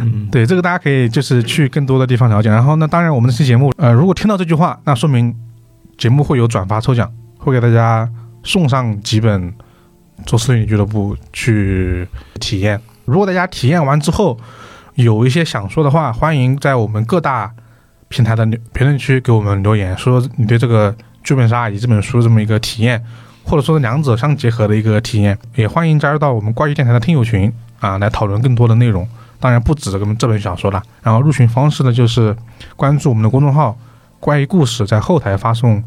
[0.00, 2.48] 嗯， 对，这个大家可以就是去更多的地方了解。
[2.50, 5.32] 然后呢，当然我们这期节目，呃，如果听到这句话，那说明
[5.98, 8.08] 节目会有转发抽奖，会给大家
[8.42, 9.52] 送上几本
[10.24, 12.06] 周四推理俱乐部去
[12.40, 12.80] 体验。
[13.04, 14.38] 如果大家体验完之后
[14.94, 17.52] 有一些想说的话，欢迎在我们各大
[18.08, 23.02] 平台的评论区给我们留言，说你对这个剧本杀以及这本书这么一个体验，
[23.44, 25.36] 或者说两者相结合的一个体验。
[25.54, 29.06] 也欢迎加入到我们怪异电台的听友群啊，来讨论更多的内容。
[29.38, 30.82] 当然不止这个这本小说了。
[31.02, 32.34] 然后入群方式呢，就是
[32.74, 33.76] 关注我们的公众号
[34.20, 35.82] “怪异故事”，在后台发送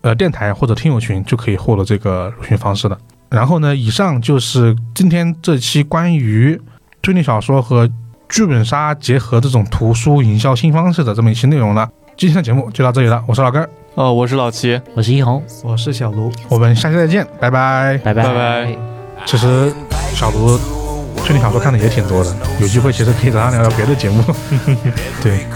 [0.00, 2.98] 呃电台或者听友群，就可以获得这个入群方式的。
[3.30, 6.60] 然后呢，以上就是今天这期关于
[7.02, 7.88] 推理小说和
[8.28, 11.88] 剧本杀结合这种图书营销新方式的这么一期内容了。
[12.16, 16.32] 今天的节目就到这里了，我是老根儿，哦，我是老齐，我是一红，我是小卢。
[16.48, 17.98] 我们下期再见，拜拜。
[18.02, 18.76] 拜拜拜拜
[19.24, 19.72] 其实
[20.14, 20.58] 小卢
[21.16, 24.24] 推理小说看的也挺多的，有机会其实可以找他聊聊别的节目。
[25.22, 25.46] 对。